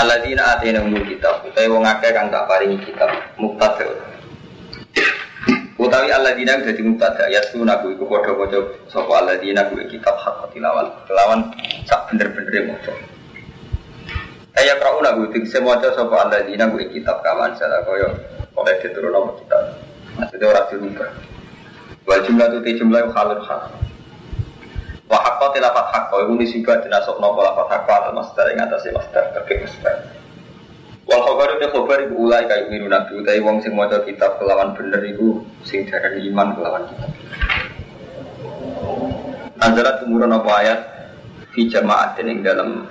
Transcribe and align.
Alladzina 0.00 0.56
atainahumul 0.56 1.04
kitab 1.04 1.44
utawi 1.44 1.68
wong 1.68 1.84
akeh 1.84 2.08
kang 2.16 2.32
tak 2.32 2.48
paringi 2.48 2.80
kitab 2.80 3.12
mubtada. 3.36 3.84
Utawi 5.76 6.08
alladzina 6.08 6.56
dadi 6.56 6.80
mubtada 6.80 7.28
ya 7.28 7.44
sunaku 7.52 7.92
iku 7.92 8.08
padha 8.08 8.32
maca 8.32 8.58
sapa 8.88 9.12
alladzina 9.20 9.68
kuwi 9.68 9.84
kitab 9.92 10.16
hak 10.16 10.56
tilawat. 10.56 10.88
Kelawan 11.04 11.52
sak 11.84 12.08
bener-bener 12.08 12.72
maca. 12.72 12.96
Kaya 14.56 14.72
krauna 14.80 15.20
kuwi 15.20 15.36
tegese 15.36 15.60
maca 15.60 15.92
sapa 15.92 16.16
alladzina 16.16 16.64
kuwi 16.72 16.88
kitab 16.96 17.20
kaman 17.20 17.52
salah 17.60 17.84
kaya 17.84 18.08
oleh 18.56 18.74
diturun 18.80 19.12
apa 19.12 19.30
kitab. 19.36 19.62
Maksudnya 20.16 20.46
ora 20.48 20.62
dirubah. 20.72 21.10
Wal 22.08 22.20
jumlah 22.24 22.46
tu 22.56 22.58
jumlah 22.64 23.04
halur 23.12 23.40
hal. 23.44 23.68
Wa 25.10 25.18
haqqa 25.18 25.58
tilafat 25.58 25.86
haqqa 25.90 26.16
iku 26.22 26.38
nisibah 26.38 26.78
dinasok 26.86 27.18
nopo 27.18 27.42
lafat 27.42 27.66
haqqa 27.66 27.94
atau 27.98 28.12
masdar 28.14 28.46
ing 28.54 28.62
atase 28.62 28.94
masdar 28.94 29.34
terkait 29.34 29.66
masdar. 29.66 30.06
Wal 31.02 31.22
khabaru 31.26 31.58
te 31.58 31.66
khabar 31.66 31.98
iku 32.06 32.14
ulai 32.14 32.46
kayu 32.46 32.70
miru 32.70 32.86
nabi. 32.86 33.18
Utawi 33.18 33.42
wong 33.42 33.58
sing 33.58 33.74
maca 33.74 33.98
kitab 34.06 34.38
kelawan 34.38 34.70
bener 34.78 35.02
iku 35.02 35.42
sing 35.66 35.82
darani 35.90 36.30
iman 36.30 36.54
kelawan 36.54 36.82
kitab. 36.94 37.10
Nazarat 39.58 40.06
umurun 40.06 40.30
apa 40.30 40.50
ayat 40.62 40.80
fi 41.50 41.66
jamaah 41.66 42.14
ing 42.14 42.46
dalam 42.46 42.86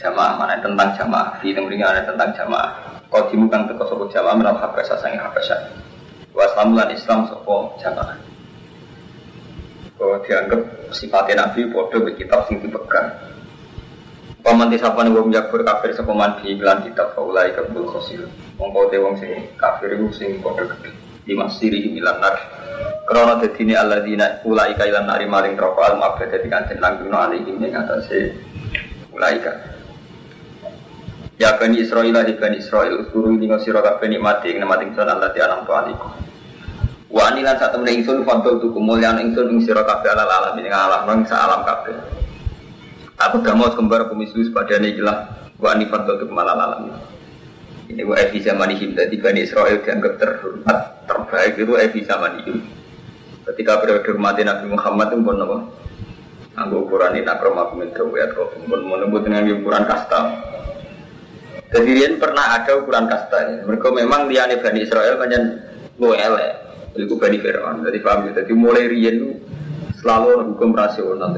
jamaah 0.00 0.40
mana 0.40 0.56
tentang 0.64 0.96
jamaah. 0.96 1.36
Fi 1.44 1.52
temringi 1.52 1.84
ada 1.84 2.08
tentang 2.08 2.32
jamaah. 2.32 2.72
Kau 3.12 3.28
kang 3.28 3.68
teko 3.68 3.84
sapa 3.84 4.04
jamaah 4.08 4.34
menal 4.38 4.56
habasa 4.56 4.96
sange 4.96 5.20
habasa 5.20 5.60
wa 6.30 6.46
islam 6.88 7.26
sapa 7.28 7.54
jamaah 7.82 8.29
bahwa 10.00 10.24
dianggap 10.24 10.60
sifatnya 10.96 11.44
Nabi 11.44 11.68
bodoh 11.68 12.00
ke 12.08 12.24
kitab 12.24 12.48
sing 12.48 12.64
dipegang. 12.64 13.12
Paman 14.40 14.72
sapa 14.80 15.04
nih 15.04 15.12
wong 15.12 15.28
jakbur 15.28 15.60
kafir 15.60 15.92
sapa 15.92 16.16
man 16.16 16.40
di 16.40 16.56
iklan 16.56 16.80
kitab 16.80 17.12
faulai 17.12 17.52
kabul 17.52 17.84
khosir. 17.84 18.24
Mongko 18.56 18.88
te 18.88 18.96
wong 18.96 19.20
sing 19.20 19.52
kafir 19.60 19.92
iku 19.92 20.08
sing 20.16 20.40
padha 20.40 20.64
gede. 20.64 20.96
Di 21.28 21.36
masiri 21.36 21.92
milan 21.92 22.16
nar. 22.24 22.40
Krana 23.04 23.36
dadine 23.36 23.76
alladzina 23.76 24.40
ulai 24.48 24.72
ka 24.72 24.88
ilan 24.88 25.04
nari 25.04 25.28
maring 25.28 25.60
neraka 25.60 25.92
al 25.92 26.00
mabda 26.00 26.24
dadi 26.32 26.48
kanjen 26.48 26.80
langgengno 26.80 27.20
alihim 27.20 27.60
ing 27.60 27.76
atase 27.76 28.32
ulai 29.12 29.36
ka. 29.44 29.52
Ya 31.36 31.56
Bani 31.56 31.80
Israel, 31.80 32.12
ya 32.12 32.36
Bani 32.36 32.60
Israel, 32.60 33.08
guru 33.12 33.32
ini 33.32 33.48
ngasih 33.48 33.72
roka 33.72 33.96
bani 33.96 34.20
mati, 34.20 34.52
yang 34.52 34.68
mati 34.68 34.92
ingsun 34.92 35.08
Allah 35.08 35.32
di 35.32 35.40
alam 35.40 35.64
tuaniku. 35.64 36.29
Wa 37.10 37.34
anilan 37.34 37.58
saat 37.58 37.74
temen 37.74 37.90
ingsun 37.90 38.22
fadol 38.22 38.62
tuku 38.62 38.78
mulyaan 38.78 39.18
ingsun 39.18 39.50
ing 39.50 39.58
sira 39.66 39.82
kabeh 39.82 40.14
ala 40.14 40.30
alam 40.30 40.54
ing 40.62 40.70
alam 40.70 41.02
nang 41.10 41.26
sa 41.26 41.42
alam 41.42 41.66
kabeh. 41.66 41.98
Aku 43.18 43.42
gak 43.42 43.58
mau 43.58 43.66
kembar 43.74 44.06
pemislu 44.06 44.46
sepadane 44.46 44.94
ikilah 44.94 45.50
wa 45.58 45.68
ani 45.74 45.90
fadol 45.90 46.22
tuku 46.22 46.30
malal 46.30 46.54
alam. 46.54 46.86
Ini 47.90 48.06
wa 48.06 48.14
evi 48.14 48.38
zaman 48.38 48.70
ini 48.70 48.94
jadi 48.94 49.10
Bani 49.18 49.42
Israel 49.42 49.82
dianggap 49.82 50.22
terhormat 50.22 51.10
terbaik 51.10 51.58
itu 51.58 51.74
evi 51.74 52.00
zaman 52.06 52.46
ini. 52.46 52.62
Ketika 53.50 53.82
periode 53.82 54.14
mati 54.14 54.46
Nabi 54.46 54.70
Muhammad 54.70 55.10
itu 55.10 55.26
pun 55.26 55.42
apa? 55.42 55.58
Anggo 56.62 56.86
ukuran 56.86 57.18
ini 57.18 57.26
nak 57.26 57.42
rumah 57.42 57.74
peminta 57.74 58.06
ya 58.06 58.30
kok 58.30 58.54
pun 58.54 58.86
menunggu 58.86 59.18
dengan 59.26 59.50
ukuran 59.50 59.82
kasta. 59.82 60.30
Jadi 61.74 62.14
pernah 62.22 62.62
ada 62.62 62.78
ukuran 62.78 63.10
kasta. 63.10 63.66
Mereka 63.66 63.90
memang 63.90 64.30
dia 64.30 64.46
Bani 64.46 64.86
Israel 64.86 65.18
banyak 65.18 65.42
lu 65.98 66.14
elek. 66.14 66.69
Itu 66.96 67.14
Bani 67.18 67.38
Fir'aun. 67.38 67.86
Jadi 67.86 67.98
paham 68.02 68.30
ya? 68.30 68.42
Jadi 68.42 68.52
mulai 68.54 68.90
rian 68.90 69.34
selalu 70.00 70.28
ada 70.40 70.44
hukum 70.54 70.70
rasional. 70.74 71.30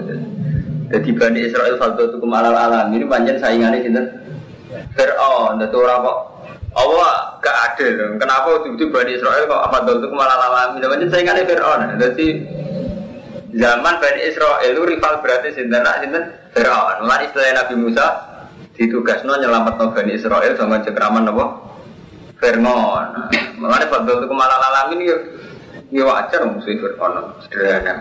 Jadi 0.92 1.08
Bani 1.16 1.40
Israel 1.48 1.74
satu 1.80 2.12
itu 2.12 2.16
kemalal 2.20 2.52
alam. 2.52 2.92
Ini 2.92 3.04
panjang 3.08 3.40
saingannya 3.40 3.80
sinten 3.80 4.06
Fir'aun. 4.96 5.60
Jadi 5.60 5.74
orang 5.76 6.04
kok 6.04 6.18
Allah 6.72 7.12
gak 7.44 7.56
adil. 7.72 8.16
Kenapa 8.16 8.46
waktu 8.48 8.76
itu 8.76 8.88
Bani 8.88 9.12
Israel 9.16 9.44
kok 9.44 9.60
apa 9.60 9.76
itu 9.88 10.08
kemalal 10.08 10.40
alam? 10.40 10.68
Ini 10.76 10.86
panjang 10.88 11.10
saingannya 11.12 11.44
Fir'aun. 11.48 11.80
Jadi 12.00 12.26
zaman 13.56 13.94
Bani 14.00 14.20
Israel 14.24 14.68
itu 14.68 14.82
rival 14.84 15.14
berarti 15.20 15.48
sinten 15.52 15.84
sinten 16.00 16.24
Fir'aun. 16.56 17.04
Mulai 17.04 17.28
istilah 17.28 17.52
Nabi 17.56 17.74
Musa 17.76 18.06
ditugasno 18.76 19.36
nyelamat 19.36 19.74
Bani 19.92 20.12
Israel 20.16 20.52
sama 20.56 20.80
cekraman 20.80 21.28
apa? 21.28 21.44
Fir'aun. 22.40 23.06
Mengenai 24.02 24.18
fadl 24.18 24.18
itu 24.18 24.26
kemalal 24.26 24.60
alam 24.60 24.86
ini 24.98 25.04
ya 25.94 26.02
wajar 26.02 26.40
musuh 26.50 26.74
Fir'aun 26.74 27.14
sederhana. 27.46 27.94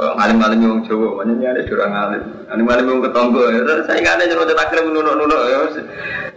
Ngalim-ngalim 0.00 0.64
yang 0.64 0.80
Jawa, 0.88 1.28
ini 1.28 1.44
ada 1.44 1.60
curang 1.68 1.92
ngalim. 1.92 2.24
Ngalim-ngalim 2.48 2.84
yang 2.88 3.00
ketonggo, 3.04 3.42
saya 3.84 4.00
nggak 4.00 4.16
ada 4.16 4.24
yang 4.24 4.40
udah 4.40 4.56
takdir 4.56 4.80
menunuk-nunuk. 4.88 5.40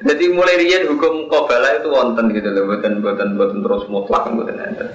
Jadi 0.03 0.23
mulai 0.35 0.59
rian 0.59 0.91
hukum 0.91 1.31
kobala 1.31 1.79
itu 1.79 1.87
wonten 1.87 2.27
gitu 2.35 2.51
loh, 2.51 2.67
buatan 2.67 2.99
buatan 2.99 3.39
buatan 3.39 3.63
terus 3.63 3.87
mutlak 3.87 4.27
buatan 4.35 4.59
enten. 4.59 4.89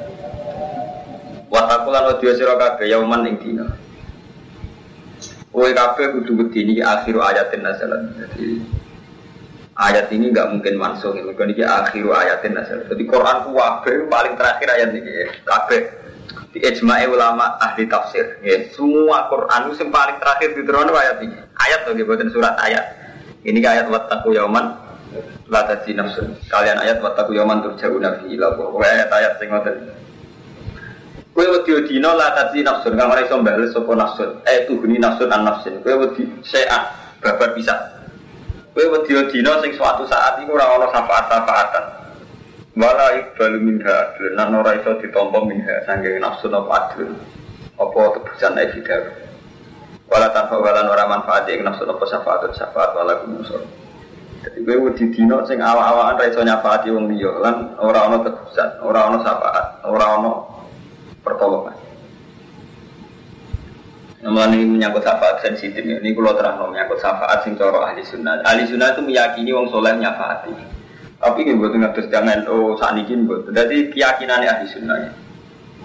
Watakulan 1.48 2.12
wadiyo 2.12 2.36
siro 2.36 2.60
kabe 2.60 2.84
yauman 2.92 3.24
ing 3.24 3.40
dina. 3.40 3.64
Kue 5.48 5.72
kabe 5.72 6.12
kudu 6.12 6.36
bedini 6.44 6.84
akhiru 6.84 7.24
ayatin 7.24 7.64
nasalan. 7.64 8.12
Jadi 8.20 8.60
ayat 9.78 10.10
ini 10.10 10.34
nggak 10.34 10.58
mungkin 10.58 10.74
mansuh 10.74 11.14
ini 11.14 11.30
kan 11.38 11.46
ini 11.46 11.62
akhiru 11.62 12.10
ayatin 12.10 12.58
nasal 12.58 12.82
jadi 12.90 13.02
Quran 13.06 13.36
ku 13.46 13.54
wabe 13.54 14.10
paling 14.10 14.34
terakhir 14.34 14.68
ayat 14.74 14.90
ini 14.90 15.06
ya. 15.06 15.26
Kabe. 15.46 15.78
Di 16.48 16.64
ijma'i 16.64 17.04
ulama 17.06 17.60
ahli 17.62 17.86
tafsir 17.86 18.42
ya. 18.42 18.66
Semua 18.74 19.30
Quran 19.30 19.70
itu 19.70 19.84
yang 19.86 19.90
paling 19.94 20.16
terakhir 20.18 20.48
di 20.58 20.62
turun 20.66 20.90
ayat 20.90 21.16
ini. 21.22 21.38
Ayat 21.54 21.86
tuh 21.86 21.94
buatan 21.94 22.28
surat 22.34 22.58
ayat. 22.58 22.84
Ini 23.46 23.62
ayat 23.62 23.86
wattaku 23.86 24.34
yauman 24.34 24.74
la 25.46 25.62
tadi 25.64 25.94
nafsun. 25.94 26.34
Kalian 26.50 26.82
ayat 26.82 26.98
wattaku 26.98 27.38
yauman 27.38 27.62
turja'u 27.62 28.02
nabi 28.02 28.34
ila 28.34 28.58
pokoknya 28.58 29.06
ayat 29.06 29.10
ayat 29.14 29.32
sing 29.38 29.48
ngoten. 29.52 29.76
Kue 31.36 31.46
wedi 31.46 31.70
dino 31.86 32.18
la 32.18 32.34
tadi 32.34 32.66
nafsun. 32.66 32.98
Kang 32.98 33.14
ora 33.14 33.22
iso 33.22 33.38
sapa 33.70 33.92
nafsun. 33.94 34.30
Eh 34.42 34.66
tuhuni 34.66 34.98
nafsun 34.98 35.30
an 35.30 35.46
nafsin. 35.46 35.78
Kue 35.84 35.94
wedi 35.94 36.26
se'an 36.42 36.82
babar 37.22 37.52
bisa 37.54 37.97
Kowe 38.78 38.94
wedi 38.94 39.10
dina 39.34 39.58
sing 39.58 39.74
suatu 39.74 40.06
saat 40.06 40.38
iku 40.38 40.54
ora 40.54 40.70
ana 40.70 40.86
syafaat-syafaatan. 40.94 41.84
Wala 42.78 43.10
iqbalu 43.18 43.58
minha 43.58 44.14
lan 44.38 44.54
ora 44.54 44.78
iso 44.78 44.94
ditampa 45.02 45.42
minha 45.42 45.82
saking 45.82 46.22
nafsu 46.22 46.46
apa 46.46 46.94
adil. 46.94 47.10
Apa 47.74 47.98
tebusan 48.14 48.54
evidar. 48.54 49.18
Wala 50.06 50.30
tanpa 50.30 50.62
walan 50.62 50.86
ora 50.86 51.10
manfaat 51.10 51.50
ing 51.50 51.66
nafsu 51.66 51.90
apa 51.90 52.06
syafaat 52.06 52.54
syafaat 52.54 52.94
wala 52.94 53.18
kumusur. 53.18 53.66
Jadi 54.46 54.62
kowe 54.62 54.86
wedi 54.86 55.10
dina 55.10 55.42
sing 55.50 55.58
awak-awakan 55.58 56.14
ra 56.14 56.24
iso 56.30 56.40
nyafaati 56.46 56.94
wong 56.94 57.10
liya 57.10 57.34
lan 57.42 57.74
ora 57.82 58.06
ana 58.06 58.22
tebusan, 58.22 58.78
ora 58.86 59.10
ana 59.10 59.18
syafaat, 59.26 59.66
ora 59.90 60.06
ana 60.22 60.32
pertolongan. 61.26 61.87
Namun 64.18 64.50
ini 64.50 64.66
menyangkut 64.66 65.06
syafaat 65.06 65.38
sensitif. 65.46 65.78
Ini 65.78 66.10
kalau 66.10 66.34
terang 66.34 66.58
menyangkut 66.74 66.98
syafaat 66.98 67.46
sing 67.46 67.54
coro 67.54 67.86
ahli 67.86 68.02
sunnah. 68.02 68.42
Ahli 68.42 68.66
sunnah 68.66 68.90
itu 68.90 69.02
meyakini 69.06 69.54
wong 69.54 69.70
soleh 69.70 69.94
nyafaati. 69.94 70.50
Tapi 71.18 71.38
ini 71.46 71.58
buat 71.58 71.74
ngatus 71.74 72.10
jangan 72.10 72.46
oh 72.50 72.74
ini 72.74 73.26
buat. 73.26 73.46
Jadi 73.54 73.94
keyakinan 73.94 74.42
ahli 74.42 74.66
sunnah. 74.66 75.14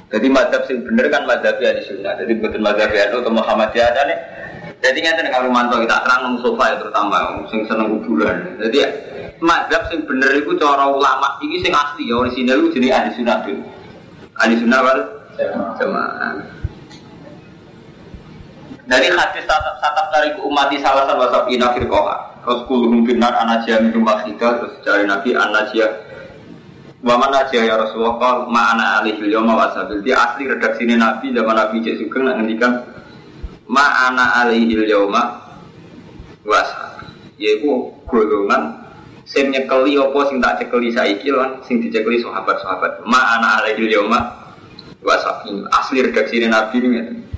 Jadi 0.09 0.27
madhab 0.29 0.65
sing 0.65 0.81
bener 0.81 1.13
kan 1.13 1.29
madhab 1.29 1.61
ahli 1.61 1.81
sunnah. 1.85 2.17
Jadi 2.17 2.33
betul 2.41 2.61
madhab 2.65 2.89
NU 2.89 3.17
atau 3.21 3.33
Muhammadiyah 3.33 3.87
aja 3.93 4.01
nih. 4.09 4.19
Jadi 4.81 4.97
nggak 4.99 5.31
kalau 5.31 5.53
mantau 5.53 5.79
kita 5.79 5.95
terang 6.01 6.21
nong 6.27 6.37
sofa 6.41 6.73
ya 6.73 6.75
terutama 6.81 7.17
sing 7.53 7.61
seneng 7.69 8.01
kuburan. 8.01 8.57
Jadi 8.57 8.77
madhab 9.45 9.93
sing 9.93 10.09
bener 10.09 10.41
itu 10.41 10.57
cara 10.57 10.89
ulama 10.89 11.37
ini 11.45 11.61
sing 11.61 11.69
asli 11.69 12.09
ya 12.09 12.17
orisinal 12.17 12.65
itu 12.65 12.81
jadi 12.81 12.97
ahli 12.97 13.09
sunnah 13.13 13.37
tuh. 13.45 13.61
Ahli 14.41 14.57
sunnah 14.57 14.79
wal 14.81 14.99
jamaah. 15.77 16.52
Dari 18.93 19.09
hadis 19.09 19.49
tatap 19.49 20.13
dari 20.13 20.37
umati 20.37 20.77
salah 20.77 21.09
satu 21.09 21.25
wasap 21.25 21.49
ina 21.49 21.73
firqoha. 21.73 22.45
Terus 22.45 22.61
kuluhum 22.69 23.01
binar 23.01 23.33
anajia 23.41 23.81
minum 23.81 24.05
wahidah. 24.05 24.61
Terus 24.61 24.73
dari 24.85 25.09
Nabi 25.09 25.33
anajia. 25.33 25.89
Waman 27.01 27.33
najia 27.33 27.65
ya 27.65 27.73
Rasulullah 27.73 28.21
kal 28.21 28.37
ma'ana 28.53 29.01
alihil 29.01 29.33
yoma 29.33 29.57
wasabil. 29.57 30.05
Dia 30.05 30.21
asli 30.21 30.45
redaksi 30.45 30.85
ini 30.85 31.01
Nabi 31.01 31.33
zaman 31.33 31.57
Nabi 31.57 31.81
Cek 31.81 32.05
Sugeng 32.05 32.21
nak 32.29 32.37
ngendikan 32.37 32.85
ma'ana 33.65 34.45
alihil 34.45 34.85
yoma 34.85 35.41
wasabil. 36.45 37.09
yaiku 37.41 37.89
golongan 38.05 38.77
sing 39.25 39.49
nyekeli 39.49 39.97
apa 39.97 40.19
sing 40.29 40.37
tak 40.37 40.61
cekeli 40.61 40.93
saiki 40.93 41.33
lan 41.33 41.57
sing 41.65 41.81
dicekeli 41.81 42.21
sahabat-sahabat. 42.21 43.01
Ma 43.09 43.41
ana 43.41 43.57
alaihi 43.57 43.89
yauma 43.89 44.21
wa 45.01 45.15
asli 45.81 45.97
redaksi 46.05 46.45
Nabi 46.45 46.77
ini. 46.77 47.32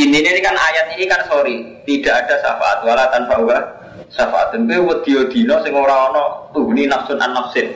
Ini 0.00 0.16
ini 0.16 0.40
kan 0.40 0.56
ayat 0.56 0.96
ini 0.96 1.04
kan 1.04 1.22
sorry 1.28 1.84
tidak 1.84 2.24
ada 2.24 2.34
syafaat. 2.40 2.78
Wala 2.82 3.04
tanpa 3.12 3.36
wa 3.36 3.58
syafaat 4.10 4.56
dan 4.56 4.66
gue 4.66 4.80
wedio 4.80 5.28
dino 5.28 5.60
sing 5.60 5.76
ora 5.76 6.08
ono 6.10 6.50
tuhni 6.56 6.88
nafsun 6.88 7.20
an 7.20 7.36
nafsin. 7.36 7.68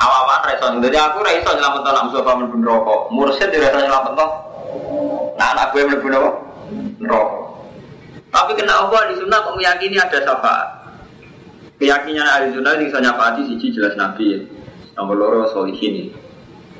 Awaman 0.00 0.40
reson 0.48 0.80
jadi 0.80 0.96
aku 0.96 1.20
reson 1.20 1.60
nyelamat 1.60 1.80
to 1.84 1.90
nafsu 1.92 2.16
apa 2.24 2.32
mlebu 2.40 2.56
neraka. 2.58 2.96
Mursyid 3.12 3.52
nyelamat 3.52 4.12
to 4.16 4.26
nah 5.36 5.48
anak 5.52 5.76
gue 5.76 5.82
mlebu 5.84 6.06
neraka. 6.08 7.36
Tapi 8.30 8.50
kena 8.54 8.86
Allah 8.86 9.00
di 9.10 9.14
sunnah 9.18 9.38
kok 9.42 9.54
meyakini 9.58 9.98
ada 9.98 10.18
syafaat. 10.22 10.68
Keyakinan 11.80 12.28
ahli 12.28 12.52
sunnah 12.52 12.76
ini 12.76 12.92
bisa 12.92 13.00
nyafaati 13.00 13.40
siji 13.48 13.72
jelas 13.72 13.96
nabi 13.96 14.44
nomor 15.00 15.16
loro 15.16 15.48
solihin 15.48 16.12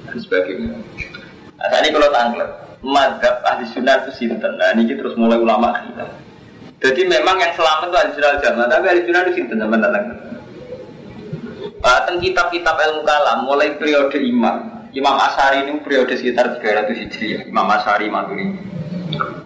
dan 0.04 0.20
sebagainya 0.20 0.76
nah, 1.68 1.78
ini 1.84 1.88
kalau 1.92 2.08
tanggal 2.08 2.48
madhab 2.80 3.36
ahli 3.44 3.64
sunnah 3.68 4.00
itu 4.04 4.10
sinten. 4.16 4.56
Nah 4.56 4.72
ini 4.72 4.96
terus 4.96 5.12
mulai 5.20 5.36
ulama 5.36 5.76
kita. 5.76 6.06
Jadi 6.80 7.04
memang 7.04 7.36
yang 7.36 7.52
selamat 7.52 7.92
itu 7.92 7.96
ahli 8.00 8.10
sunnah 8.16 8.32
jamaah, 8.40 8.68
tapi 8.72 8.84
ahli 8.88 9.00
sunnah 9.04 9.20
itu 9.28 9.32
sinten 9.36 9.56
zaman 9.60 9.78
datang. 9.84 10.04
Bahkan 11.80 12.14
kitab-kitab 12.20 12.76
ilmu 12.76 13.02
kalam 13.04 13.38
mulai 13.48 13.76
periode 13.76 14.16
imam. 14.20 14.80
Imam 14.90 15.16
Asari 15.22 15.70
ini 15.70 15.78
periode 15.86 16.18
sekitar 16.18 16.58
300 16.58 16.98
Hijriah. 16.98 17.46
Imam 17.46 17.62
Asari 17.70 18.10
Maturidi. 18.10 18.58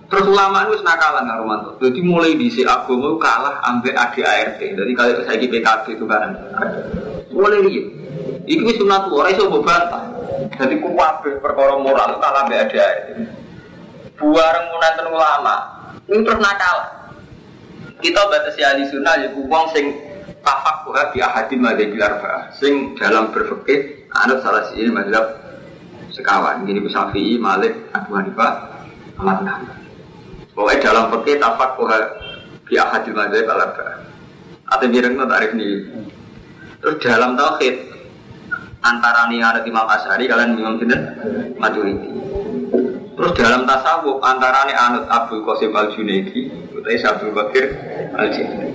Terus 0.08 0.24
ulama 0.28 0.64
itu 0.68 0.80
nakalan 0.80 1.28
Romanto. 1.28 1.70
Jadi 1.80 2.00
mulai 2.00 2.32
di 2.36 2.48
si 2.48 2.64
agama 2.64 3.16
kalah 3.20 3.60
ambil 3.66 3.92
ADART. 3.92 4.60
Jadi 4.60 4.92
kalau 4.96 5.20
saya 5.24 5.36
di 5.36 5.48
PKB 5.48 5.84
itu 6.00 6.04
kan. 6.08 6.32
Mulai 7.28 7.60
dia. 7.66 7.82
Itu 8.44 8.84
sunat 8.84 9.08
orang 9.08 9.32
itu 9.32 9.44
bantah. 9.48 10.13
Jadi 10.54 10.78
kuwabe 10.78 11.42
perkara 11.42 11.74
moral 11.78 12.22
kalah 12.22 12.46
mbek 12.46 12.70
ada. 12.70 12.86
Buareng 14.14 14.66
munanten 14.70 15.06
ulama. 15.10 15.56
Ini 16.06 16.22
terus 16.22 16.38
nakal. 16.38 16.78
Kita 17.98 18.20
batasi 18.30 18.60
ahli 18.62 18.84
sunnah 18.86 19.14
ya 19.18 19.28
wong 19.34 19.64
sing 19.74 19.96
tafak 20.44 20.86
kuha 20.86 21.02
bi 21.10 21.18
ahadin 21.18 21.58
madzhabil 21.58 22.04
arba. 22.04 22.54
Sing 22.54 22.94
dalam 22.94 23.34
berfikih 23.34 24.06
anut 24.14 24.44
salah 24.46 24.70
siji 24.70 24.92
mazhab 24.92 25.42
sekawan. 26.14 26.62
Gini 26.62 26.86
Syafi'i, 26.86 27.34
Malik, 27.40 27.74
Abu 27.90 28.14
Hanifah, 28.14 28.52
Ahmad 29.18 29.42
Hanbal. 29.42 29.74
Pokoknya 30.54 30.78
dalam 30.86 31.04
fikih 31.18 31.36
tafak 31.42 31.70
kuha 31.74 31.98
bi 32.68 32.74
ahadil 32.78 33.16
madzhab 33.16 33.50
arba. 33.50 33.86
Atau 34.70 34.86
bireng 34.86 35.18
tarif 35.18 35.50
ini. 35.58 35.68
Terus 36.78 36.96
dalam 37.02 37.34
tauhid 37.34 37.93
antara 38.84 39.32
nih 39.32 39.40
ada 39.40 39.60
Imam 39.64 39.88
Asyari 39.88 40.28
kalian 40.28 40.60
Imam 40.60 40.76
Sinten 40.76 41.02
Maturidi. 41.56 42.12
Terus 43.14 43.32
dalam 43.40 43.64
tasawuf 43.64 44.20
antara 44.20 44.68
nih 44.68 44.76
anut 44.76 45.08
Abdul 45.08 45.40
Qasim 45.48 45.72
Al 45.72 45.88
Junaidi, 45.96 46.52
utai 46.76 47.00
Abdul 47.00 47.32
Bakir 47.32 47.66
Al 48.12 48.28
Junaidi. 48.28 48.68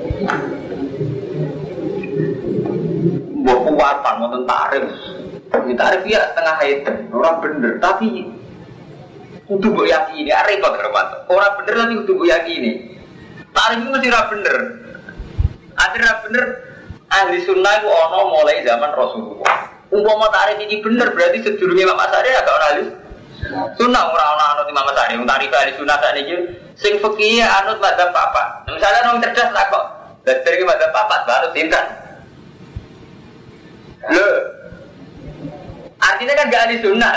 Buat 3.46 3.60
kuatan, 3.70 4.14
mau 4.20 4.40
tarif. 4.44 4.86
Ini 5.50 5.74
tarif 5.78 6.04
ya 6.06 6.22
tengah 6.38 6.58
itu, 6.66 6.94
orang 7.10 7.38
bener, 7.42 7.74
tapi 7.82 8.30
kudu 9.50 9.74
mbok 9.74 9.88
yakini, 9.90 10.30
repot 10.30 10.78
Romanto. 10.78 11.26
Orang 11.30 11.54
bener 11.62 11.74
tapi 11.86 11.94
kudu 12.06 12.12
mbok 12.18 12.28
yakini. 12.30 12.72
Tarif 13.50 13.80
itu 13.82 14.08
ra 14.10 14.22
bener. 14.30 14.58
Ada 15.80 16.12
bener 16.28 16.46
ahli 17.10 17.42
sunnah 17.44 17.74
itu 17.82 17.88
ono 17.90 18.20
mulai 18.30 18.62
zaman 18.62 18.92
Rasulullah. 18.94 19.39
Umpama 19.90 20.30
tarif 20.30 20.62
ini 20.62 20.86
bener 20.86 21.10
berarti 21.18 21.42
sedurunge 21.42 21.82
Imam 21.82 21.98
Asari 21.98 22.30
agak 22.30 22.54
ora 22.54 22.70
sunnah 23.74 24.04
ora 24.14 24.26
ana 24.38 24.46
anut 24.54 24.68
Imam 24.70 24.86
Asari. 24.86 25.18
Wong 25.18 25.26
tarif 25.26 25.50
ahli 25.50 25.74
sunnah 25.82 25.98
sakniki 25.98 26.36
sing 26.78 27.02
fikih 27.02 27.42
anut 27.42 27.82
madzhab 27.82 28.14
papat. 28.14 28.70
Misalnya 28.70 29.10
orang 29.10 29.18
cerdas 29.26 29.50
kok 29.50 29.86
dari 30.26 30.62
madzhab 30.62 30.94
papat 30.94 31.20
baru 31.26 31.50
tindak. 31.58 31.86
Lo 34.14 34.28
artinya 36.00 36.34
kan 36.38 36.54
gak 36.54 36.64
ahli 36.70 36.78
sunnah. 36.86 37.14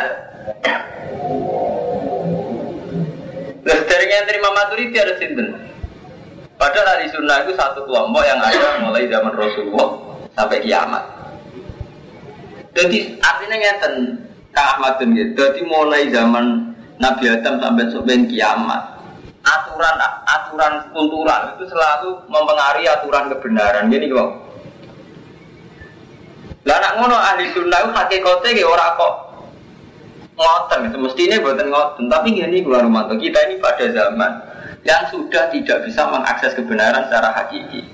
Lah 3.62 3.78
dari 3.86 4.04
yang 4.10 4.26
terima 4.26 4.48
maturiti 4.50 4.96
ada 4.96 5.14
sinten. 5.20 5.54
Padahal 6.56 6.98
ahli 6.98 7.06
sunnah 7.12 7.36
itu 7.44 7.52
satu 7.52 7.84
kelompok 7.84 8.24
yang 8.24 8.40
ada 8.40 8.80
mulai 8.80 9.04
zaman 9.12 9.36
Rasulullah 9.36 9.88
sampai 10.32 10.64
kiamat. 10.64 11.21
Jadi 12.72 13.20
artinya 13.20 13.56
ngeten 13.60 13.94
Kang 14.52 14.68
Ahmad 14.76 15.00
bin 15.00 15.12
Jadi 15.12 15.60
mulai 15.64 16.08
zaman 16.08 16.72
Nabi 16.96 17.24
Adam 17.28 17.60
sampai 17.60 17.84
sampai 17.92 18.28
kiamat 18.28 18.92
aturan 19.42 19.96
aturan 20.22 20.72
kultural 20.94 21.58
itu 21.58 21.66
selalu 21.66 22.10
mempengaruhi 22.30 22.86
aturan 22.86 23.26
kebenaran. 23.26 23.90
Gini 23.90 24.06
kok. 24.06 24.30
Lah 26.62 26.78
anak 26.78 26.92
ngono 27.02 27.16
ahli 27.18 27.50
sunnah 27.50 27.90
hakikatnya 27.90 28.54
kayak 28.54 28.70
orang 28.70 28.94
kok 28.94 29.14
ngoten 30.38 30.80
semestinya 30.94 31.42
buatan 31.42 31.68
ngoten 31.68 32.04
tapi 32.06 32.38
gini 32.38 32.62
gua 32.62 32.86
Romanto 32.86 33.18
kita 33.18 33.50
ini 33.50 33.58
pada 33.58 33.84
zaman 33.90 34.30
yang 34.86 35.02
sudah 35.10 35.50
tidak 35.50 35.84
bisa 35.84 36.06
mengakses 36.08 36.54
kebenaran 36.54 37.04
secara 37.10 37.34
hakiki 37.34 37.84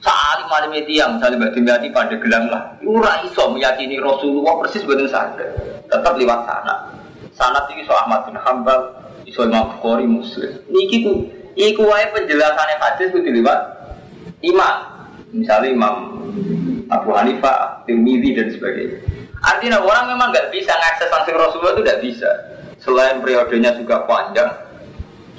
Salim 0.00 0.48
malim 0.48 0.72
yang 0.88 1.20
misalnya 1.20 1.36
Mbak 1.44 1.52
Dimyati 1.52 1.88
pada 1.92 2.16
gelang 2.16 2.48
lah. 2.48 2.62
Ura 2.80 3.20
iso 3.28 3.52
meyakini 3.52 4.00
Rasulullah 4.00 4.56
persis 4.64 4.80
betul 4.88 5.12
sadar. 5.12 5.52
Tetap 5.92 6.16
lewat 6.16 6.40
sana. 6.48 6.74
Sana 7.36 7.68
tinggi 7.68 7.84
so 7.84 7.92
Ahmad 7.92 8.24
bin 8.24 8.36
Hambal, 8.40 8.96
iso 9.28 9.44
Imam 9.44 9.76
Bukhari 9.76 10.08
Muslim. 10.08 10.56
Niki 10.72 11.04
ku, 11.04 11.28
iku 11.52 11.84
wae 11.84 12.08
penjelasannya 12.16 12.76
hadis 12.80 13.12
ku 13.12 13.20
lewat 13.20 13.60
imam. 14.40 14.76
Misalnya 15.30 15.68
Imam 15.68 15.94
Abu 16.90 17.12
Hanifah, 17.12 17.84
Tirmidzi 17.84 18.34
dan 18.34 18.48
sebagainya. 18.50 18.98
Artinya 19.40 19.78
orang 19.80 20.16
memang 20.16 20.32
nggak 20.32 20.48
bisa 20.52 20.74
ngakses 20.74 21.08
langsung 21.12 21.36
Rasulullah 21.36 21.76
itu 21.76 21.82
tidak 21.84 22.00
bisa. 22.02 22.30
Selain 22.80 23.20
periodenya 23.20 23.76
juga 23.76 24.08
panjang, 24.08 24.48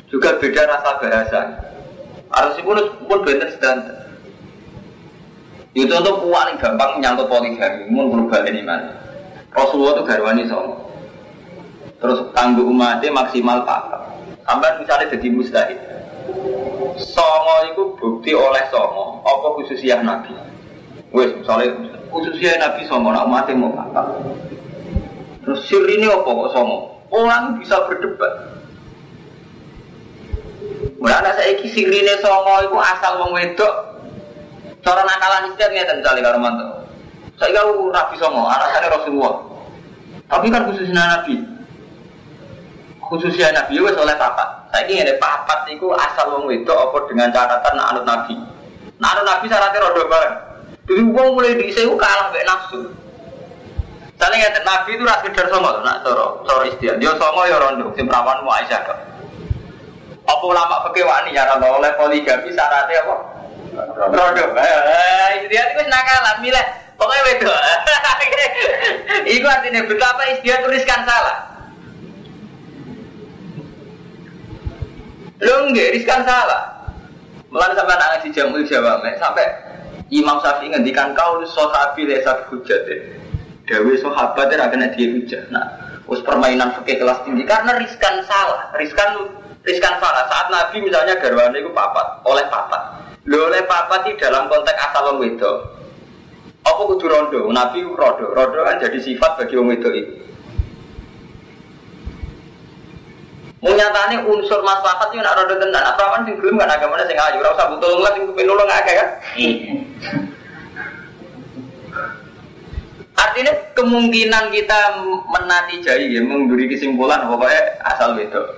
juga 0.07 0.37
beda 0.37 0.69
rasa 0.69 0.89
bahasa. 1.01 1.41
Harus 2.31 2.55
pun 2.63 2.77
pun 3.09 3.19
benar 3.25 3.49
sedang 3.51 3.77
itu 5.71 5.87
untuk 5.87 6.27
paling 6.27 6.59
gampang 6.59 6.99
menyangkut 6.99 7.31
poligami, 7.31 7.87
mun 7.87 8.11
berubah 8.11 8.43
ini 8.43 8.59
mana. 8.59 8.91
Rasulullah 9.55 9.99
itu 9.99 10.03
garwani 10.03 10.43
sama. 10.51 10.75
Terus 12.03 12.27
tangguh 12.35 12.67
umatnya 12.67 13.07
maksimal 13.07 13.63
pakai. 13.63 14.03
Sampai 14.43 14.83
misalnya 14.83 15.11
jadi 15.15 15.27
mustahil. 15.31 15.79
Songo 16.99 17.55
itu 17.71 17.83
bukti 17.95 18.31
oleh 18.35 18.63
songo. 18.67 19.23
Apa 19.23 19.47
khususnya 19.59 20.03
Nabi? 20.03 20.35
Wes 21.15 21.31
misalnya 21.39 21.71
khususnya 22.11 22.59
Nabi 22.59 22.83
songo, 22.91 23.15
nak 23.15 23.31
umatnya 23.31 23.55
mau 23.55 23.71
pakai. 23.71 24.27
Terus 25.47 25.59
sir 25.71 25.83
ini 25.87 26.11
apa 26.11 26.27
kok 26.27 26.51
songo? 26.51 26.99
Orang 27.15 27.63
bisa 27.63 27.79
berdebat. 27.87 28.59
Mulai 30.99 31.31
saya 31.31 31.55
kisirine 31.63 32.19
songo 32.19 32.59
itu 32.59 32.75
asal 32.75 33.23
wong 33.23 33.39
Cara 34.81 35.01
nakalan 35.05 35.53
istiad 35.53 35.71
ngeten 35.73 36.01
misalnya 36.01 36.25
karo 36.25 36.37
mantu. 36.41 36.65
Saya 37.37 37.57
kalau 37.57 37.89
Nabi 37.89 38.15
Songo, 38.21 38.45
alasannya 38.45 38.89
Rasulullah. 38.89 39.35
Tapi 40.29 40.47
kan 40.49 40.69
khususnya 40.69 41.01
Nabi. 41.01 41.35
Khususnya 43.01 43.53
Nabi 43.53 43.77
ya 43.77 43.81
wes 43.85 43.97
oleh 43.97 44.15
papat. 44.17 44.49
Saya 44.69 44.87
ingin 44.87 45.05
ada 45.09 45.17
papat 45.19 45.67
itu 45.73 45.89
asal 45.91 46.31
wong 46.31 46.47
wedok 46.47 46.77
apa 46.89 46.97
dengan 47.09 47.33
catatan 47.33 47.75
anut 47.77 48.05
Nabi. 48.05 48.37
Nak 49.01 49.09
anut 49.17 49.25
Nabi 49.25 49.45
syaratnya 49.49 49.83
rodo 49.83 50.05
bareng. 50.05 50.35
Jadi 50.85 51.01
wong 51.11 51.27
mulai 51.33 51.57
diisi 51.57 51.81
kalah 51.85 52.29
mbek 52.29 52.45
nafsu. 52.45 52.79
Soalnya 54.21 54.37
ngeten 54.37 54.63
Nabi 54.65 54.89
itu 54.93 55.03
rasa 55.03 55.25
sekedar 55.25 55.49
songo, 55.49 55.81
nak 55.81 56.05
soro, 56.05 56.45
soro 56.45 56.61
istiad. 56.69 57.01
Dia 57.01 57.09
songo 57.17 57.41
ya 57.49 57.57
rondo, 57.57 57.89
si 57.97 58.05
perawan 58.05 58.45
mau 58.45 58.53
Aisyah. 58.53 58.85
Apa 60.29 60.43
ulama 60.45 60.85
wani 60.93 61.33
ya 61.33 61.49
oleh 61.57 61.91
poligami 61.97 62.53
syaratnya 62.53 63.01
apa? 63.01 63.15
Rodo. 63.75 64.45
Dia 65.47 65.63
itu 65.71 65.81
nakalan 65.87 66.37
milih. 66.43 66.65
Pokoknya 66.99 67.23
wedo. 67.33 67.53
Iku 69.35 69.47
artinya 69.49 69.81
betapa 69.89 70.21
dia 70.45 70.61
tuliskan 70.61 71.01
salah. 71.07 71.37
Lo 75.41 75.65
enggak 75.65 75.97
riskan 75.97 76.21
salah. 76.21 76.69
Melalui 77.49 77.75
sampai 77.75 77.95
anak 77.97 78.07
ngaji 78.15 78.27
jamul 78.31 78.63
jawab 78.63 79.03
sampai 79.19 79.43
Imam 80.07 80.39
Syafi'i 80.39 80.71
ngendikan 80.71 81.11
kau 81.11 81.41
sahabi 81.43 82.07
lesat 82.07 82.47
hujat 82.47 82.87
Dewi 83.67 83.99
sahabat 83.99 84.51
dia 84.51 84.61
akan 84.61 84.87
dia 84.95 85.07
hujat. 85.15 85.47
Nah, 85.51 85.65
us 86.07 86.21
permainan 86.23 86.75
fikih 86.79 87.01
kelas 87.01 87.23
tinggi 87.23 87.43
karena 87.47 87.79
riskan 87.79 88.19
salah, 88.27 88.71
riskan 88.75 89.31
riskan 89.63 89.95
salah. 89.97 90.27
Saat 90.27 90.47
Nabi 90.51 90.83
misalnya 90.83 91.15
garwane 91.17 91.59
itu 91.59 91.71
papat, 91.71 92.23
oleh 92.27 92.45
papat. 92.51 93.00
Lho 93.29 93.37
oleh 93.53 93.61
papat 93.69 94.09
di 94.09 94.17
dalam 94.17 94.49
konteks 94.49 94.81
asal 94.81 95.13
wong 95.13 95.21
wedok. 95.21 95.77
Apa 96.65 96.81
kudu 96.89 97.05
rondo? 97.05 97.39
Nabi 97.53 97.85
rondo. 97.85 98.33
Rondo 98.33 98.59
kan 98.65 98.81
jadi 98.81 98.97
sifat 98.97 99.37
bagi 99.37 99.57
wong 99.57 99.69
wedok 99.69 99.93
itu. 99.93 100.13
Mau 103.61 103.77
nyatane 103.77 104.25
unsur 104.25 104.65
maslahat 104.65 105.13
itu 105.13 105.21
nak 105.21 105.37
rondo 105.37 105.53
tenan. 105.61 105.85
Apa 105.85 106.17
kan 106.17 106.25
sing 106.25 106.33
gelem 106.41 106.57
kan 106.57 106.73
agamane 106.73 107.05
sing 107.05 107.13
ayu, 107.13 107.45
ora 107.45 107.53
usah 107.53 107.69
butuh 107.69 108.01
lah 108.01 108.11
sing 108.17 108.25
kepen 108.25 108.45
nulung 108.49 108.65
akeh 108.65 108.95
kan. 108.97 109.09
Artinya 113.21 113.53
kemungkinan 113.77 114.49
kita 114.49 114.79
menati 115.29 115.77
jai 115.85 116.09
ya, 116.09 116.25
mengguri 116.25 116.65
kesimpulan 116.65 117.29
pokoknya 117.29 117.85
asal 117.85 118.17
wedok. 118.17 118.49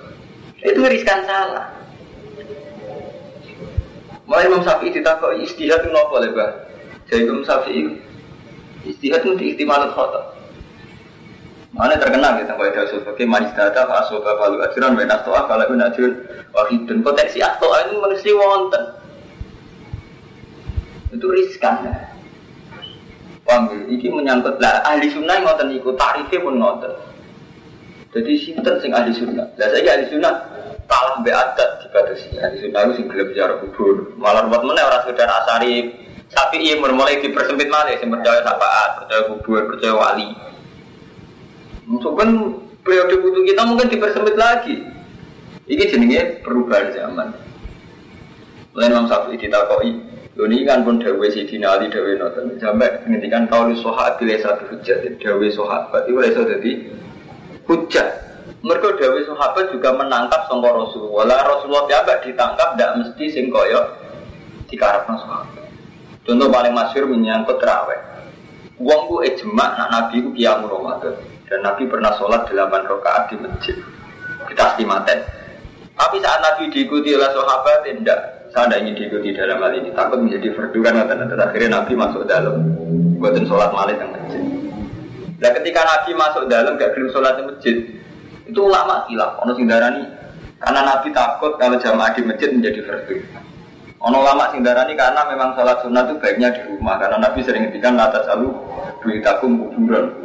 Itu 0.63 0.87
riskan 0.87 1.27
salah. 1.27 1.67
Mulai 4.23 4.47
Imam 4.47 4.63
Syafi'i 4.63 4.95
ditakut 4.95 5.35
istihad 5.43 5.83
itu 5.83 5.89
nopo 5.91 6.19
lebar. 6.19 6.71
Jadi 7.11 7.27
Imam 7.27 7.43
Syafi'i 7.43 7.99
istihad 8.87 9.23
itu 9.23 9.35
diiktimalat 9.35 9.91
khotob. 9.91 10.33
Mana 11.73 11.97
terkenal 11.97 12.37
kita 12.37 12.53
kalau 12.53 12.69
ada 12.69 12.85
sebagai 12.85 13.25
manis 13.25 13.49
data 13.57 13.89
fasoba 13.89 14.37
balu 14.37 14.61
ajaran 14.61 14.93
wa 14.93 15.09
nastoa 15.09 15.41
kalau 15.49 15.65
itu 15.65 15.73
najun 15.73 16.11
wahidun 16.53 17.01
potensi 17.01 17.41
astoa 17.41 17.89
itu 17.89 17.97
manusia 17.97 18.33
wonten 18.37 18.83
itu 21.09 21.27
riskan 21.33 21.75
ya. 21.89 21.93
Ya? 23.49 23.57
Ini 23.89 24.07
menyangkut 24.09 24.61
lah 24.61 24.85
ahli 24.85 25.09
sunnah 25.13 25.41
yang 25.41 25.45
ngoten 25.49 25.73
ikut 25.77 25.95
tarifnya 25.97 26.45
pun 26.45 26.55
ngoten. 26.61 26.93
Jadi 28.13 28.31
sinten 28.37 28.75
sing 28.77 28.93
ahli 28.93 29.11
sunnah. 29.13 29.49
Lah 29.57 29.67
saya 29.73 29.97
ahli 29.97 30.05
sunnah 30.13 30.33
kalah 30.85 31.25
be 31.25 31.33
adat 31.33 31.69
dibatasi. 31.81 32.37
Ahli 32.37 32.57
sunnah 32.61 32.79
itu 32.85 32.93
sing 33.01 33.05
gelem 33.09 33.33
bicara 33.33 33.57
kubur. 33.57 34.13
Malah 34.21 34.45
buat 34.47 34.61
mana 34.61 34.85
orang 34.85 35.01
saudara 35.09 35.33
asari 35.43 36.03
tapi 36.33 36.65
iya 36.65 36.81
mulai 36.81 37.21
dipersempit 37.21 37.69
malah 37.69 37.93
sing 37.97 38.09
percaya 38.09 38.41
sapaat, 38.41 38.89
percaya 39.01 39.21
kubur, 39.29 39.61
percaya 39.69 39.93
wali. 39.93 40.29
Mungkin 41.89 42.29
periode 42.81 43.15
butuh 43.21 43.43
kita 43.45 43.61
mungkin 43.65 43.87
dipersempit 43.89 44.35
lagi. 44.37 44.77
Ini 45.63 45.83
jenenge 45.87 46.43
perubahan 46.43 46.91
zaman. 46.91 47.27
Lain 48.73 48.89
Imam 48.89 49.05
Syafi'i 49.05 49.37
ditakoi, 49.37 49.91
ini 50.33 50.65
kan 50.65 50.81
pun 50.81 50.97
dawe 50.97 51.27
si 51.29 51.45
Dina 51.45 51.77
Ali 51.77 51.93
dawe 51.93 52.09
noten 52.17 52.57
sampai 52.57 53.05
menghentikan 53.05 53.45
kau 53.45 53.69
di 53.69 53.77
sohat 53.77 54.17
pilih 54.17 54.41
satu 54.41 54.65
hujat 54.73 55.05
dawe 55.21 55.47
sohat 55.53 55.93
berarti 55.93 56.09
boleh 56.09 56.31
so 56.33 56.41
jadi 56.41 56.71
hujat. 57.67 58.07
Mereka 58.63 58.95
dawe 58.95 59.19
sahabat 59.27 59.75
juga 59.75 59.91
menangkap 59.91 60.47
sangka 60.47 60.71
Rasulullah. 60.71 61.43
Rasulullah 61.43 61.83
tiap 61.91 62.07
ditangkap 62.23 62.75
tidak 62.75 62.91
mesti 63.03 63.25
sing 63.27 63.51
koyo 63.51 63.83
dikarepno 64.71 65.19
sahabat. 65.19 65.67
Contoh 66.23 66.47
paling 66.47 66.71
masyur 66.71 67.03
menyangkut 67.11 67.59
terawih. 67.59 67.99
Uang 68.79 69.11
bu 69.11 69.19
ejma 69.27 69.75
nak 69.75 69.87
nabi 69.91 70.23
ku 70.23 70.31
kiamu 70.31 70.71
Ramadan. 70.71 71.15
Dan 71.53 71.59
Nabi 71.61 71.85
pernah 71.85 72.15
sholat 72.17 72.49
8 72.49 72.57
rakaat 72.65 73.29
di 73.29 73.35
masjid. 73.37 73.77
Kita 74.49 74.73
istimaten. 74.73 75.21
Tapi 75.93 76.17
saat 76.17 76.41
Nabi 76.41 76.71
diikuti 76.73 77.13
oleh 77.13 77.29
sahabat, 77.29 77.85
tidak. 77.85 78.49
Saya 78.49 78.65
tidak 78.69 78.79
ingin 78.81 78.93
diikuti 78.97 79.37
dalam 79.37 79.61
hal 79.61 79.73
ini. 79.77 79.93
Takut 79.93 80.17
menjadi 80.17 80.49
fardu 80.55 80.79
kan. 80.81 80.97
Akhirnya 81.05 81.69
Nabi 81.77 81.93
masuk 81.93 82.25
dalam. 82.25 82.57
Buatin 83.21 83.45
sholat 83.45 83.69
malam 83.69 83.93
di 83.93 84.07
masjid. 84.07 84.43
Nah 85.43 85.51
ketika 85.51 85.83
Nabi 85.83 86.15
masuk 86.15 86.47
dalam 86.47 86.79
gak 86.79 86.95
belum 86.95 87.11
sholat 87.11 87.35
di 87.35 87.43
masjid, 87.43 87.75
itu 88.47 88.59
ulama 88.63 89.03
hilaf. 89.11 89.43
Ono 89.43 89.51
sindarani 89.59 90.07
karena 90.63 90.87
Nabi 90.87 91.11
takut 91.11 91.59
kalau 91.59 91.75
jamaah 91.75 92.15
di 92.15 92.23
masjid 92.23 92.47
menjadi 92.55 92.79
fardu. 92.87 93.19
Ono 94.07 94.23
ulama 94.23 94.55
sindarani 94.55 94.95
karena 94.95 95.27
memang 95.27 95.51
sholat 95.59 95.83
sunnah 95.83 96.07
itu 96.07 96.15
baiknya 96.23 96.47
di 96.55 96.63
rumah 96.71 96.95
karena 96.95 97.19
Nabi 97.19 97.43
sering 97.43 97.67
ngendikan 97.67 97.99
atas 97.99 98.23
selalu 98.23 98.55
duitakum 99.03 99.59
kuburan. 99.59 100.15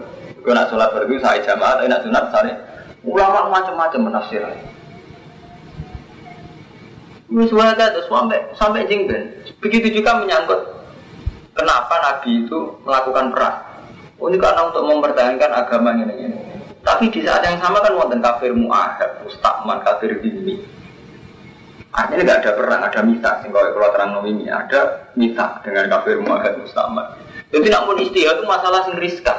Kau 0.46 0.54
nak 0.54 0.70
sholat 0.70 0.94
berdua 0.94 1.18
saya 1.18 1.42
jamaah, 1.42 1.82
tapi 1.82 1.90
nak 1.90 2.02
sunat 2.06 2.22
misalnya 2.30 2.54
ulama 3.02 3.40
macam-macam 3.50 4.00
menafsir. 4.06 4.42
Wis 7.28 7.50
tuh 7.50 7.58
sampai 8.06 8.38
sampai 8.54 8.86
jengben. 8.86 9.34
Begitu 9.58 9.98
juga 9.98 10.22
menyangkut 10.22 10.62
kenapa 11.58 11.94
Nabi 12.06 12.46
itu 12.46 12.78
melakukan 12.86 13.34
perang. 13.34 13.67
Oh, 14.18 14.26
ini 14.26 14.38
karena 14.38 14.66
untuk 14.66 14.82
mempertahankan 14.82 15.50
agama 15.54 15.94
ini. 15.94 16.34
Tapi 16.82 17.06
di 17.06 17.22
saat 17.22 17.46
yang 17.46 17.62
sama 17.62 17.78
kan 17.78 17.94
wonten 17.94 18.18
kafir 18.18 18.50
muahad, 18.50 19.22
mustakman, 19.22 19.78
kafir 19.86 20.18
dini. 20.18 20.58
Artinya 21.94 22.22
nggak 22.26 22.40
ada 22.42 22.52
perang, 22.58 22.82
ada 22.82 23.00
mita. 23.06 23.30
Sehingga 23.42 23.70
kalau 23.70 23.90
terang 23.94 24.10
ini 24.26 24.50
ada 24.50 25.10
mita 25.14 25.62
dengan 25.62 25.86
kafir 25.86 26.18
muahad, 26.18 26.58
mustakman. 26.58 27.06
Jadi 27.54 27.68
namun 27.70 28.02
istihad 28.02 28.42
itu 28.42 28.46
masalah 28.46 28.90
sing 28.90 28.98
riskan. 28.98 29.38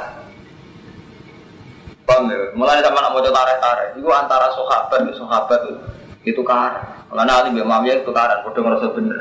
Paham 2.08 2.26
ya? 2.26 2.50
Mulai 2.56 2.82
sama 2.82 3.04
nak 3.04 3.12
mau 3.14 3.22
tarik-tarik, 3.22 3.94
itu 3.94 4.08
antara 4.10 4.50
sahabat 4.50 4.98
dan 5.06 5.14
sahabat 5.14 5.60
itu 5.62 5.74
itu. 6.34 6.42
Karena 6.42 7.32
Ali 7.42 7.54
bin 7.54 7.66
Muawiyah 7.66 8.02
itu 8.02 8.10
karan, 8.14 8.42
bodoh 8.46 8.62
ngerasa 8.62 8.86
bener. 8.94 9.18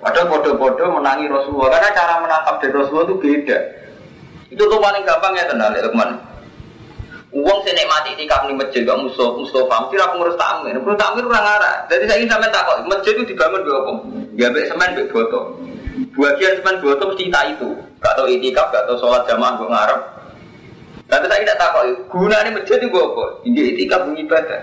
Padahal 0.00 0.28
bodoh-bodoh 0.32 0.88
menangi 1.00 1.28
Rasulullah, 1.28 1.76
karena 1.76 1.92
cara 1.92 2.14
menangkap 2.24 2.54
dari 2.60 2.72
Rasulullah 2.72 3.06
itu 3.12 3.16
beda. 3.20 3.58
Itu 4.46 4.62
tuh 4.70 4.78
paling 4.78 5.02
gampang 5.02 5.34
ya 5.34 5.44
tenang, 5.50 5.74
ya 5.74 5.82
teman. 5.82 6.14
Uang 7.36 7.58
saya 7.66 7.76
nikmati 7.76 8.16
tikap 8.16 8.48
nih 8.48 8.56
masjid 8.56 8.80
gak 8.86 8.96
musuh 8.96 9.36
Mustafa, 9.36 9.76
mesti 9.84 10.00
aku 10.00 10.14
ngurus 10.16 10.38
tamu, 10.40 10.72
ngurus 10.72 10.96
tamu 10.96 11.20
itu 11.20 11.28
kurang 11.28 11.44
arah. 11.44 11.84
Jadi 11.90 12.08
saya 12.08 12.16
ingin 12.22 12.32
sampai 12.32 12.48
takut, 12.48 12.80
masjid 12.88 13.12
itu 13.12 13.28
dibangun 13.28 13.60
dua 13.60 13.76
apa? 13.82 13.92
Ya 14.40 14.48
baik 14.48 14.66
semen, 14.72 14.90
baik 14.96 15.10
botol. 15.12 15.44
Bagian 16.16 16.54
semen 16.62 16.76
botol 16.80 17.06
mesti 17.12 17.28
tak 17.28 17.44
itu. 17.58 17.68
Gak 18.00 18.14
tau 18.16 18.24
itikaf, 18.24 18.72
gak 18.72 18.88
tau 18.88 18.96
sholat 18.96 19.26
jamaah, 19.28 19.52
gue 19.58 19.68
ngarep. 19.68 20.00
Tapi 21.06 21.24
saya 21.28 21.40
tidak 21.44 21.58
takut, 21.60 21.84
gunanya 22.08 22.50
masjid 22.56 22.78
itu 22.80 22.96
apa? 22.96 23.24
Ini 23.44 23.60
itikaf 23.74 24.00
ibadah. 24.08 24.60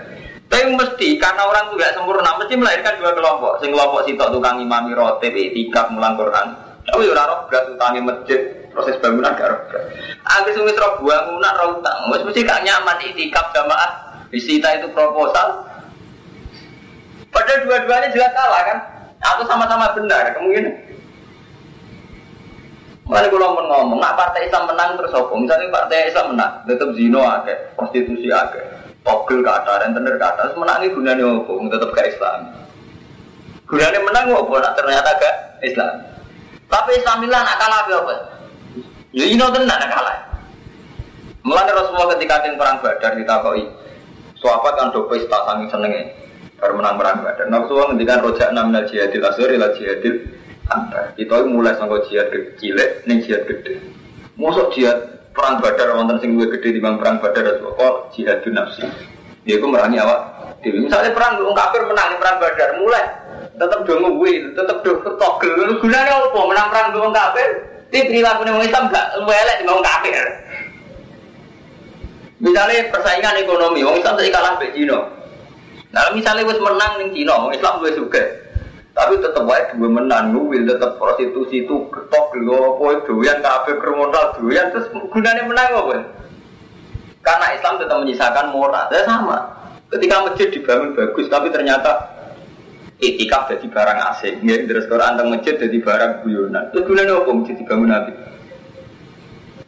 Tapi 0.50 0.62
mesti 0.74 1.08
karena 1.20 1.42
orang 1.46 1.64
itu 1.70 1.74
gak 1.78 1.94
sempurna, 1.94 2.30
mesti 2.40 2.54
melahirkan 2.58 2.94
dua 2.98 3.12
kelompok. 3.14 3.52
Sing 3.62 3.70
kelompok 3.70 4.02
sitok 4.08 4.32
tukang 4.34 4.58
imami 4.58 4.96
rotib, 4.96 5.30
itikaf, 5.30 5.94
mulang 5.94 6.18
Quran. 6.18 6.46
Tapi 6.84 7.06
orang 7.06 7.26
roh 7.30 7.38
berat 7.48 7.64
utangi 7.70 8.00
masjid, 8.02 8.40
proses 8.74 8.98
bangunan 8.98 9.32
gak 9.38 9.48
roh 9.48 9.60
berat. 9.70 9.84
Angke 10.26 10.50
sumis 10.52 10.76
roh 10.76 10.98
bangunan 11.00 11.54
roh 11.62 11.78
utang, 11.78 11.98
mesti 12.10 12.42
gak 12.42 12.62
nyaman 12.66 12.98
itikaf 13.06 13.54
jamaah. 13.54 13.90
Disita 14.34 14.74
itu 14.74 14.90
proposal. 14.90 15.62
Padahal 17.30 17.62
dua-duanya 17.66 18.10
jelas 18.10 18.34
salah 18.34 18.62
kan? 18.66 18.78
Atau 19.22 19.46
sama-sama 19.46 19.94
benar, 19.94 20.34
kemungkinan. 20.34 20.74
Mana 23.04 23.28
kalau 23.28 23.52
mau 23.52 23.62
ngomong, 23.62 24.00
nak 24.00 24.16
partai 24.16 24.48
Islam 24.48 24.64
menang 24.64 24.96
terus 24.96 25.12
apa? 25.12 25.32
Misalnya 25.36 25.68
partai 25.70 26.08
Islam 26.08 26.34
menang, 26.34 26.52
tetap 26.64 26.88
zino 26.96 27.20
aja, 27.20 27.54
prostitusi 27.76 28.32
aja, 28.32 28.60
togel 29.04 29.44
kata, 29.44 29.86
rentenir 29.86 30.16
kata, 30.16 30.56
menangi 30.56 30.88
gunanya 30.88 31.24
apa? 31.30 31.52
Tetap 31.52 31.90
ke 31.92 32.02
Islam. 32.10 32.38
Gunanya 33.68 34.00
menang 34.02 34.24
apa? 34.32 34.54
Nak 34.56 34.74
ternyata 34.74 35.10
ke 35.20 35.30
Islam. 35.68 35.94
Tapi 36.66 36.90
Islam 36.96 37.16
bilang 37.22 37.44
nak 37.44 37.58
kalah 37.60 37.80
apa? 37.86 38.33
Ya 39.14 39.30
ini 39.30 39.38
tenan 39.38 39.70
nak 39.70 39.90
kalah. 39.94 40.18
Mulai 41.46 41.70
Rasulullah 41.70 42.18
ketika 42.18 42.42
tim 42.42 42.58
perang 42.58 42.82
Badar 42.82 43.14
ditakoi, 43.14 43.62
sahabat 44.42 44.74
kan 44.74 44.90
do 44.90 45.06
pesta 45.06 45.38
saking 45.46 45.70
senengnya, 45.70 46.10
baru 46.58 46.82
menang 46.82 46.98
perang 46.98 47.22
Badar. 47.22 47.46
Rasulullah 47.46 47.94
ngendikan 47.94 48.26
rojak 48.26 48.50
enam 48.50 48.74
jihadil 48.90 49.22
asur 49.22 49.46
ila 49.54 49.70
jihadil 49.78 50.34
anda 50.72 51.12
kita 51.14 51.44
mulai 51.44 51.76
sangka 51.76 52.08
jihad 52.08 52.32
kecil, 52.32 52.74
nih 53.04 53.22
jihad 53.22 53.44
gede. 53.46 53.78
Masuk 54.34 54.72
jihad 54.74 54.98
perang 55.30 55.60
badar 55.60 55.92
wonten 55.94 56.18
sing 56.18 56.34
luwih 56.34 56.50
gede 56.56 56.80
bang 56.80 56.96
perang 56.96 57.20
badar 57.20 57.60
kok 57.60 57.94
jihad 58.16 58.40
nafsi. 58.50 58.82
Dia 59.44 59.60
itu 59.60 59.66
merangi 59.68 60.00
awak. 60.00 60.56
Misalnya 60.64 61.12
perang 61.12 61.36
wong 61.44 61.52
kafir 61.52 61.84
menang 61.84 62.16
perang 62.16 62.40
badar, 62.40 62.80
mulai 62.80 63.04
tetap 63.52 63.84
do 63.84 63.94
ngewil, 64.00 64.56
tetap 64.56 64.80
do 64.80 64.96
togel. 65.20 65.76
Gunanya 65.78 66.24
apa 66.24 66.40
menang 66.48 66.68
perang 66.72 66.86
wong 66.96 67.12
kafir? 67.12 67.73
Tapi 67.94 68.10
perilaku 68.10 68.42
wong 68.42 68.66
Islam 68.66 68.90
gak 68.90 69.22
luwih 69.22 69.38
elek 69.38 69.62
di 69.62 69.70
wong 69.70 69.78
kafir. 69.78 70.26
Misalnya 72.42 72.90
persaingan 72.90 73.38
ekonomi, 73.38 73.86
wong 73.86 74.02
Islam 74.02 74.18
saya 74.18 74.34
kalah 74.34 74.58
be 74.58 74.66
Cina. 74.74 74.98
Nah 75.94 76.10
misalnya 76.10 76.42
wis 76.42 76.58
menang 76.58 76.98
ning 76.98 77.14
Cina, 77.14 77.38
wong 77.38 77.54
Islam 77.54 77.78
luwih 77.78 77.94
suka. 77.94 78.18
Tapi 78.98 79.14
tetap 79.22 79.46
wae 79.46 79.62
dua 79.78 79.86
menang 79.86 80.34
nuwil 80.34 80.66
tetap 80.66 80.98
prostitusi 80.98 81.70
itu 81.70 81.86
ketok 81.94 82.34
lo 82.42 82.82
apa 82.82 83.06
doyan 83.06 83.38
kafe 83.38 83.78
kriminal 83.78 84.42
doyan 84.42 84.74
terus 84.74 84.90
gunanya 84.90 85.46
menang 85.46 85.70
apa? 85.78 85.94
Karena 87.22 87.46
Islam 87.54 87.78
tetap 87.78 88.02
menyisakan 88.02 88.50
moral. 88.50 88.90
Ya 88.90 89.06
sama. 89.06 89.38
Ketika 89.94 90.26
masjid 90.26 90.50
dibangun 90.50 90.98
bagus 90.98 91.30
tapi 91.30 91.46
ternyata 91.54 92.13
etika 93.02 93.50
jadi 93.50 93.66
barang 93.66 93.98
asing. 94.14 94.34
Ya, 94.46 94.60
terus 94.62 94.86
Quran 94.86 95.18
tentang 95.18 95.30
masjid 95.34 95.54
jadi 95.58 95.78
barang 95.82 96.12
guyonan. 96.22 96.70
Terus 96.70 96.84
gunanya 96.86 97.18
apa 97.18 97.30
masjid 97.34 97.56
dibangun 97.58 97.90
nabi? 97.90 98.12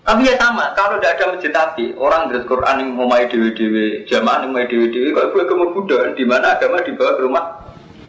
Tapi 0.06 0.22
ya 0.22 0.38
sama, 0.38 0.70
kalau 0.78 1.02
tidak 1.02 1.18
ada 1.18 1.34
masjid 1.34 1.50
Nabi, 1.50 1.90
orang 1.98 2.30
dari 2.30 2.46
Quran 2.46 2.78
yang 2.78 2.94
mau 2.94 3.10
main 3.10 3.26
dewi 3.26 3.50
dewi, 3.58 4.06
jamaah 4.06 4.46
yang 4.46 4.54
main 4.54 4.70
dewi 4.70 4.86
dewi, 4.94 5.10
kalau 5.10 5.34
gue 5.34 5.42
agama 5.42 5.66
Buddha, 5.74 6.14
di 6.14 6.22
mana 6.22 6.54
agama 6.54 6.78
dibawa 6.86 7.18
ke 7.18 7.22
rumah 7.26 7.44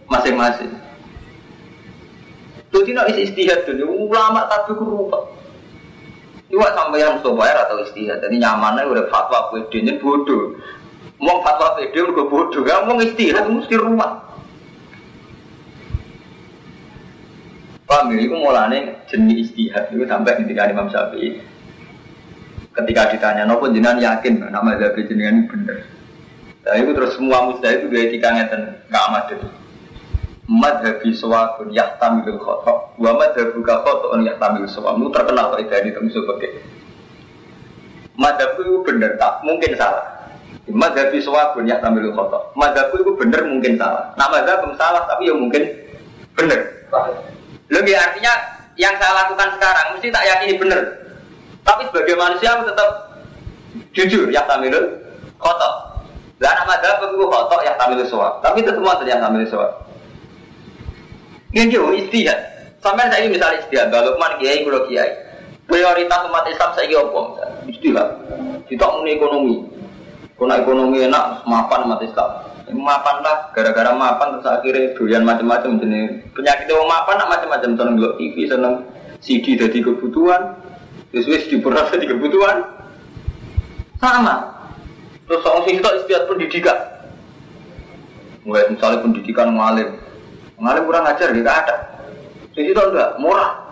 masing-masing. 0.06 0.78
Tuh 2.70 2.86
tidak 2.86 3.18
istihad 3.18 3.66
tuh, 3.66 3.82
ulama 3.82 4.46
tapi 4.46 4.78
rupa. 4.78 5.26
Iwak 6.54 6.78
sampai 6.78 7.02
yang 7.02 7.18
bayar 7.18 7.66
atau 7.66 7.82
istihad, 7.82 8.22
jadi 8.22 8.46
nyamannya 8.46 8.86
udah 8.86 9.10
fatwa 9.10 9.50
PD 9.50 9.98
bodoh. 9.98 10.54
Mau 11.18 11.42
fatwa 11.42 11.82
PD 11.82 11.98
udah 11.98 12.30
bodoh, 12.30 12.62
gak 12.62 12.86
mau 12.86 13.02
istihad 13.02 13.50
mesti 13.50 13.74
rumah. 13.74 14.27
Paham 17.88 18.12
ya? 18.12 18.20
Itu 18.20 18.36
mulanya 18.36 19.00
jenis 19.08 19.48
istihad. 19.48 19.88
Itu 19.96 20.04
sampai 20.04 20.44
ketika 20.44 20.68
Imam 20.68 20.92
Syafi'i 20.92 21.40
Ketika 22.78 23.10
ditanya, 23.10 23.42
nopo 23.50 23.66
jenengan 23.74 23.98
yakin? 23.98 24.38
Nama 24.54 24.78
Zabi 24.78 25.10
jenengan 25.10 25.42
ini 25.42 25.50
benar. 25.50 25.78
Nah 26.62 26.78
itu 26.78 26.94
terus 26.94 27.18
semua 27.18 27.50
musda 27.50 27.74
itu 27.74 27.90
gaya 27.90 28.06
etika 28.06 28.30
ngeten 28.38 28.62
nggak 28.92 29.04
amat 29.10 29.26
itu. 29.34 29.48
Madhabi 30.48 31.10
sawabun 31.12 31.76
yahtamilul 31.76 32.40
khotok 32.40 32.96
Wa 33.02 33.12
madhabu 33.18 33.60
ka 33.66 33.82
khoto'un 33.82 34.22
yahtamilul 34.30 34.70
sawab. 34.70 34.96
Itu 35.02 35.10
terkenal 35.10 35.58
kok 35.58 35.60
itu 35.60 35.92
temu 35.92 36.10
sebagai 36.14 36.52
Madhabu 38.14 38.60
itu 38.62 38.80
benar 38.86 39.12
tak? 39.18 39.34
Mungkin 39.42 39.72
salah. 39.74 40.06
Madhabi 40.70 41.18
sawabun 41.18 41.66
yahtamilul 41.66 42.14
khotok 42.14 42.54
Madhabu 42.54 43.02
itu 43.02 43.12
benar 43.18 43.42
mungkin 43.42 43.74
salah. 43.82 44.14
Nah 44.14 44.28
madhabu 44.30 44.70
salah 44.78 45.02
tapi 45.10 45.32
ya 45.32 45.36
mungkin 45.36 45.66
Lebih 47.68 47.94
artinya 47.96 48.34
yang 48.80 48.94
saya 49.02 49.26
lakukan 49.26 49.58
sekarang 49.58 49.86
mesti 49.98 50.08
tak 50.14 50.24
yakini 50.24 50.56
benar 50.62 51.08
tapi 51.68 51.84
sebagai 51.92 52.16
manusia 52.16 52.56
aku 52.56 52.64
tetap 52.72 52.90
jujur 53.92 54.32
ya 54.32 54.48
tamilul 54.48 55.04
kotor. 55.36 56.00
Lah 56.40 56.50
anak 56.56 56.66
madhab 56.72 57.04
aku 57.04 57.28
kotor 57.28 57.60
ya 57.68 57.76
tamilul 57.76 58.08
suap. 58.08 58.40
Tapi 58.40 58.64
itu 58.64 58.72
semua 58.72 58.96
yang 59.04 59.20
tamilul 59.20 59.52
suap. 59.52 59.84
Ini 61.52 61.68
jauh 61.68 61.92
istihad. 61.92 62.40
Sampai 62.80 63.12
saya 63.12 63.28
ini 63.28 63.36
misalnya 63.36 63.60
istihad, 63.60 63.92
Balukman 63.92 64.40
kiai 64.40 64.64
kulo 64.64 64.88
kiai. 64.88 65.12
Prioritas 65.68 66.24
umat 66.32 66.48
Islam 66.48 66.72
saya 66.72 67.04
apa? 67.04 67.22
Istihad. 67.68 68.08
Kita 68.72 68.88
punya 68.88 69.12
ekonomi. 69.20 69.68
Kuna 70.40 70.64
ekonomi 70.64 71.04
enak, 71.04 71.44
mapan 71.44 71.92
umat 71.92 72.00
Islam. 72.00 72.32
Mapan 72.68 73.24
lah, 73.24 73.52
gara-gara 73.56 73.96
mapan 73.96 74.38
terus 74.38 74.48
akhirnya 74.48 74.92
doyan 75.00 75.24
macam-macam 75.24 75.80
jenis 75.80 76.20
penyakit 76.36 76.68
yang 76.68 76.84
mapan 76.84 77.16
nak 77.16 77.32
macam-macam 77.32 77.70
seneng 77.80 77.96
dulu 77.96 78.12
TV 78.20 78.36
seneng 78.44 78.76
CD 79.24 79.56
jadi 79.56 79.80
kebutuhan 79.88 80.42
Wis-wis 81.16 81.48
diperas 81.48 81.88
di 81.96 82.08
kebutuhan. 82.08 82.68
Sama. 83.98 84.36
Terus 85.28 85.42
soal 85.44 85.64
sing 85.64 85.80
itu 85.80 85.90
istiadat 86.04 86.28
pendidikan. 86.28 86.78
Mulai 88.44 88.70
misalnya 88.72 89.04
pendidikan 89.04 89.48
ngalim. 89.56 89.90
Ngalim 90.60 90.84
kurang 90.88 91.08
ajar 91.08 91.32
ya 91.32 91.42
ada. 91.42 91.76
Sing 92.52 92.68
itu 92.68 92.78
enggak 92.78 93.16
murah. 93.20 93.66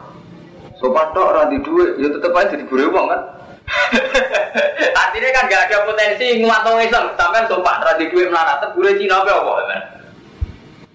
Sopan 0.80 1.08
tok 1.16 1.32
ora 1.32 1.48
di 1.48 1.62
duit, 1.64 1.96
ya 2.04 2.12
tetep 2.12 2.36
aja 2.36 2.52
jadi 2.52 2.68
gure 2.68 2.92
uang 2.92 3.08
kan. 3.08 3.22
Artinya 5.02 5.30
kan 5.34 5.44
gak 5.50 5.64
ada 5.70 5.78
potensi 5.90 6.26
nguatong 6.42 6.78
Islam, 6.86 7.06
sampai 7.18 7.50
sopan 7.50 7.82
ora 7.82 7.94
di 7.98 8.06
duit 8.14 8.30
melarat, 8.30 8.62
gure 8.78 8.94
Cina 8.98 9.22
apa 9.22 9.32
apa 9.34 9.54
kan. 9.66 9.82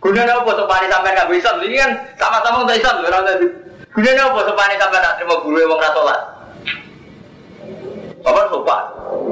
Gunanya 0.01 0.33
apa 0.41 0.51
sopan 0.57 0.89
sampai 0.89 1.17
gak 1.19 1.31
bisa, 1.31 1.51
ini 1.61 1.77
kan 1.77 1.91
sama-sama 2.17 2.65
untuk 2.65 2.79
Islam, 2.79 3.05
orang 3.05 3.27
tadi. 3.27 3.47
Gunanya 3.91 4.23
apa 4.31 4.41
sopan 4.47 4.71
sampai 4.79 4.99
gak 5.03 5.15
terima 5.19 5.37
guru 5.43 5.61
wong 5.67 5.81
ratolat. 5.83 6.21
Sopan 8.23 8.47
sopan. 8.49 8.83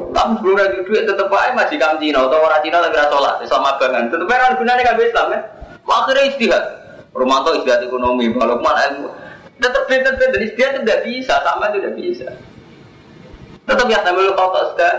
Tapi 0.08 0.30
sebelum 0.40 0.56
lagi 0.58 0.78
duit 0.82 1.02
tetep 1.06 1.30
aja 1.30 1.52
masih 1.54 1.76
kam 1.78 2.00
Cina 2.02 2.26
atau 2.26 2.40
orang 2.42 2.62
Cina 2.64 2.78
lagi 2.82 2.98
sholat 2.98 3.34
sama 3.46 3.70
bangan. 3.78 4.10
Tetep 4.10 4.26
aja 4.26 4.56
gunanya 4.58 4.82
kan 4.82 4.98
Islam 4.98 5.26
ya. 5.30 5.40
Akhirnya 5.88 6.22
istihad. 6.28 6.64
Romanto 7.16 7.50
istihad 7.56 7.80
ekonomi, 7.86 8.30
kalau 8.36 8.60
mana 8.60 8.80
ilmu. 8.92 9.08
Tetap 9.58 9.84
beda 9.86 10.10
beda 10.18 10.38
istihad 10.42 10.82
tidak 10.82 11.06
bisa, 11.06 11.34
sama 11.42 11.70
tidak 11.70 11.94
bisa. 11.96 12.28
Tetap 13.68 13.84
ya 13.84 14.00
sambil 14.00 14.32
tak 14.36 14.64
sedang. 14.72 14.98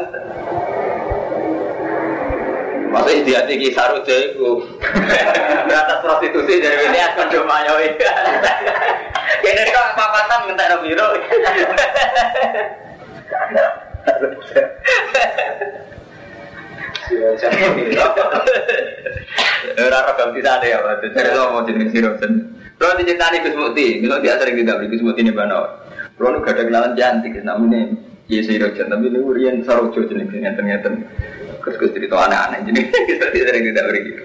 Masa 2.90 3.10
istihad 3.14 3.50
ini 3.50 3.74
saru 3.74 4.02
jago. 4.06 4.66
Beratas 5.66 6.02
prostitusi 6.06 6.62
dari 6.62 6.90
ini 6.90 7.00
akan 7.02 7.30
nyoi. 7.34 7.90
Kayaknya 9.42 9.74
kok 9.74 9.88
papatan 9.98 10.40
minta 10.50 10.78
biro. 10.82 11.08
Ora 19.80 20.00
ragam 20.06 20.30
tidak 20.36 20.54
ada 20.62 20.66
ya, 20.66 20.78
Pak. 20.82 21.10
Jadi 21.10 21.30
lo 21.34 21.44
mau 21.54 21.66
jenis 21.66 21.90
sirop 21.90 22.22
sen. 22.22 22.54
Kalau 22.78 22.96
diceritani 22.96 23.44
Gus 23.44 23.58
Mukti, 23.58 24.00
kalau 24.06 24.22
dia 24.22 24.38
sering 24.40 24.56
tidak 24.62 24.78
beli 24.80 24.94
Gus 24.94 25.04
Mukti 25.04 25.22
ini 25.26 25.34
bano. 25.34 25.84
Kalau 26.16 26.40
gak 26.44 26.54
ada 26.56 26.64
kenalan 26.68 26.94
cantik, 26.96 27.34
namanya 27.44 27.96
Iya 28.30 28.42
sirop 28.46 28.78
sen. 28.78 28.94
Tapi 28.94 29.10
lu 29.10 29.34
rian 29.34 29.66
sarojo 29.66 30.06
jenis 30.06 30.30
ngeten 30.30 30.66
ngeten. 30.70 30.94
Gus 31.66 31.92
cerita 31.92 32.16
aneh-aneh 32.16 32.62
jenis. 32.70 32.88
Kita 33.10 33.26
tidak 33.34 33.84
beli 33.90 34.00
gitu. 34.06 34.24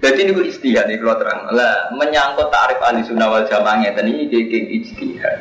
Jadi 0.00 0.18
ini 0.24 0.32
istihad 0.48 0.88
nih 0.88 0.96
kalau 0.96 1.18
terang. 1.20 1.52
Lah 1.52 1.92
menyangkut 1.92 2.48
tarif 2.48 2.80
ahli 2.80 3.04
sunnah 3.04 3.28
wal 3.28 3.44
jamaah 3.44 3.84
ngeten 3.84 4.08
ini 4.08 4.30
kayak 4.32 4.64
istihad. 4.72 5.36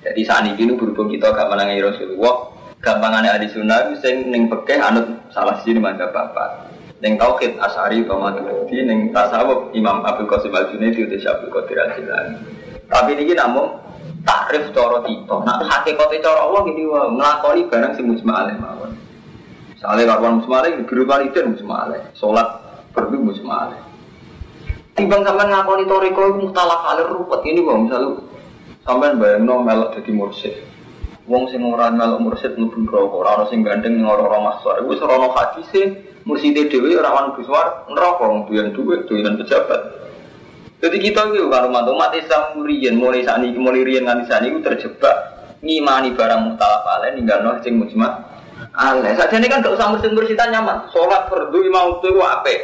Jadi 0.00 0.20
saat 0.24 0.48
ini 0.48 0.72
berhubung 0.72 1.12
kita 1.12 1.34
gak 1.34 1.50
menangi 1.52 1.84
Rasulullah, 1.84 2.48
gampangannya 2.80 3.36
ahli 3.36 3.52
sunnah 3.52 3.90
itu 3.90 4.00
sing 4.00 4.32
neng 4.32 4.48
pekeh 4.48 4.80
anut 4.80 5.04
salah 5.34 5.60
sini 5.60 5.76
manja 5.76 6.08
bapak. 6.08 6.72
Neng 7.04 7.20
tauhid 7.20 7.60
asari 7.60 8.00
maturidi, 8.08 8.88
neng 8.88 9.12
tasawuf 9.12 9.74
Imam 9.76 10.00
Abu 10.06 10.24
Qasim 10.24 10.54
al 10.56 10.72
Junaidi 10.72 11.04
itu 11.04 11.20
Syabul 11.20 11.52
Qadir 11.52 11.76
al 11.84 11.90
Jilani. 11.98 12.34
Tapi 12.88 13.12
ini 13.20 13.36
namun 13.36 13.87
takrif 14.24 14.70
coro 14.74 15.04
tito. 15.06 15.36
Nah 15.44 15.62
hakikatnya 15.62 16.24
coro 16.24 16.40
Allah 16.50 16.60
gini 16.70 16.82
wah 16.88 17.06
ngelakoni 17.12 17.62
barang 17.70 17.92
si 17.94 18.02
mujma 18.02 18.48
mawon. 18.58 18.92
Soalnya 19.78 20.18
kawan 20.18 20.42
mujma 20.42 20.54
alaih 20.64 20.82
biru 20.82 21.06
walidin 21.06 21.54
mujma 21.54 21.86
alaih, 21.86 22.02
sholat 22.18 22.48
perlu 22.90 23.22
mujma 23.22 23.70
alaih. 23.70 23.82
Timbang 24.98 25.22
sampai 25.22 25.46
ngakoni 25.46 25.86
toriko 25.86 26.20
itu 26.26 26.50
mutalaf 26.50 26.82
alir 26.90 27.06
ruwet 27.14 27.46
ini 27.46 27.62
bang 27.62 27.86
misalnya 27.86 28.18
Sampai 28.82 29.14
bayangno 29.14 29.62
melok 29.62 30.00
jadi 30.00 30.10
mursid. 30.16 30.54
Wong 31.28 31.46
sing 31.52 31.60
ora 31.60 31.92
melok 31.92 32.24
mursid 32.24 32.56
mlebu 32.56 32.88
neraka, 32.88 33.14
ora 33.14 33.30
ono 33.36 33.44
sing 33.52 33.60
gandeng 33.60 34.00
ning 34.00 34.08
ora-ora 34.08 34.48
masuk. 34.48 34.80
Iku 34.80 34.96
serono 34.96 35.28
hadise 35.36 36.08
murside 36.24 36.72
dhewe 36.72 36.96
ora 36.96 37.12
ono 37.14 37.36
biswar 37.36 37.84
neraka 37.86 38.24
wong 38.24 38.48
duwe 38.48 38.72
duwe 38.72 39.04
duwe 39.04 39.20
pejabat. 39.44 40.07
Jadi 40.78 40.96
kita 41.02 41.34
itu 41.34 41.50
kalau 41.50 41.74
mantu 41.74 41.90
umat 41.98 42.14
Islam 42.14 42.62
riyen 42.62 43.02
mulai 43.02 43.26
saat 43.26 43.42
ini 43.42 43.58
mulai 43.58 43.82
riyen 43.82 44.06
nganti 44.06 44.30
saat 44.30 44.46
ini 44.46 44.62
terjebak 44.62 45.16
ngimani 45.58 46.14
barang 46.14 46.40
mutalaf 46.46 46.86
alaih 46.86 47.18
ninggal 47.18 47.42
noh 47.42 47.58
sing 47.66 47.82
mujma 47.82 48.22
alaih. 48.78 49.10
Saja 49.18 49.42
ini 49.42 49.50
kan 49.50 49.58
gak 49.58 49.74
usah 49.74 49.90
mursid 49.90 50.14
mursidan 50.14 50.54
nyaman. 50.54 50.86
Sholat 50.94 51.26
fardu 51.26 51.58
imam 51.66 51.98
itu 51.98 52.14
apa? 52.22 52.54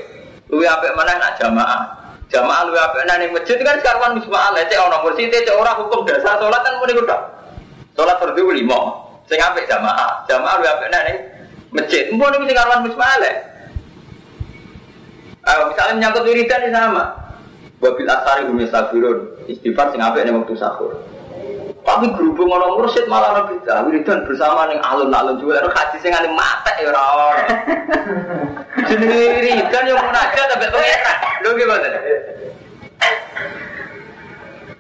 Luwe 0.46 0.62
apa 0.62 0.94
mana 0.94 1.18
nak 1.18 1.42
jamaah? 1.42 1.82
Jamaah 2.30 2.62
lu 2.70 2.78
apa 2.78 3.02
nani 3.02 3.34
masjid 3.34 3.58
kan 3.58 3.82
sekarang 3.82 4.14
musma 4.22 4.54
ala 4.54 4.62
cek 4.62 4.78
orang 4.78 5.02
mursid 5.02 5.34
cek 5.34 5.50
orang 5.50 5.74
hukum 5.82 6.06
dasar 6.06 6.38
sholat 6.38 6.62
kan 6.62 6.78
mau 6.78 6.86
udah. 6.86 7.20
Sholat 7.98 8.16
fardu 8.22 8.46
lima. 8.54 8.78
Sing 9.26 9.42
apik 9.42 9.66
jamaah. 9.66 10.22
Jamaah 10.30 10.54
lu 10.62 10.66
apa 10.70 10.86
nani 10.86 11.12
masjid. 11.74 12.14
Mau 12.14 12.30
nih 12.30 12.46
sekarang 12.46 12.86
musma 12.86 13.06
ala. 13.18 13.32
Ayo 15.44 15.60
misalnya 15.74 15.92
menyangkut 15.98 16.22
wiridan 16.30 16.70
sama. 16.70 17.23
Wabil 17.84 18.08
asari 18.08 18.48
hum 18.48 18.56
yasafirun. 18.56 19.44
Istighfar 19.44 19.92
sing 19.92 20.00
apik 20.00 20.24
nih 20.24 20.32
waktu 20.32 20.56
sahur. 20.56 21.04
Tapi 21.84 22.16
berhubung 22.16 22.48
orang 22.48 22.80
mursid 22.80 23.04
malah 23.12 23.44
lebih 23.44 23.60
jauh 23.60 23.92
dan 24.08 24.24
bersama 24.24 24.64
nih 24.72 24.80
alun-alun 24.80 25.36
juga. 25.36 25.60
Lalu 25.60 25.70
haji 25.76 25.96
sing 26.00 26.16
ada 26.16 26.32
mata 26.32 26.72
ya 26.80 26.88
orang. 26.88 27.44
Jadi 28.88 29.04
wiridan 29.04 29.84
yang 29.84 30.00
munajat 30.00 30.46
tapi 30.48 30.66
pengeran. 30.72 31.16
Lu 31.44 31.50
gimana? 31.60 31.88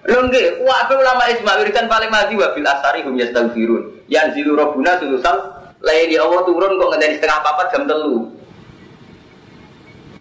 Lu 0.08 0.18
nggih, 0.32 0.64
wae 0.64 0.94
ulama 0.96 1.24
isma 1.28 1.60
wiridan 1.60 1.92
paling 1.92 2.08
mati 2.08 2.40
wa 2.40 2.56
bil 2.56 2.64
asari 2.64 3.04
hum 3.04 3.20
yastaghfirun. 3.20 4.08
Yang 4.08 4.40
zilu 4.40 4.56
rabbuna 4.56 4.96
sulusan 4.96 5.36
lain 5.84 6.08
di 6.08 6.16
Allah 6.16 6.40
turun 6.48 6.80
kok 6.80 6.88
ngenteni 6.88 7.20
setengah 7.20 7.38
papat 7.44 7.66
jam 7.68 7.84
telu. 7.84 8.32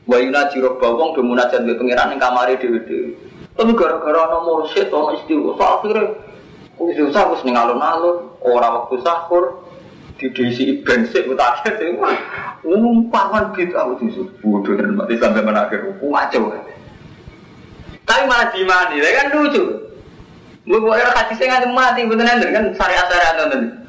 Wa 0.04 0.18
yunaji 0.20 0.60
rabba 0.60 0.88
wong 0.94 1.16
do 1.16 1.22
munajat 1.24 1.64
mbek 1.64 1.80
pangeran 1.80 2.08
ning 2.12 2.20
kamare 2.20 2.60
dhewe-dhewe. 2.60 3.16
Tapi 3.54 3.72
gara-gara 3.78 4.20
ana 4.28 4.38
mursyid 4.44 4.92
ana 4.92 5.16
istighfar 5.16 5.70
akhire 5.80 6.04
Wis 6.82 6.98
usah 6.98 7.30
wis 7.30 7.46
ning 7.46 7.54
alun-alun, 7.54 8.34
ora 8.42 8.82
waktu 8.82 8.98
sahur, 9.06 9.62
didesi 10.18 10.82
bensin 10.82 11.30
utake 11.30 11.70
sing 11.78 12.02
umpaman 12.66 13.54
bid'ah 13.54 13.94
itu 13.94 14.26
bodoh 14.42 14.74
dan 14.74 14.98
mati 14.98 15.14
sampai 15.22 15.46
menakhir 15.46 15.86
kacau. 16.02 16.50
Tapi 18.04 18.22
malah 18.26 18.50
dimani, 18.52 19.00
kan 19.00 19.28
lucu. 19.32 19.64
Gue 20.64 20.80
boleh 20.80 21.08
hadisnya 21.14 21.62
nggak 21.62 21.76
mati, 21.76 22.02
nanti 22.08 22.48
kan 22.50 22.66
syariat 22.74 23.06
syariat 23.06 23.36
nanti. 23.38 23.83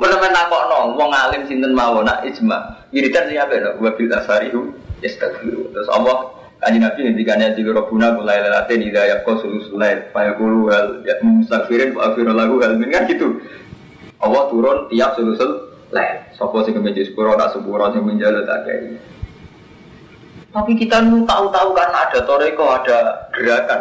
Tak 0.00 0.48
kok 0.48 0.64
nong, 0.72 0.96
wong 0.96 1.10
alim 1.12 1.44
sinten 1.44 1.76
mawon 1.76 2.08
nak 2.08 2.24
ijma. 2.24 2.80
Wiridan 2.88 3.28
siapa 3.28 3.52
ya? 3.52 3.76
Gue 3.76 3.92
bil 3.92 4.08
asarihu, 4.08 4.72
yastaghfiru. 5.04 5.68
Terus 5.76 5.88
Allah 5.92 6.32
kaji 6.64 6.80
nabi 6.80 6.98
ngendikannya 7.04 7.52
jika 7.60 7.76
robuna 7.76 8.16
kulai 8.16 8.40
lelate 8.40 8.80
di 8.80 8.88
daya 8.88 9.20
kau 9.20 9.36
sulus 9.36 9.68
lain, 9.76 10.08
payah 10.16 10.32
kulu 10.40 10.72
hal 10.72 11.04
ya 11.04 11.20
mustaghfirin, 11.20 11.92
wa 11.92 12.08
afiru 12.08 12.32
lagu 12.32 12.56
hal 12.64 12.80
kan 12.80 13.04
gitu. 13.04 13.44
Allah 14.24 14.42
turun 14.48 14.88
tiap 14.88 15.12
sulusul 15.20 15.76
lain. 15.92 16.16
Sopo 16.32 16.64
sing 16.64 16.72
kemeja 16.72 17.04
sepuro, 17.04 17.36
tak 17.36 17.52
sepuro 17.52 17.92
sing 17.92 18.00
menjaga 18.00 18.48
tak 18.48 18.58
kayak 18.64 18.96
Tapi 20.50 20.72
kita 20.74 21.04
nu 21.04 21.22
tahu-tahu 21.28 21.76
kan 21.76 21.92
ada 21.94 22.24
toreko, 22.24 22.64
ada 22.80 23.28
gerakan, 23.36 23.80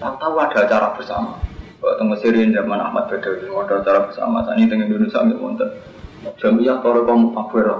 tahu-tahu 0.00 0.34
ada 0.42 0.58
acara 0.64 0.88
bersama. 0.96 1.38
Waktu 1.82 2.04
Mesir 2.06 2.32
zaman 2.34 2.80
Ahmad 2.80 3.10
Badawi 3.10 3.50
ada 3.50 3.74
acara 3.82 3.98
bersama. 4.08 4.46
Ini 4.54 4.66
dengan 4.70 4.86
Indonesia 4.90 5.22
nggak 5.22 5.40
monten. 5.40 5.70
Jamiah 6.40 6.80
toreko 6.80 7.12
mutakwira. 7.16 7.76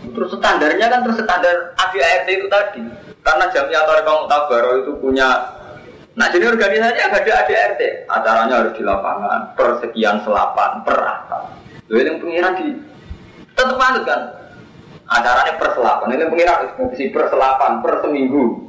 Terus 0.00 0.32
standarnya 0.32 0.86
kan 0.88 1.00
terus 1.04 1.20
standar 1.20 1.76
ADART 1.76 2.28
itu 2.28 2.46
tadi. 2.48 2.82
Karena 3.20 3.44
jamiah 3.52 3.82
toreko 3.88 4.26
mutakwira 4.26 4.70
itu 4.84 4.92
punya 5.00 5.60
Nah 6.18 6.26
jadi 6.28 6.52
organisasi 6.52 7.00
agak 7.00 7.22
ada 7.22 7.32
ADRT, 7.46 7.80
acaranya 8.10 8.54
harus 8.60 8.74
di 8.74 8.82
lapangan, 8.82 9.54
per 9.54 9.78
sekian 9.78 10.20
selapan, 10.26 10.82
per 10.82 10.98
apa. 10.98 11.54
Lalu 11.86 12.02
yang 12.02 12.18
pengiran 12.18 12.52
di 12.58 12.68
tetap 13.54 13.78
manut 13.78 14.04
kan, 14.04 14.20
acaranya 15.06 15.54
per 15.56 15.70
selapan, 15.78 16.12
ini 16.12 16.26
pengiran 16.26 16.58
si 16.98 17.08
per 17.14 17.30
selapan, 17.30 17.78
per 17.78 18.02
seminggu. 18.02 18.68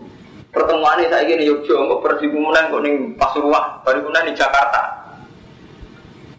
Pertemuan 0.51 0.99
ini 0.99 1.07
saya 1.07 1.23
gini 1.23 1.47
Yogyo, 1.47 1.87
kok 1.87 1.99
per 2.03 2.19
kemudian 2.19 2.67
kok 2.67 2.83
nih 2.83 3.15
Pasuruan, 3.15 3.79
baru 3.87 4.03
kemudian 4.03 4.27
di 4.27 4.35
Jakarta. 4.35 4.99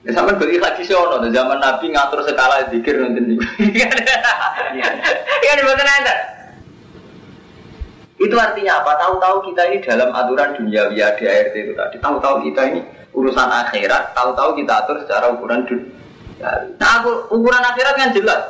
Ya 0.05 0.11
sampai 0.12 0.37
beli 0.37 0.61
lagi 0.61 0.85
sono, 0.85 1.22
zaman 1.22 1.59
Nabi 1.62 1.94
ngatur 1.94 2.27
skala 2.27 2.68
dikir 2.68 3.01
nanti 3.01 3.22
nih. 3.22 3.38
Iya, 5.42 5.53
di 5.57 5.62
mana 5.64 5.92
ada? 6.03 6.14
Itu 8.18 8.35
artinya 8.38 8.83
apa? 8.83 8.98
Tahu-tahu 8.98 9.51
kita 9.51 9.62
ini 9.70 9.79
dalam 9.83 10.11
aturan 10.14 10.55
dunia 10.59 10.90
via 10.92 11.14
DART 11.16 11.55
itu 11.55 11.72
tadi. 11.75 11.96
Tahu-tahu 11.98 12.46
kita 12.46 12.61
ini 12.70 12.81
urusan 13.14 13.48
akhirat. 13.51 14.14
Tahu-tahu 14.14 14.59
kita 14.59 14.72
atur 14.85 15.03
secara 15.03 15.31
ukuran 15.35 15.66
dunia. 15.66 15.90
Nah, 16.79 16.90
aku, 17.03 17.35
ukuran 17.35 17.62
akhirat 17.62 17.94
kan 17.94 18.11
jelas. 18.14 18.42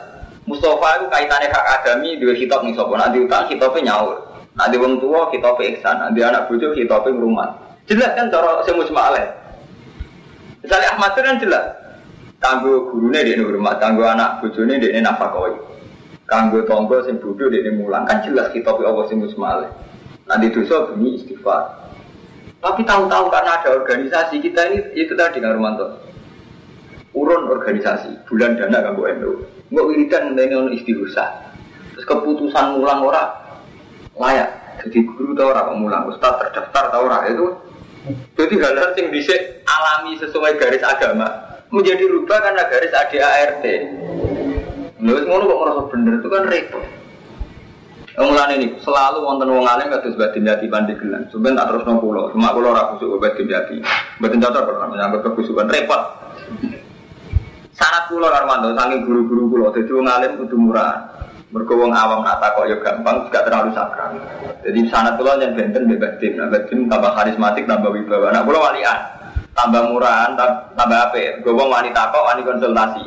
Mustafa 0.45 1.01
itu 1.01 1.07
kaitannya 1.09 1.49
hak 1.53 1.67
adami 1.81 2.17
dua 2.17 2.35
kitab 2.37 2.65
nih 2.65 2.73
sopo. 2.77 2.97
Nanti 2.97 3.25
utang 3.25 3.49
kitabnya 3.49 3.93
nyaur. 3.93 4.32
Nanti 4.53 4.77
wong 4.77 5.01
tua 5.01 5.33
kita 5.33 5.57
pe 5.57 5.65
iksan, 5.77 5.97
nanti 5.97 6.21
anak 6.21 6.49
bojo 6.49 6.77
kita 6.77 7.01
pe 7.01 7.09
rumah. 7.09 7.57
Jelas 7.89 8.13
kan 8.13 8.29
cara 8.29 8.61
semu 8.69 8.85
alaih. 8.93 9.27
Misalnya 10.61 10.89
Ahmad 10.95 11.17
kan 11.17 11.41
jelas. 11.41 11.67
Tanggo 12.37 12.91
gurune 12.91 13.23
di 13.23 13.39
rumah, 13.39 13.79
tanggo 13.81 14.05
anak 14.05 14.45
bojone 14.45 14.77
di 14.77 14.93
nafakoi. 15.01 15.57
Kanggo 16.29 16.63
tonggo 16.69 17.01
sing 17.07 17.17
bodoh 17.19 17.49
di 17.49 17.65
mulang 17.73 18.05
kan 18.05 18.21
jelas 18.23 18.53
kita 18.53 18.71
pe 18.77 18.83
Allah 18.85 19.09
sing 19.09 19.25
alaih. 19.25 19.71
Nanti 20.29 20.53
dosa 20.53 20.93
bunyi 20.93 21.19
istighfar. 21.19 21.83
Tapi 22.63 22.87
tahu-tahu 22.87 23.27
karena 23.27 23.59
ada 23.59 23.75
organisasi 23.75 24.39
kita 24.39 24.71
ini 24.71 24.79
itu 24.95 25.19
tadi 25.19 25.43
nggak 25.43 25.59
Romanto. 25.59 25.99
Urun 27.11 27.51
organisasi, 27.51 28.23
bulan 28.31 28.55
dana 28.55 28.87
kan 28.87 28.95
bu 28.95 29.03
Endo. 29.11 29.31
Nggak 29.75 29.87
wiridan 29.91 30.25
ngene 30.39 30.71
istighosah. 30.79 31.51
Terus 31.99 32.07
keputusan 32.07 32.79
mulang 32.79 33.03
orang 33.03 33.42
layak 34.17 34.51
jadi 34.83 34.99
guru 35.07 35.33
tau 35.37 35.53
orang 35.55 35.79
mulang 35.79 36.05
ustaz 36.11 36.37
terdaftar 36.41 36.91
tau 36.91 37.07
orang 37.07 37.31
itu 37.31 37.47
jadi 38.35 38.55
hal-hal 38.59 38.91
yang 38.99 39.09
bisa 39.15 39.35
alami 39.63 40.19
sesuai 40.19 40.59
garis 40.59 40.83
agama 40.83 41.29
menjadi 41.71 42.05
rubah 42.11 42.39
karena 42.43 42.63
garis 42.69 42.93
ADART 42.93 43.65
Lalu 45.03 45.19
semua 45.19 45.43
kok 45.43 45.59
merasa 45.59 45.83
bener 45.91 46.15
itu 46.23 46.29
kan 46.31 46.45
repot 46.47 46.85
Mulan 48.13 48.61
ini 48.61 48.77
selalu 48.85 49.25
wonten 49.25 49.49
wong 49.49 49.65
alim 49.65 49.89
kados 49.89 50.21
batin 50.21 50.45
jati 50.45 50.69
pandegelan. 50.69 51.33
Sampeyan 51.33 51.57
tak 51.57 51.73
terus 51.73 51.89
pulau, 51.97 52.29
cuma 52.29 52.53
kula 52.53 52.77
ora 52.77 52.93
kusuk 52.93 53.17
batin 53.17 53.49
jati. 53.49 53.81
Batin 54.21 54.37
cocok 54.37 54.69
pernah 54.69 54.87
menyangkut 54.93 55.25
kekusukan 55.33 55.65
repot. 55.73 56.03
Syarat 57.73 58.13
kula 58.13 58.29
Armando 58.29 58.77
guru-guru 59.01 59.49
kula 59.49 59.73
dadi 59.73 59.89
wong 59.97 60.05
alim 60.13 60.33
kudu 60.45 60.57
murah. 60.61 61.22
Mergo 61.53 61.77
wong 61.77 61.93
awam 61.93 62.25
nak 62.25 62.41
takok 62.41 62.65
ya 62.65 62.77
gampang, 62.81 63.29
juga 63.29 63.45
terlalu 63.45 63.77
sakral. 63.77 64.17
Jadi 64.65 64.89
sanat 64.89 65.21
kula 65.21 65.37
yang 65.37 65.53
benten 65.53 65.85
bebas 65.85 66.17
tim, 66.17 66.41
nah 66.41 66.49
tim 66.49 66.89
tambah 66.89 67.13
karismatik, 67.13 67.69
tambah 67.69 67.93
wibawa. 67.93 68.33
Nah 68.33 68.41
kula 68.41 68.73
walian, 68.73 68.99
tambah 69.53 69.85
murahan, 69.93 70.33
tambah 70.73 70.99
apa? 71.13 71.45
Gue 71.45 71.53
wong 71.53 71.69
wani 71.69 71.93
takok, 71.93 72.25
wani 72.25 72.41
konsultasi. 72.41 73.05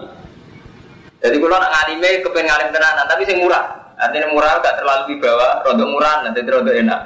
Jadi 1.26 1.36
kula 1.42 1.58
nak 1.58 1.74
ngalime 1.74 2.22
kepengen 2.22 2.46
ngalim 2.54 2.70
tenanan, 2.70 3.06
tapi 3.10 3.26
sing 3.26 3.42
murah. 3.42 3.66
Artinya 3.98 4.30
murah 4.30 4.62
gak 4.62 4.78
terlalu 4.78 5.18
wibawa, 5.18 5.66
rodok 5.66 5.90
murah, 5.90 6.16
nanti 6.22 6.46
rodok 6.46 6.76
enak. 6.78 7.02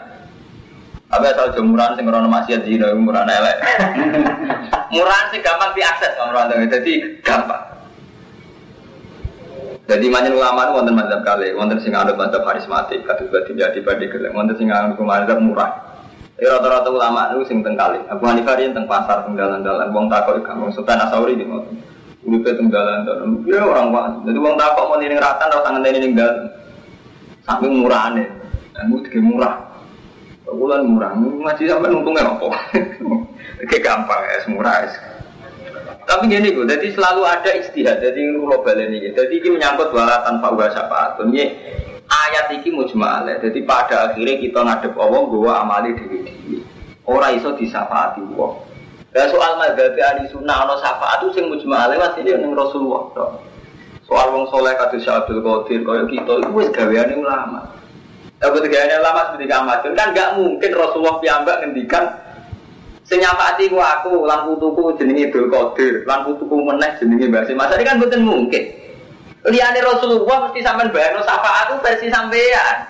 Tapi 1.10 1.26
asal 1.26 1.50
jemuran 1.58 1.98
sing 1.98 2.06
rono 2.06 2.30
maksiat 2.30 2.70
zina 2.70 2.94
murah 2.94 3.26
elek. 3.26 3.58
murahan 4.94 5.26
sih 5.34 5.42
gampang 5.42 5.74
diakses 5.74 6.14
orang 6.22 6.54
jadi 6.70 6.94
gampang. 7.26 7.69
Jadi 9.90 10.06
manjen 10.06 10.38
ulama 10.38 10.70
itu 10.70 10.74
wonten 10.78 10.94
mazhab 10.94 11.26
kali, 11.26 11.50
wonten 11.58 11.82
sing 11.82 11.98
anut 11.98 12.14
mazhab 12.14 12.46
karismatik, 12.46 13.02
kados 13.10 13.26
badi 13.34 13.58
jadi 13.58 13.82
badi 13.82 14.06
gelem, 14.06 14.38
wonten 14.38 14.54
sing 14.54 14.70
anut 14.70 15.02
mazhab 15.02 15.42
murah. 15.42 15.98
Ya 16.38 16.54
rata-rata 16.56 16.94
ulama 16.94 17.34
itu 17.34 17.50
sing 17.50 17.66
teng 17.66 17.74
kali. 17.74 17.98
Abu 18.06 18.24
Hanifah 18.30 18.54
riyen 18.54 18.78
teng 18.78 18.86
pasar 18.86 19.26
teng 19.26 19.34
dalan-dalan, 19.34 19.90
wong 19.90 20.06
takok 20.08 20.46
iku 20.46 20.56
wong 20.62 20.72
Sultan 20.78 21.02
Asauri 21.02 21.34
di 21.36 21.44
ngoten. 21.44 21.74
Uripe 22.22 22.54
teng 22.54 22.70
dalan-dalan. 22.70 23.42
Ya 23.50 23.66
orang 23.66 23.90
wae. 23.90 24.30
Jadi 24.30 24.38
wong 24.38 24.56
takok 24.62 24.86
mau 24.88 24.96
ning 25.02 25.18
ratan 25.18 25.58
ora 25.58 25.70
ngenteni 25.74 26.00
ning 26.00 26.14
dalan. 26.14 26.48
Saking 27.50 27.74
murahane. 27.82 28.24
Dan 28.78 28.94
itu 28.94 29.20
murah. 29.20 29.58
Bulan 30.50 30.82
murah, 30.82 31.14
ngaji 31.14 31.70
sampai 31.70 31.94
untungnya 31.94 32.26
apa? 32.26 32.50
Kayak 33.70 33.86
gampang 33.86 34.18
ya, 34.18 34.38
murah 34.50 34.82
ya. 34.82 34.90
Tapi 36.06 36.24
gini 36.32 36.56
gue, 36.56 36.66
jadi 36.66 36.88
selalu 36.96 37.22
ada 37.22 37.52
istihad. 37.54 38.02
Jadi 38.02 38.34
global 38.38 38.78
ini, 38.80 39.14
jadi 39.14 39.30
ini 39.30 39.50
menyangkut 39.60 39.94
wala 39.94 40.26
tanpa 40.26 40.52
uga 40.52 40.72
syafaat. 40.74 41.22
Ini 41.22 41.44
ayat 42.10 42.50
ini 42.56 42.70
mujmal. 42.74 43.30
Jadi 43.30 43.60
pada 43.64 44.10
akhirnya 44.10 44.36
kita 44.42 44.60
ngadep 44.64 44.94
Allah, 44.98 45.22
gue 45.28 45.52
amali 45.52 45.90
diri 45.96 46.18
diri. 46.26 46.58
Orang 47.06 47.38
iso 47.38 47.54
disyafaati 47.54 48.22
Allah. 48.26 48.52
Dan 49.10 49.26
soal 49.34 49.58
madhabi 49.58 50.02
ahli 50.06 50.30
sunnah 50.30 50.70
no 50.70 50.78
syafaat 50.78 51.26
itu 51.26 51.42
sing 51.42 51.46
mujmal 51.50 51.90
masih 51.90 52.22
dia 52.22 52.38
neng 52.38 52.54
Rasulullah. 52.54 53.10
Soal 54.06 54.34
wong 54.34 54.50
soleh 54.50 54.74
kata 54.74 54.98
Syabdul 54.98 55.42
Qadir, 55.46 55.86
kaya 55.86 56.06
kita 56.10 56.42
itu 56.42 56.50
wis 56.54 56.70
gaweane 56.74 57.14
ulama. 57.18 57.70
Tapi 58.42 58.58
gaweane 58.66 58.98
ulama 58.98 59.30
seperti 59.30 59.54
Ahmad 59.54 59.86
kan 59.86 60.10
gak 60.14 60.30
mungkin 60.38 60.72
Rasulullah 60.74 61.22
piyambak 61.22 61.62
ngendikan 61.62 62.10
Sing 63.10 63.18
nyapati 63.18 63.74
ku 63.74 63.82
aku, 63.82 64.30
lan 64.30 64.46
putuku 64.46 64.94
jenenge 65.02 65.34
Dul 65.34 65.50
Qadir, 65.50 66.06
lan 66.06 66.30
putuku 66.30 66.62
meneh 66.62 66.94
jenenge 67.02 67.26
Mbah 67.26 67.50
Masa 67.58 67.82
ini 67.82 67.90
kan 67.90 67.98
mboten 67.98 68.22
mungkin. 68.22 68.64
Liyane 69.50 69.82
Rasulullah 69.82 70.46
mesti 70.46 70.62
sampean 70.62 70.94
bayarno 70.94 71.26
aku 71.26 71.82
versi 71.82 72.06
sampean. 72.14 72.86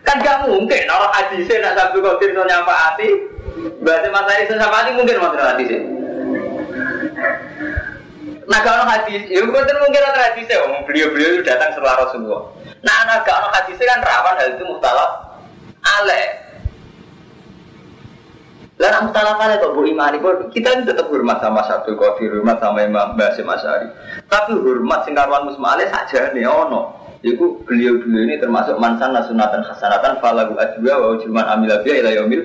Kan 0.00 0.24
gak 0.24 0.48
mungkin 0.48 0.88
orang 0.88 1.12
hadisnya 1.12 1.60
nak 1.60 1.92
Abdul 1.92 2.00
Qadir 2.00 2.32
no 2.32 2.48
nyafaati. 2.48 3.08
Mbah 3.84 4.08
Masa 4.08 4.40
ini 4.40 4.56
syafaati 4.56 4.90
mungkin 4.96 5.20
wonten 5.20 5.44
hadisnya. 5.44 5.80
Nah 8.50 8.60
kalau 8.66 8.82
hadis, 8.82 9.30
ya 9.30 9.46
mungkin 9.46 9.78
mungkin 9.78 10.02
ada 10.02 10.32
hadisnya, 10.32 10.58
beliau-beliau 10.82 11.38
itu 11.38 11.46
datang 11.46 11.70
setelah 11.70 12.02
Rasulullah. 12.02 12.50
Nah, 12.82 12.94
anak 13.06 13.22
kalau 13.28 13.46
hadisnya 13.52 13.84
kan 13.94 14.00
rawan 14.02 14.34
hal 14.40 14.48
itu 14.56 14.64
muhtalaf 14.66 15.10
aleh. 15.84 16.39
Lah 18.90 19.06
nak 19.06 19.14
mutalafah 19.14 19.54
kok 19.62 19.70
bu 19.70 19.86
imani 19.86 20.18
kita 20.50 20.74
ini 20.74 20.82
tetap 20.82 21.06
hormat 21.14 21.38
sama 21.38 21.62
satu 21.62 21.94
kofi, 21.94 22.26
hormat 22.26 22.58
sama 22.58 22.82
Imam 22.82 23.14
Basim 23.14 23.46
Asyari. 23.46 23.86
Tapi 24.26 24.58
hormat 24.58 25.06
sing 25.06 25.14
saja 25.14 26.34
nih 26.34 26.42
ono. 26.42 26.98
Iku 27.22 27.62
beliau-beliau 27.62 28.26
ini 28.26 28.42
termasuk 28.42 28.82
mansan 28.82 29.14
nasunatan 29.14 29.62
hasanatan 29.62 30.18
falagu 30.18 30.58
ajwa 30.58 31.06
wa 31.06 31.08
ujuman 31.14 31.46
amilabiyah 31.54 32.02
ila 32.02 32.10
yaumil 32.18 32.42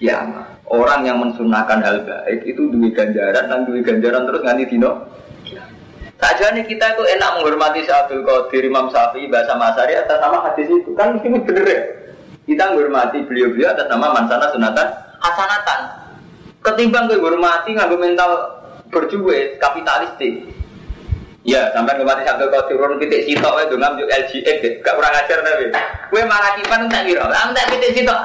kiamah. 0.00 0.48
Orang 0.72 1.04
yang 1.04 1.20
mensunahkan 1.20 1.84
hal 1.84 2.08
baik 2.08 2.40
itu 2.48 2.72
duit 2.72 2.96
ganjaran 2.96 3.52
dan 3.52 3.68
duit 3.68 3.84
ganjaran 3.84 4.24
terus 4.24 4.40
nganti 4.40 4.64
dino. 4.72 5.12
Saja 6.16 6.56
nih 6.56 6.72
kita 6.72 6.96
itu 6.96 7.04
enak 7.04 7.36
menghormati 7.36 7.84
Syabdul 7.84 8.24
Qadir, 8.24 8.64
Imam 8.64 8.88
Syafi'i, 8.88 9.28
Bahasa 9.28 9.60
Masari 9.60 9.92
atas 9.92 10.16
nama 10.24 10.40
hadis 10.40 10.72
itu 10.72 10.96
kan 10.96 11.20
mesti 11.20 11.28
bener 11.28 11.66
ya. 11.68 11.82
Kita 12.48 12.72
menghormati 12.72 13.28
beliau-beliau 13.28 13.76
atas 13.76 13.92
nama 13.92 14.16
mansana 14.16 14.48
sunatan 14.56 15.01
hasanatan. 15.22 15.80
Ketimbang 16.62 17.10
gue 17.10 17.18
hormati 17.18 17.74
nggak 17.74 17.90
mental 17.94 18.30
berjuwe 18.90 19.56
kapitalistik. 19.62 20.50
Ya, 21.42 21.74
sampai 21.74 21.98
kemarin 21.98 22.22
sampai 22.22 22.46
kau 22.54 22.70
turun 22.70 23.02
titik 23.02 23.26
sitok 23.26 23.66
itu 23.66 23.74
ngambil 23.74 24.06
LGX, 24.06 24.78
gak 24.78 24.94
kurang 24.94 25.10
ajar 25.10 25.42
tapi. 25.42 25.74
Gue 26.14 26.22
malah 26.22 26.54
kipan 26.54 26.86
tak 26.86 27.02
kira, 27.02 27.26
am 27.26 27.50
tak 27.50 27.66
titik 27.66 27.98
sitok. 27.98 28.20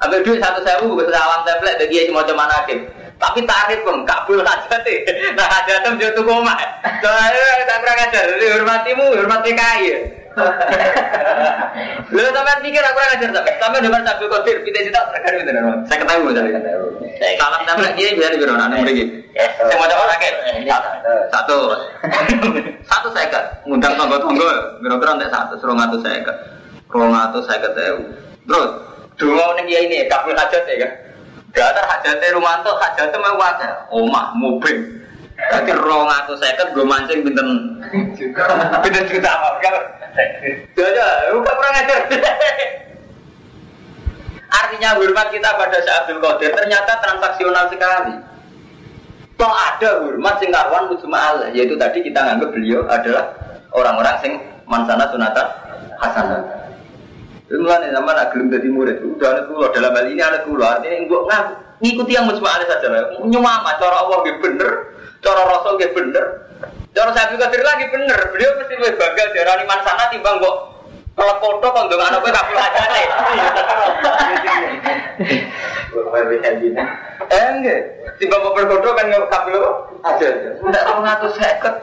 Ambil 0.00 0.24
duit 0.24 0.40
satu 0.40 0.64
sewu, 0.64 0.96
gue 0.96 1.08
salam 1.12 1.44
template, 1.44 1.76
dan 1.80 1.88
dia 1.92 2.08
cuma 2.08 2.24
cuma 2.24 2.48
nakim. 2.48 2.88
Tapi 3.16 3.44
tarif 3.48 3.80
pun 3.80 4.04
kabul 4.04 4.44
aja 4.44 4.76
deh. 4.84 4.98
Nah 5.36 5.64
tem 5.64 5.96
jatuh 5.96 6.20
koma. 6.20 6.52
Soalnya 7.00 7.64
tak 7.64 7.80
pernah 7.80 7.94
ngajar. 7.96 8.24
Hormatimu, 8.60 9.04
hormati 9.16 9.50
kaya. 9.56 9.96
Lu 12.12 12.20
sampai 12.28 12.60
pikir 12.60 12.82
aku 12.84 12.92
kurang 12.92 13.12
ajar 13.16 13.30
tapi 13.32 13.50
sampai 13.56 13.80
depan 13.80 14.04
sambil 14.04 14.28
kotir 14.28 14.56
kita 14.68 14.78
cita 14.84 15.00
terkadang 15.08 15.40
itu 15.42 15.52
Saya 15.88 15.98
ketemu 16.04 16.28
tadi. 16.36 16.50
Salam 17.40 17.62
template 17.64 17.96
dia 17.96 18.12
biar 18.12 18.30
di 18.36 18.38
bironan 18.40 18.68
nomor 18.68 18.88
ini. 18.92 19.04
Saya 19.32 19.76
mau 19.80 19.88
coba 19.88 20.04
lagi. 20.12 20.28
Satu. 21.32 21.58
Satu 22.84 23.08
saya 23.16 23.26
kan. 23.32 23.44
Ngundang 23.64 23.96
tonggo-tonggo. 23.96 24.80
Biro-biro 24.84 25.16
untuk 25.16 25.32
satu. 25.32 25.56
Suruh 25.56 25.76
ngatu 25.76 25.96
saya 26.04 26.20
kan. 26.20 26.36
Kalau 26.92 27.08
ngatu 27.08 27.38
saya 27.48 27.58
ketemu. 27.64 28.04
Terus. 28.44 28.70
Dua 29.16 29.56
nih 29.56 29.64
ya 29.72 29.80
ini 29.88 29.96
kabul 30.12 30.36
hajat 30.36 30.68
ya 30.68 30.76
kan. 30.84 30.92
Gak 31.56 31.80
hajatnya 31.80 32.36
rumah 32.36 32.60
tuh 32.60 32.76
hajatnya 32.76 33.16
mau 33.16 33.40
wajar. 33.40 33.88
Omah 33.88 34.36
mobil. 34.36 35.05
Berarti 35.36 35.72
rong 35.76 36.08
atau 36.08 36.34
seket 36.40 36.72
gue 36.72 36.84
mancing 36.84 37.20
binten 37.20 37.48
binten 38.80 39.04
juta 39.08 39.30
apa? 39.30 39.60
Ya 40.80 41.32
bukan 41.36 41.54
kurang 41.60 41.74
ajar. 41.76 42.00
Artinya 44.46 44.96
hormat 44.96 45.28
kita 45.28 45.48
pada 45.60 45.76
Syekh 45.84 45.96
Abdul 46.00 46.20
Qadir 46.24 46.50
ternyata 46.56 46.92
transaksional 47.04 47.68
sekali. 47.68 48.16
Kok 49.36 49.52
ada 49.52 49.90
hormat 50.00 50.40
sing 50.40 50.48
karuan 50.48 50.88
mujma'al 50.88 51.52
yaitu 51.52 51.76
tadi 51.76 52.00
kita 52.00 52.16
nganggap 52.16 52.56
beliau 52.56 52.88
adalah 52.88 53.36
orang-orang 53.76 54.16
sing 54.24 54.32
mansana 54.64 55.04
sunatan 55.12 55.46
hasanah. 56.00 56.40
Itu 57.46 57.60
mulai 57.62 57.92
zaman 57.92 58.16
agilum 58.16 58.48
jadi 58.50 58.68
murid, 58.72 58.98
udah 59.06 59.28
ada 59.30 59.42
kulo 59.46 59.70
dalam 59.70 59.94
hal 59.94 60.08
ini 60.10 60.18
ada 60.18 60.42
kulo 60.42 60.66
artinya 60.66 60.98
gue 61.04 61.20
ngikuti 61.84 62.16
yang 62.16 62.26
mujma'al 62.26 62.64
saja 62.64 62.88
lah. 62.88 63.20
Nyumama 63.22 63.76
cara 63.76 64.02
Allah 64.02 64.18
bener, 64.24 64.72
cara 65.24 65.42
Rasul 65.44 65.80
bener, 65.80 66.24
cara 66.92 67.10
Syekh 67.12 67.38
Qadir 67.40 67.62
lagi 67.62 67.84
bener. 67.92 68.18
Beliau 68.32 68.56
mesti 68.60 68.74
lebih 68.76 68.96
bangga 69.00 69.24
darani 69.32 69.64
mansana 69.64 70.04
timbang 70.12 70.40
kok 70.40 70.56
kalau 71.16 71.34
foto 71.40 71.66
kok 71.72 71.88
dengan 71.88 72.12
anak 72.12 72.20
gue 72.20 72.32
kabel 72.32 72.58
aja 72.60 72.82
nih. 72.92 73.06
Eh 77.26 77.46
enggak, 77.56 77.80
tiba 78.20 78.36
mau 78.44 78.52
berfoto 78.52 78.92
kan 78.92 79.08
nggak 79.08 79.28
kabel 79.32 79.56
aja. 80.04 80.28
Enggak 80.60 80.82
tahu 80.84 81.00
ngatur 81.00 81.30
seket. 81.40 81.74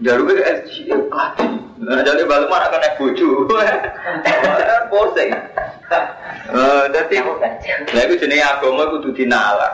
Jarum 0.00 0.28
itu 0.32 0.40
SG 0.40 0.88
kaki. 1.12 1.48
Nah, 1.84 2.00
jadi 2.00 2.24
balik 2.24 2.48
mana 2.48 2.72
kan 2.72 2.80
bojo. 2.96 3.44
Posing. 4.88 5.30
Eh, 6.48 6.84
jadi, 6.88 7.16
lah 7.92 8.02
itu 8.08 8.14
jenis 8.24 8.40
agama 8.40 8.88
itu 8.88 9.12
dinala. 9.12 9.68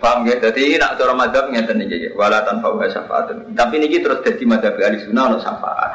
Paham 0.00 0.28
ya? 0.28 0.36
Jadi 0.38 0.76
nak 0.76 0.96
cara 1.00 1.12
madhab 1.14 1.48
ngeten 1.50 1.84
iki 1.84 2.08
ya. 2.08 2.10
Wala 2.16 2.42
tanpa 2.44 2.72
wa 2.72 2.86
syafaat. 2.86 3.32
Tapi 3.54 3.74
niki 3.80 4.00
terus 4.00 4.20
dadi 4.24 4.44
madhab 4.44 4.76
ahli 4.76 4.98
sunnah 5.04 5.24
ono 5.30 5.38
syafaat. 5.40 5.90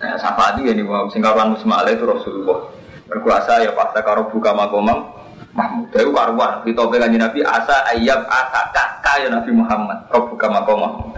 Nah, 0.00 0.16
syafaat 0.18 0.60
iki 0.60 0.74
nih 0.74 0.84
wong 0.84 1.10
sing 1.12 1.22
kawan 1.22 1.54
musma'ala 1.54 1.90
itu 1.94 2.04
Rasulullah. 2.04 2.70
Berkuasa 3.08 3.60
ya 3.62 3.70
pas 3.76 3.92
karo 3.92 4.32
buka 4.32 4.56
makomam 4.56 5.24
Mahmud 5.54 5.94
warwan 6.10 6.66
di 6.66 6.74
topeng 6.74 6.98
kanji 6.98 7.14
Nabi 7.14 7.46
asa 7.46 7.86
ayam 7.94 8.26
asa 8.26 8.74
kakak 8.74 9.16
ya 9.22 9.28
Nabi 9.30 9.54
Muhammad 9.54 10.10
kau 10.10 10.26
buka 10.26 10.50
makom 10.50 10.82
Mahmud 10.82 11.14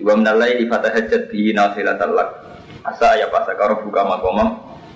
Dua 0.00 0.16
menalai 0.16 0.56
di 0.56 0.64
fatah 0.64 0.88
hajat 0.96 1.28
di 1.28 1.52
nasilat 1.52 2.00
talak 2.00 2.40
asa 2.88 3.20
ayam 3.20 3.28
asa 3.36 3.52
karo 3.60 3.84
buka 3.84 4.00
makom 4.00 4.40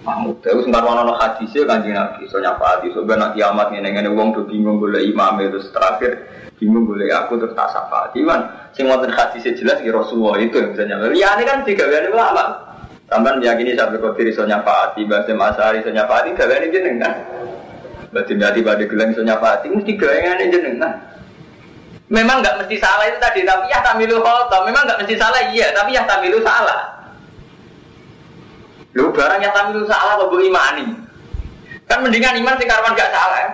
Mahmud 0.04 0.36
itu 0.44 0.60
singkat 0.68 0.84
wana 0.84 1.16
hadisnya 1.16 1.64
kanji 1.64 1.90
Nabi 1.96 2.28
so 2.28 2.36
nyapa 2.36 2.78
hati 2.78 2.92
so 2.92 3.02
benak 3.08 3.32
kiamat 3.32 3.72
ini 3.72 3.88
ngene 3.88 4.12
wong 4.12 4.36
tuh 4.36 4.44
bingung 4.44 4.76
boleh 4.76 5.00
imam 5.00 5.40
itu 5.40 5.64
terakhir 5.72 6.28
bingung 6.60 6.84
boleh 6.84 7.08
aku 7.08 7.40
terus 7.40 7.56
tak 7.56 7.72
sapa 7.72 8.12
Iman 8.12 8.70
sing 8.76 8.84
wonten 8.84 9.08
hadisnya 9.08 9.56
jelas 9.56 9.80
ki 9.80 9.88
Rasulullah 9.88 10.36
itu 10.38 10.60
yang 10.60 10.76
bisa 10.76 10.84
ya 11.16 11.28
ini 11.40 11.42
kan 11.48 11.64
tiga 11.64 11.88
kali 11.88 12.12
lama 12.12 12.76
Sampai 13.04 13.36
meyakini 13.36 13.76
sampai 13.76 14.00
kau 14.00 14.16
diri 14.16 14.32
so 14.32 14.48
nyapa 14.48 14.92
hati 14.92 15.04
bahasa 15.04 15.36
masari 15.36 15.84
so 15.84 15.92
nyapa 15.92 16.24
hati 16.24 16.32
gak 16.32 16.48
ini 16.48 16.72
jenengan 16.72 17.14
Berarti 18.14 18.32
berarti 18.38 18.60
pada 18.62 18.84
gelang 18.86 19.10
isonya 19.10 19.36
fati 19.42 19.66
mesti 19.74 19.92
gelangan 19.98 20.38
jenengan. 20.46 20.92
Memang 22.06 22.38
nggak 22.46 22.62
mesti 22.62 22.78
salah 22.78 23.10
itu 23.10 23.18
tadi, 23.18 23.42
tapi 23.42 23.66
ya 23.66 23.82
tamilu 23.82 24.22
khotob. 24.22 24.70
Memang 24.70 24.86
nggak 24.86 25.02
mesti 25.02 25.18
salah 25.18 25.42
iya, 25.50 25.74
tapi 25.74 25.98
ya 25.98 26.06
tamilu 26.06 26.38
salah. 26.46 26.93
Lu 28.94 29.10
barang 29.10 29.42
yang 29.42 29.50
tamilu 29.50 29.82
salah 29.90 30.14
kok 30.14 30.30
imani. 30.30 30.86
Kan 31.90 32.00
mendingan 32.00 32.38
iman 32.40 32.56
sing 32.56 32.70
karwan 32.70 32.94
gak 32.94 33.10
salah. 33.10 33.38
Ya? 33.42 33.50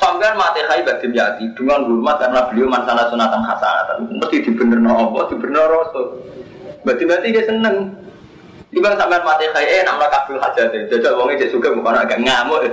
Sampai 0.00 0.32
mati 0.32 0.64
kai 0.64 0.80
badim 0.80 1.12
yati 1.12 1.44
dengan 1.52 1.84
hormat 1.84 2.16
karena 2.16 2.48
beliau 2.48 2.72
masalah 2.72 3.04
sunatan 3.12 3.44
hasanatan. 3.44 4.08
Mesti 4.16 4.48
dibenerno 4.48 5.12
apa, 5.12 5.28
dibenerno 5.28 5.68
rasul. 5.68 6.06
Berarti 6.84 7.04
berarti 7.04 7.28
dia 7.36 7.44
seneng. 7.44 7.76
Tiba 8.70 8.94
sampai 8.94 9.20
mati 9.26 9.50
kaya, 9.50 9.66
eh 9.66 9.82
nama 9.82 10.06
kabul 10.08 10.38
hajat 10.38 10.72
deh. 10.72 10.86
Jajak 10.88 11.12
wongnya 11.18 11.42
cek 11.42 11.52
suka 11.52 11.74
bukan 11.74 12.00
agak 12.00 12.22
ngamuk. 12.22 12.64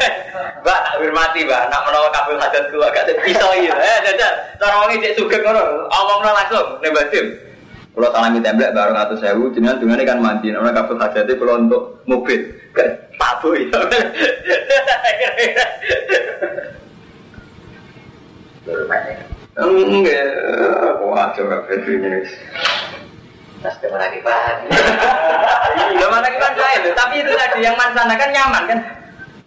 Mbak 0.62 0.78
tak 0.86 0.94
hormati 1.02 1.42
mbak, 1.42 1.66
nak 1.66 1.82
menawa 1.82 2.08
kabul 2.14 2.38
hajat 2.38 2.70
ku 2.70 2.78
agak 2.78 3.10
pisau 3.26 3.50
iya. 3.58 3.74
Eh 3.74 3.98
jajak, 4.06 4.32
cara 4.62 4.78
wongnya 4.78 5.02
cek 5.10 5.18
suka 5.18 5.36
ngono, 5.42 5.90
langsung 6.22 6.78
nih 6.78 6.94
batim. 6.94 7.26
Kalau 7.92 8.08
salami 8.08 8.40
template 8.40 8.72
baru 8.72 8.96
ngatur 8.96 9.20
sewu, 9.20 9.52
jenengan 9.52 9.76
dengan 9.76 10.00
kan 10.08 10.18
mandi, 10.24 10.48
nama 10.48 10.72
kabul 10.72 10.96
hajat 10.96 11.28
itu 11.28 11.36
kalau 11.36 11.60
untuk 11.60 12.00
mobil, 12.08 12.40
kan 12.72 12.88
tabu 13.20 13.52
ya. 13.52 13.68
Enggak, 19.60 20.24
aku 20.88 21.04
aja 21.12 21.40
nggak 21.44 21.84
ini. 21.84 22.24
Nasdem 23.60 23.92
lagi 23.92 24.18
paham. 24.24 24.56
Ya 25.92 26.06
mana 26.08 26.32
kita 26.32 26.48
lain, 26.56 26.96
tapi 26.96 27.14
itu 27.20 27.32
tadi 27.36 27.60
yang 27.60 27.76
mansana 27.76 28.16
kan 28.16 28.32
nyaman 28.32 28.72
kan. 28.72 28.80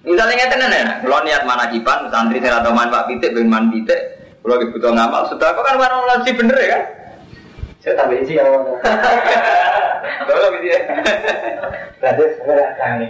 Misalnya 0.05 0.37
nggak 0.37 0.51
tenan 0.53 0.69
ya, 0.69 0.85
kalau 1.01 1.25
niat 1.25 1.43
mana 1.49 1.65
kipan, 1.73 2.13
santri 2.13 2.37
saya 2.37 2.61
atau 2.61 2.77
man 2.77 2.93
pak 2.93 3.09
pitik, 3.09 3.33
ben 3.33 3.49
man 3.49 3.73
pitik, 3.73 3.97
kalau 4.45 4.61
butuh 4.69 4.93
ngamal, 4.93 5.25
sudah 5.33 5.49
kok 5.49 5.65
kan 5.65 5.81
warna 5.81 6.21
sih 6.21 6.37
bener 6.37 6.53
ya 6.61 6.69
kan? 6.77 6.83
Saya 7.85 8.01
tambah 8.01 8.17
isi 8.17 8.33
ya. 8.33 8.41
Kalau 10.25 10.49
gitu 10.57 10.67
ya. 10.73 10.79
Berarti 12.01 12.23
sebenarnya 12.33 12.65
kami. 12.81 13.05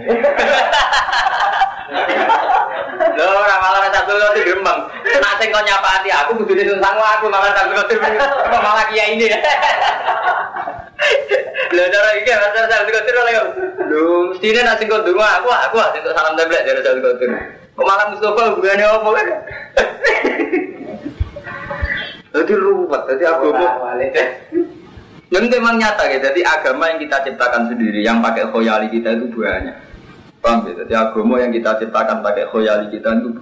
Lho 3.16 3.24
ora 3.24 3.56
malah 3.56 3.88
satu 3.88 4.12
roti 4.12 4.44
gremeng. 4.44 4.80
Nak 5.16 5.34
sing 5.40 5.48
kok 5.48 5.64
nyapati 5.64 6.12
aku 6.12 6.44
kudu 6.44 6.52
dituntang 6.60 7.00
aku 7.00 7.32
malah 7.32 7.56
satu 7.56 7.72
roti 7.72 7.96
kok 7.96 8.60
malah 8.60 8.84
kiai 8.92 9.16
ini. 9.16 9.32
Lho 11.72 11.84
cara 11.88 12.10
iki 12.20 12.36
rasa 12.36 12.68
satu 12.68 12.92
roti 12.92 13.10
lho. 13.16 13.44
Lho 13.88 14.04
mestine 14.28 14.60
nak 14.60 14.76
sing 14.76 14.92
kok 14.92 15.08
aku 15.08 15.48
aku 15.48 15.76
untuk 15.80 16.12
salam 16.12 16.36
tablet 16.36 16.68
dari 16.68 16.84
satu 16.84 17.00
roti. 17.00 17.24
Kok 17.72 17.86
malah 17.88 18.12
Mustafa 18.12 18.52
hubungannya 18.52 18.84
apa 18.92 19.08
kan? 19.08 19.28
Jadi 22.36 22.52
ruwet, 22.52 23.00
jadi 23.08 23.24
Yang 25.26 25.58
memang 25.58 25.74
nyata 25.74 26.06
ya, 26.06 26.22
jadi 26.22 26.40
agama 26.46 26.86
yang 26.86 27.02
kita 27.02 27.18
ciptakan 27.26 27.66
sendiri, 27.66 27.98
yang 27.98 28.22
pakai 28.22 28.46
khoyali 28.46 28.86
kita 28.94 29.18
itu 29.18 29.26
banyak. 29.34 29.74
Paham 30.38 30.70
ya? 30.70 30.72
Jadi 30.86 30.94
agama 30.94 31.42
yang 31.42 31.50
kita 31.50 31.82
ciptakan 31.82 32.22
pakai 32.22 32.46
khoyali 32.46 32.86
kita 32.94 33.10
itu. 33.18 33.34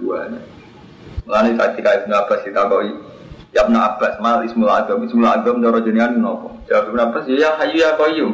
Lalu 1.25 1.57
saat 1.57 1.77
kita 1.77 1.89
Ibn 2.01 2.11
Abbas 2.25 2.41
kita 2.41 2.65
koi, 2.69 2.89
ya 3.53 3.69
Ibn 3.69 3.75
Abbas, 3.77 4.17
mal 4.17 4.41
ismul 4.45 4.69
agam, 4.69 5.05
ismul 5.05 5.29
agam 5.29 5.61
doro 5.61 5.77
jenengan 5.81 6.17
nopo. 6.17 6.57
Jawab 6.65 6.89
Ibn 6.89 6.99
Abbas, 7.09 7.29
ya 7.29 7.53
hayu 7.61 7.77
ya 7.77 7.93
koyum. 7.97 8.33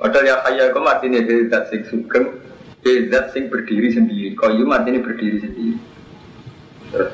Padahal 0.00 0.24
ya 0.24 0.36
hayu 0.44 0.60
ya 0.64 0.72
koyum 0.72 0.88
artinya 0.88 1.20
dari 1.20 1.44
zat 1.52 1.68
sing 1.68 1.84
sugeng, 1.88 2.40
dari 2.80 3.08
zat 3.12 3.36
sing 3.36 3.52
berdiri 3.52 3.92
sendiri. 3.92 4.32
Koyum 4.32 4.72
artinya 4.72 5.00
berdiri 5.04 5.44
sendiri. 5.44 5.76
Terus, 6.88 7.12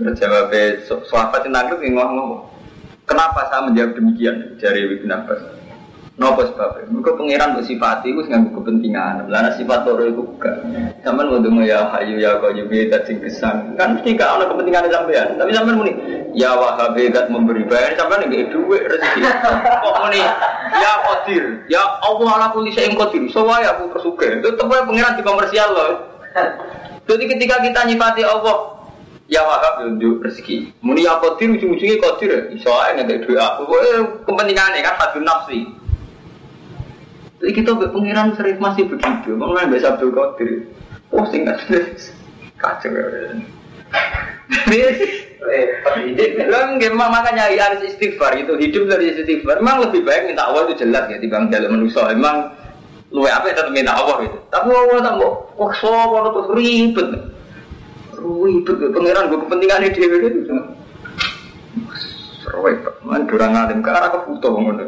terus 0.00 0.14
jawabnya, 0.16 0.64
sahabat 0.84 1.44
yang 1.48 1.52
nangkep 1.52 1.80
ngomong, 1.84 2.53
kenapa 3.04 3.48
saya 3.48 3.68
menjawab 3.68 3.92
demikian? 3.96 4.56
Dari 4.60 4.80
Ibn 5.00 5.10
Abbas. 5.12 5.40
Nopo 6.14 6.46
sebabnya? 6.46 6.86
Mereka 6.94 7.18
pangeran 7.18 7.58
untuk 7.58 7.66
sifat 7.66 8.06
itu 8.06 8.22
nggak 8.22 8.54
kepentingan. 8.54 9.26
Lana 9.26 9.50
sifat 9.58 9.82
loro 9.82 10.06
itu 10.06 10.22
bukan. 10.22 10.54
Sampai 11.02 11.26
dengar 11.26 11.66
ya 11.66 11.90
hayu 11.90 12.22
ya 12.22 12.38
kau 12.38 12.54
juga 12.54 12.86
dat 12.86 13.02
sing 13.10 13.18
kesan. 13.18 13.74
Kan 13.74 13.98
mesti 13.98 14.14
gak 14.14 14.38
ada 14.38 14.46
kepentingan 14.46 14.94
sampean. 14.94 15.34
Tapi 15.34 15.50
sampean 15.50 15.74
muni 15.74 15.92
ya 16.30 16.54
wahab 16.54 16.94
dat 16.94 17.26
memberi 17.34 17.66
bayar 17.66 17.98
sampean 17.98 18.30
nggak 18.30 18.46
duit 18.54 18.82
rezeki. 18.86 19.20
Kok 19.82 19.94
muni 20.06 20.22
ya 20.70 20.92
kodir 21.02 21.44
ya 21.66 21.82
Allah 21.82 22.30
ala 22.30 22.46
kulli 22.54 22.70
syai'in 22.70 22.94
qadir. 22.94 23.26
Soalnya 23.34 23.74
aku 23.74 23.90
tersuka. 23.98 24.38
Itu 24.38 24.54
tempat 24.54 24.86
pangeran 24.86 25.18
di 25.18 25.22
komersial 25.26 25.74
loh. 25.74 25.92
Jadi 27.10 27.24
ketika 27.26 27.58
kita 27.58 27.90
nyifati 27.90 28.22
Allah 28.22 28.73
Ya 29.24 29.40
wahab 29.40 29.88
untuk 29.88 30.20
rezeki. 30.20 30.76
Muni 30.84 31.08
ya 31.08 31.16
kodir 31.16 31.56
ujung-ujungnya 31.56 31.96
kodir. 31.96 32.30
Soalnya 32.60 33.08
nggak 33.08 33.24
duit 33.24 33.40
aku. 33.40 33.64
Kepentingannya 34.28 34.84
kan 34.84 34.94
hadun 35.00 35.24
nafsi. 35.24 35.64
Jadi 37.40 37.52
kita 37.56 37.76
be 37.76 37.88
pengiran 37.88 38.36
sering 38.36 38.60
masih 38.60 38.84
begitu. 38.88 39.36
Mengenai 39.36 39.68
biasa 39.68 39.96
Abdul 39.96 40.12
Qadir. 40.12 40.68
Posting 41.08 41.48
kan 41.48 41.56
kacau. 42.60 42.92
Lah 46.48 46.64
memang 46.76 47.10
makanya 47.12 47.52
harus 47.52 47.84
istighfar 47.84 48.32
itu 48.36 48.56
hidup 48.60 48.92
dari 48.92 49.12
istighfar. 49.12 49.60
Memang 49.60 49.88
lebih 49.88 50.04
baik 50.04 50.32
minta 50.32 50.48
Allah 50.48 50.68
itu 50.68 50.84
jelas 50.84 51.08
ya 51.08 51.16
dibanding 51.20 51.52
dalam 51.52 51.80
manusia. 51.80 52.08
Memang 52.12 52.48
lu 53.12 53.24
apa 53.24 53.52
tetap 53.52 53.72
minta 53.72 53.92
Allah 53.92 54.24
itu. 54.24 54.38
Tapi 54.52 54.68
Allah 54.68 55.00
tak 55.00 55.14
mau 55.16 55.48
kok 55.52 55.72
sopo 55.80 56.16
terus 56.32 56.48
ribet. 56.56 57.10
Ribet 58.24 58.80
pangeran 58.96 59.28
gue 59.28 59.38
kepentingan 59.44 59.84
dia 59.84 59.92
itu. 59.92 60.56
Ribet. 62.48 62.94
Man 63.04 63.28
durang 63.28 63.52
alim 63.52 63.84
ke 63.84 63.90
arah 63.92 64.08
kebutuh 64.08 64.52
ngono. 64.56 64.84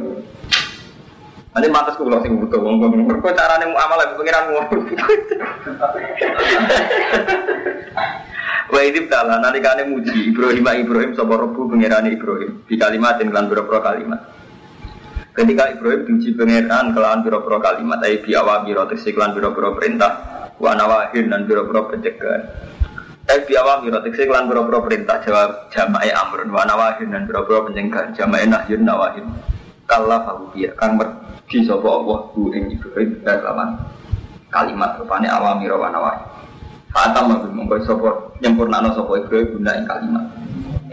Nanti 1.53 1.68
matas 1.72 1.96
kulo 2.01 2.20
sing 2.20 2.37
butuh 2.40 2.61
wong 2.61 2.81
wong 2.81 3.05
mergo 3.05 3.29
carane 3.33 3.68
muamalah 3.68 4.16
pengiran 4.16 4.44
ngono. 4.53 4.77
Wa 8.66 8.81
idib 8.83 9.07
ta'ala 9.07 9.40
nalikane 9.40 9.88
muji 9.88 10.33
Ibrahim 10.33 10.66
Ibrahim 10.66 11.12
sapa 11.14 11.38
rebu 11.38 11.70
pengirane 11.70 12.12
Ibrahim 12.12 12.64
di 12.66 12.75
kalimatin 12.77 13.31
kelan 13.33 13.49
pira 13.53 13.81
kalimat. 13.85 14.20
Ketika 15.37 15.77
Ibrahim 15.77 16.09
diuji 16.09 16.33
pengiran 16.33 16.96
kelan 16.96 17.20
pira-pira 17.20 17.61
kalimat 17.61 18.01
ai 18.01 18.25
bi 18.25 18.33
awamira 18.33 18.88
tegese 18.88 19.12
kelan 19.12 19.37
pira-pira 19.37 19.77
perintah 19.77 20.12
wa 20.57 20.72
nawahin 20.72 21.29
dan 21.29 21.44
pira-pira 21.44 21.85
pencegahan. 21.92 22.42
Ai 23.27 23.43
bi 23.43 23.59
awamira 23.59 23.99
tegese 24.07 24.31
kelan 24.31 24.47
pira-pira 24.47 24.79
perintah 24.87 25.19
jawab 25.27 25.67
jamae 25.75 26.15
amrun 26.15 26.47
wa 26.55 26.62
nawahin 26.62 27.11
dan 27.11 27.27
pira-pira 27.27 27.67
pencegahan 27.67 28.15
jamae 28.15 28.47
nahyun 28.47 28.87
nawahin. 28.87 29.27
Kalla 29.91 30.23
fahu 30.23 30.55
biya 30.55 30.71
kang 30.79 30.95
merdi 30.95 31.67
sapa 31.67 31.87
Allah 31.91 32.19
bu 32.31 32.55
ing 32.55 32.79
Ibrahim 32.79 33.19
kelawan 33.27 33.83
kalimat 34.55 34.95
rupane 35.03 35.27
awamira 35.27 35.75
wa 35.75 35.91
nawahin. 35.91 36.23
Fatam 36.95 37.35
aku 37.35 37.51
mongko 37.51 37.77
sapa 37.83 38.09
nyempurnakno 38.39 38.95
sapa 38.95 39.12
Ibrahim 39.19 39.59
guna 39.59 39.71
ing 39.75 39.87
kalimat. 39.91 40.25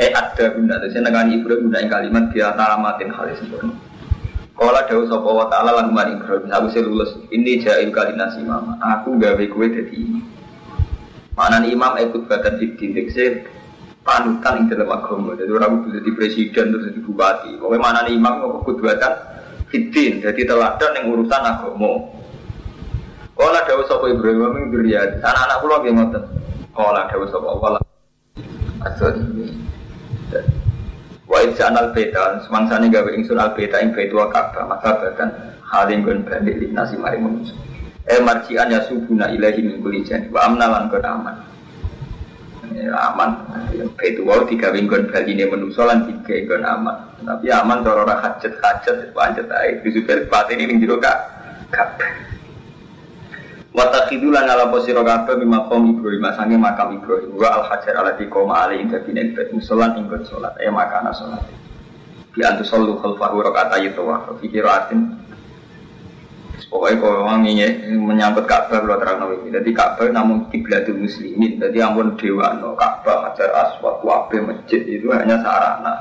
Eh 0.01 0.09
ada 0.09 0.45
guna 0.57 0.81
terus 0.81 0.97
nengani 0.97 1.37
Ibrahim 1.37 1.69
guna 1.69 1.77
ing 1.85 1.89
kalimat 1.93 2.23
dia 2.33 2.49
talamatin 2.57 3.13
hal 3.13 3.29
sempurna. 3.37 3.77
Kala 4.57 4.85
dawuh 4.89 5.05
sapa 5.05 5.29
wa 5.29 5.45
ta'ala 5.53 5.71
lan 5.85 5.93
mari 5.93 6.17
Ibrahim 6.17 6.49
aku 6.49 6.65
sing 6.73 6.81
lulus 6.89 7.13
ini 7.29 7.61
jail 7.61 7.93
kalinasi 7.93 8.41
mama. 8.41 8.73
Aku 8.81 9.21
gawe 9.21 9.45
kowe 9.53 9.65
dadi. 9.69 10.01
Mana 11.33 11.65
imam 11.65 11.97
ikut 11.97 12.29
badan 12.29 12.61
di 12.61 12.77
se 13.09 13.41
panutan 14.05 14.63
ing 14.63 14.65
dalam 14.69 14.89
agama. 14.93 15.33
Jadi 15.33 15.49
orang 15.49 15.81
kudu 15.81 15.89
jadi 15.97 16.09
presiden 16.13 16.65
terus 16.69 16.85
jadi 16.93 16.99
bupati. 17.01 17.51
Pokoknya 17.57 17.81
mana 17.81 17.99
imam 18.05 18.33
kudu 18.61 18.85
badan 18.85 19.13
fitin. 19.71 20.21
Jadi 20.21 20.45
teladan 20.45 20.91
yang 20.93 21.05
urusan 21.09 21.41
agama. 21.41 21.91
Kala 23.33 23.65
dawuh 23.65 23.85
sapa 23.89 24.05
Ibrahim 24.13 24.45
min 24.53 24.63
dzurriyyati. 24.69 25.25
Anak-anak 25.25 25.57
kula 25.65 25.75
nggih 25.81 25.93
ngoten. 25.97 26.23
Kala 26.77 27.01
dawuh 27.09 27.27
sapa 27.33 27.47
Allah. 27.49 27.81
Asal 28.85 29.17
ini. 29.17 29.49
Wa 31.25 31.41
idzanal 31.41 31.95
beta 31.97 32.45
semangsane 32.45 32.93
gawe 32.93 33.09
ingsun 33.09 33.41
al 33.41 33.57
beta 33.57 33.81
ing 33.81 33.95
baitu 33.95 34.13
Ka'bah 34.19 34.69
maka 34.69 35.17
halin 35.65 36.05
gon 36.05 36.21
balik 36.21 36.61
li 36.61 36.69
nasi 36.69 36.93
mari 36.93 37.17
manusa. 37.17 37.57
Eh 38.03 38.19
marjian 38.19 38.67
ya 38.67 38.83
subuna 38.83 39.31
ilahi 39.31 39.63
min 39.63 39.79
kulli 39.79 40.03
jani 40.03 40.27
wa 40.27 40.43
amna 40.43 40.67
lan 40.67 40.91
kon 40.91 41.05
aman. 41.05 41.35
Ya, 42.73 42.91
aman. 43.13 43.31
Baitu 43.95 44.27
wau 44.27 44.43
digawe 44.43 44.75
gon 44.75 45.07
baline 45.07 45.47
manusa 45.47 45.87
lan 45.87 46.09
digawe 46.09 46.39
gon 46.49 46.63
aman. 46.67 46.97
Tapi 47.23 47.47
aman 47.47 47.79
cara 47.79 48.03
ora 48.03 48.15
hajat-hajat 48.19 49.15
pancet 49.15 49.47
ae 49.47 49.79
disupir 49.79 50.27
patine 50.27 50.67
ning 50.67 50.83
jero 50.83 50.99
Ka'bah. 50.99 52.33
Watakhidulan 53.73 54.45
ala 54.45 54.69
posiro 54.69 55.01
kabeh 55.01 55.41
mimma 55.41 55.65
qaum 55.65 55.97
Ibrahim 55.97 56.29
sange 56.37 56.61
makam 56.61 57.01
Ibrahim 57.01 57.33
wa 57.33 57.57
al 57.57 57.63
hajar 57.73 57.97
ala 57.97 58.13
di 58.13 58.29
koma 58.29 58.69
ali 58.69 58.85
ing 58.85 58.93
dadi 58.93 59.09
nek 59.09 59.33
bet 59.33 59.49
musolan 59.49 59.97
ing 59.97 60.05
salat 60.29 60.53
e 60.61 60.69
makana 60.69 61.09
salat 61.09 61.41
bi 62.37 62.45
antu 62.45 62.61
sallu 62.61 63.01
khalfahu 63.01 63.41
rakaat 63.41 63.73
ayat 63.73 63.97
wa 63.97 64.29
fi 64.37 64.45
Pokoknya 66.73 67.05
kalau 67.05 67.29
orang 67.29 67.45
ini 67.45 67.69
menyambut 68.01 68.49
Ka'bah 68.49 68.81
kalau 68.81 68.97
terang 68.97 69.21
nabi. 69.21 69.53
Jadi 69.53 69.69
Ka'bah 69.77 70.09
namun 70.09 70.49
kiblatul 70.49 70.97
muslimin. 71.05 71.61
Jadi 71.61 71.77
ampun 71.77 72.17
dewa 72.17 72.57
no 72.57 72.73
Ka'bah 72.73 73.29
hajar 73.29 73.53
aswad 73.53 74.01
wabe 74.01 74.41
masjid 74.41 74.81
itu 74.81 75.13
hanya 75.13 75.37
sarana. 75.45 75.93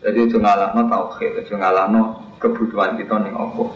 Jadi 0.00 0.24
itu 0.24 0.40
ngalahno 0.40 0.88
tauhid, 0.88 1.44
itu 1.44 1.52
ngalahno 1.60 2.16
kebutuhan 2.40 2.96
kita 2.96 3.20
nih 3.20 3.36
Allah. 3.36 3.68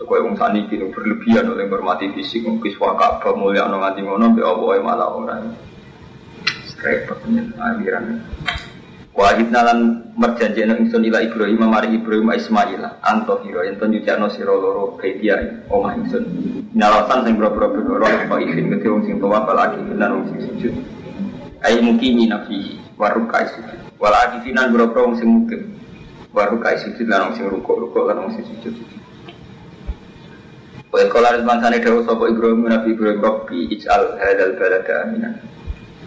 Sekolah 0.00 0.24
wong 0.24 0.36
sani 0.40 0.68
kini 0.72 0.88
berlebihan 0.88 1.52
oleh 1.52 1.68
hormati 1.68 2.12
fisik, 2.16 2.44
mungkin 2.44 2.72
suaka 2.72 3.20
apa 3.20 3.32
mulia 3.36 3.68
no 3.68 3.80
nganti 3.80 4.04
ngono, 4.04 4.32
be 4.32 4.40
Allah 4.40 4.72
malah 4.80 5.08
orang. 5.12 5.52
Repot 6.80 7.16
aliran. 7.60 8.20
Wahid 9.16 9.48
nalan 9.48 10.12
merjanjena 10.12 10.76
ingsun 10.76 11.00
ila 11.08 11.24
Ibrahim 11.24 11.64
mari 11.64 11.88
Ibrahim 11.96 12.36
Ismail 12.36 12.84
anto 13.00 13.40
hiro 13.40 13.64
yen 13.64 13.80
ton 13.80 13.88
yujakno 13.88 14.28
sira 14.28 14.52
loro 14.52 15.00
kaidia 15.00 15.40
omah 15.72 15.96
ingsun. 15.96 16.24
Nalasan 16.76 17.24
sing 17.24 17.40
boro-boro 17.40 17.80
boro 17.80 18.04
apa 18.04 18.36
izin 18.44 18.76
ke 18.76 18.84
wong 18.84 19.08
sing 19.08 19.16
tuwa 19.16 19.40
lagi 19.56 19.80
lan 19.96 20.20
wong 20.20 20.24
sing 20.36 20.40
sujud. 20.44 20.74
Ai 21.64 21.80
mukimi 21.80 22.28
nafi 22.28 22.76
warukai 23.00 23.48
sujud. 23.56 23.96
Wala 23.96 24.20
akifinan 24.28 24.68
boro-boro 24.68 25.08
wong 25.08 25.16
sing 25.16 25.28
mukim. 25.32 25.64
Warukai 26.36 26.76
sujud 26.76 27.08
lan 27.08 27.32
wong 27.32 27.40
sing 27.40 27.48
rukuk-rukuk 27.48 28.04
lan 28.12 28.20
wong 28.20 28.36
sing 28.36 28.44
sujud. 28.44 28.76
Wa 30.92 31.00
qala 31.08 31.40
rizman 31.40 31.64
sane 31.64 31.80
dawu 31.80 32.04
sapa 32.04 32.28
Ibrahim 32.28 32.68
Nabi 32.68 32.92
Ibrahim 32.92 33.24
Rabbi 33.24 33.72
ij'al 33.80 34.20
hadzal 34.20 34.60
balada 34.60 35.08
aminan. 35.08 35.40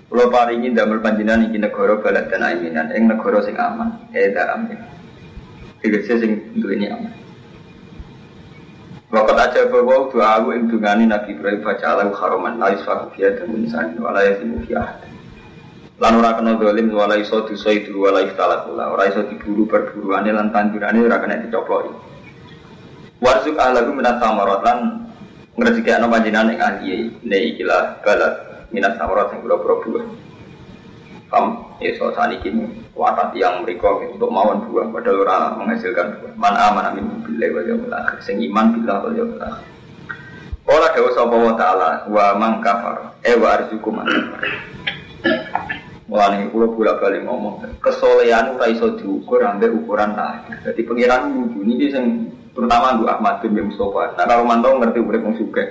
Kula 0.09 0.25
paringi 0.33 0.73
damel 0.73 1.05
panjenengan 1.05 1.53
iki 1.53 1.61
negara 1.61 2.01
baladan 2.01 2.41
aminan 2.41 2.89
ing 2.97 3.05
negara 3.05 3.45
sing 3.45 3.53
aman, 3.53 4.09
eda 4.09 4.57
amin. 4.57 4.81
Tegese 5.85 6.17
sing 6.17 6.31
duweni 6.57 6.89
aman. 6.89 7.13
Wakat 9.13 9.37
aja 9.37 9.61
bahwa 9.69 10.09
doa 10.09 10.37
aku 10.37 10.53
ing 10.57 10.65
dungane 10.69 11.05
Nabi 11.05 11.37
Ibrahim 11.37 11.61
baca 11.61 11.85
alam 11.93 12.09
haroman 12.13 12.57
la 12.57 12.73
yusfaku 12.73 13.13
fiya 13.17 13.37
dan 13.37 13.53
insan 13.57 13.97
wala 13.97 14.21
yasimu 14.21 14.65
fiya 14.69 14.85
Lan 15.97 16.21
ora 16.21 16.37
kena 16.37 16.57
dolim 16.57 16.89
wala 16.93 17.17
iso 17.17 17.45
dosa 17.45 17.69
itu 17.69 17.93
wala 17.93 18.25
iftalat 18.25 18.65
ora 18.65 19.03
iso 19.09 19.25
diburu 19.29 19.69
perburuane 19.69 20.33
lan 20.33 20.49
tanjurane 20.49 21.05
ora 21.05 21.21
kena 21.21 21.41
dicoploki. 21.41 21.93
Warzuk 23.21 23.57
ahlahu 23.61 23.93
minat 23.93 24.17
samarat 24.17 24.61
lan 24.65 25.05
ngrezeki 25.53 25.91
ana 25.91 26.09
panjenengan 26.09 26.53
ing 26.55 26.59
ahli 26.61 26.93
ne 27.19 27.37
ikilah 27.53 27.99
balad 28.01 28.48
minat 28.69 28.97
samarat 28.97 29.33
sing 29.33 29.39
pura-pura 29.41 29.75
buah. 29.83 30.05
Kam 31.29 31.45
ya 31.77 31.93
so 31.93 32.09
saniki 32.17 32.49
watat 32.97 33.37
yang 33.37 33.61
mereka 33.61 33.89
untuk 34.01 34.33
mawon 34.33 34.65
buah 34.65 34.89
padahal 34.89 35.21
ora 35.21 35.37
menghasilkan 35.57 36.21
buah. 36.21 36.33
Man 36.37 36.55
aman 36.57 36.85
amin 36.93 37.05
billahi 37.25 37.51
wal 37.53 37.67
yaumil 37.69 37.93
akhir 37.93 38.17
sing 38.25 38.41
iman 38.49 38.65
billah 38.73 38.97
wal 39.05 39.15
yaumil 39.15 39.43
akhir. 39.43 39.67
Ora 40.69 40.87
dawuh 40.93 41.13
sapa 41.17 41.33
wa 41.33 41.53
ta'ala 41.57 41.89
wa 42.05 42.25
man 42.37 42.61
kafar 42.61 43.17
e 43.25 43.33
wa 43.33 43.47
arzuku 43.57 43.89
man 43.89 44.05
Mulane 46.09 46.49
kula 46.49 46.73
bolak-balik 46.73 47.21
ngomong, 47.21 47.61
kesolehan 47.85 48.57
ora 48.57 48.65
iso 48.65 48.97
diukur 48.97 49.45
ambek 49.45 49.69
ukuran 49.69 50.17
lahir. 50.17 50.57
Jadi 50.65 50.81
pengiran 50.81 51.29
nuju 51.29 51.61
niki 51.61 51.93
sing 51.93 52.33
terutama 52.57 52.97
Ahmad 52.97 53.45
bin 53.45 53.69
Mustafa. 53.69 54.17
Nah 54.17 54.25
kalau 54.25 54.41
mantau 54.41 54.73
ngerti 54.81 55.05
wong 55.05 55.37
sugih. 55.37 55.69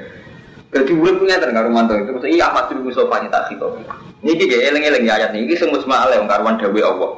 Jadi 0.68 0.92
urip 0.92 1.16
punya 1.24 1.40
ten 1.40 1.56
karo 1.56 1.72
mantau 1.72 1.96
itu 1.96 2.12
mesti 2.12 2.28
iya 2.28 2.52
Ahmad 2.52 2.68
bin 2.68 2.84
Mustafa 2.84 3.24
nyata 3.24 3.48
kita. 3.48 3.66
Niki 4.20 4.44
ge 4.44 4.68
eling-eling 4.68 5.08
ya 5.08 5.16
ayat 5.16 5.30
niki 5.32 5.56
sing 5.56 5.72
musma 5.72 6.04
ale 6.04 6.20
wong 6.20 6.28
karuan 6.28 6.60
dawuh 6.60 6.84
Allah. 6.84 7.10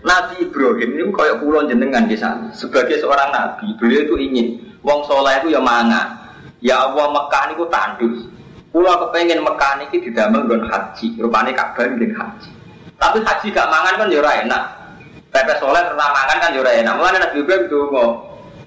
Nabi 0.00 0.46
Ibrahim 0.46 0.90
ini 0.96 1.02
kayak 1.10 1.42
pulau 1.42 1.66
jenengan 1.66 2.06
di 2.06 2.14
sana. 2.14 2.48
Sebagai 2.54 3.02
seorang 3.02 3.34
nabi, 3.34 3.74
beliau 3.76 4.06
itu 4.06 4.14
ingin 4.16 4.46
wong 4.86 5.04
soleh 5.10 5.42
itu 5.42 5.52
ya 5.52 5.60
mana. 5.60 6.30
Ya 6.62 6.86
Allah 6.86 7.10
Mekah 7.10 7.42
niku 7.50 7.66
tandus. 7.66 8.24
Pulau 8.70 8.94
kepengen 9.08 9.42
Mekah 9.42 9.82
niki 9.82 9.98
didamel 9.98 10.46
gon 10.46 10.70
haji. 10.70 11.18
Rupane 11.18 11.50
Ka'bah 11.50 11.84
ning 11.90 12.14
haji. 12.14 12.50
Tapi 12.94 13.18
haji 13.26 13.46
gak 13.50 13.68
mangan 13.68 14.06
kan 14.06 14.08
ya 14.08 14.22
enak. 14.22 14.62
Pepe 15.34 15.58
soleh 15.58 15.82
terus 15.82 15.98
mangan 15.98 16.38
kan 16.38 16.54
ya 16.54 16.62
enak. 16.62 16.94
Mulane 16.94 17.18
Nabi 17.18 17.36
Ibrahim 17.42 17.64
donga. 17.66 18.04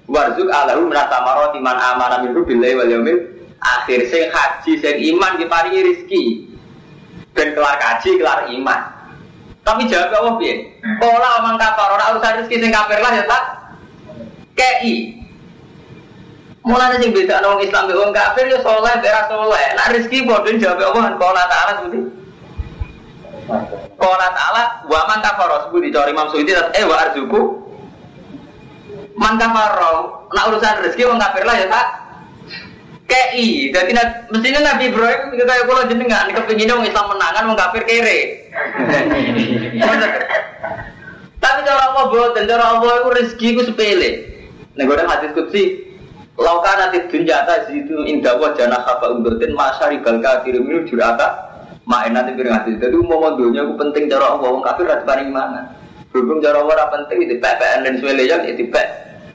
Warzuk 0.04 0.52
alahu 0.52 0.84
merasa 0.84 1.16
maroti 1.24 1.58
man 1.64 1.80
amanah 1.80 2.20
minhu 2.20 2.44
wal 2.44 2.90
yaumil 2.92 3.33
akhir 3.64 4.00
sing 4.12 4.28
haji 4.28 4.72
sing 4.78 4.96
iman 5.16 5.40
diparingi 5.40 5.80
rezeki. 5.80 6.22
Ben 7.32 7.56
kelar 7.56 7.80
kaji 7.80 8.20
kelar 8.20 8.46
iman. 8.52 8.80
Tapi 9.64 9.88
jawab 9.88 10.12
Allah 10.12 10.34
piye? 10.36 10.54
Pola 11.00 11.40
omong 11.40 11.56
kafir 11.56 11.88
ora 11.88 12.12
usah 12.12 12.30
rezeki 12.38 12.56
sing 12.60 12.70
kafir 12.70 13.00
lah 13.00 13.12
ya 13.16 13.24
tak. 13.24 13.42
Kei. 14.52 15.16
Mulane 16.64 17.00
sing 17.00 17.16
beda 17.16 17.40
wong 17.40 17.64
Islam 17.64 17.88
wong 17.88 18.12
kafir 18.12 18.52
ya 18.52 18.60
saleh 18.60 18.92
ora 19.00 19.22
saleh. 19.24 19.64
Nek 19.72 19.90
rezeki 19.96 20.28
padha 20.28 20.50
jawab 20.60 20.80
Allah 20.84 21.02
kan 21.08 21.14
pola 21.16 21.42
taala 21.48 21.72
seperti 21.80 22.00
Qala 24.00 24.28
ta'ala 24.32 24.62
wa 24.88 25.00
man 25.04 25.20
kafara 25.20 25.68
sebut 25.68 25.84
dicari 25.84 26.16
Imam 26.16 26.32
Suyuti 26.32 26.56
eh 26.56 26.84
wa 26.88 26.96
arzuku 26.96 27.60
Man 29.14 29.38
kafaro, 29.38 30.26
nak 30.34 30.50
urusan 30.50 30.82
rezeki 30.82 31.06
wong 31.06 31.22
kafir 31.22 31.46
lah 31.46 31.54
ya 31.54 31.70
tak 31.70 31.86
KI, 33.04 33.68
jadi 33.68 33.92
mestinya 34.32 34.72
Nabi 34.72 34.88
Ibrahim 34.88 35.36
kayak 35.36 35.68
kalau 35.68 35.84
jenengan 35.84 36.24
kepingin 36.32 36.72
dong 36.72 36.88
Islam 36.88 37.12
menangan 37.12 37.52
wong 37.52 37.58
kafir 37.58 37.84
kere. 37.84 38.48
Tapi 41.44 41.58
cara 41.60 41.92
Allah 41.92 42.04
boten, 42.08 42.48
cara 42.48 42.64
Allah 42.72 43.04
itu 43.04 43.08
rezeki 43.12 43.46
itu 43.52 43.62
sepele. 43.68 44.10
Nek 44.80 44.88
ora 44.88 45.04
hadis 45.04 45.36
kutsi, 45.36 45.84
lauka 46.40 46.72
nanti 46.80 47.04
dunia 47.12 47.44
atas 47.44 47.68
itu 47.68 47.92
indah 48.08 48.40
wah 48.40 48.56
jana 48.56 48.80
haba 48.80 49.12
umbertin 49.12 49.52
masyari 49.52 50.00
bal 50.00 50.24
kafir 50.24 50.56
minum 50.56 50.88
jurata 50.88 51.52
main 51.84 52.16
nanti 52.16 52.32
piring 52.32 52.56
hadis. 52.56 52.80
Jadi 52.80 52.96
umum 52.96 53.36
dunia 53.36 53.68
itu 53.68 53.76
penting 53.76 54.08
cara 54.08 54.32
Allah, 54.32 54.48
wong 54.48 54.64
kafir 54.64 54.88
paling 55.04 55.28
mana. 55.28 55.76
Berhubung 56.08 56.40
cara 56.40 56.64
Allah 56.64 56.88
penting 56.88 57.28
itu 57.28 57.36
PPN 57.36 57.84
dan 57.84 57.94
suwe 58.00 58.16
ya 58.24 58.40
itu. 58.48 58.64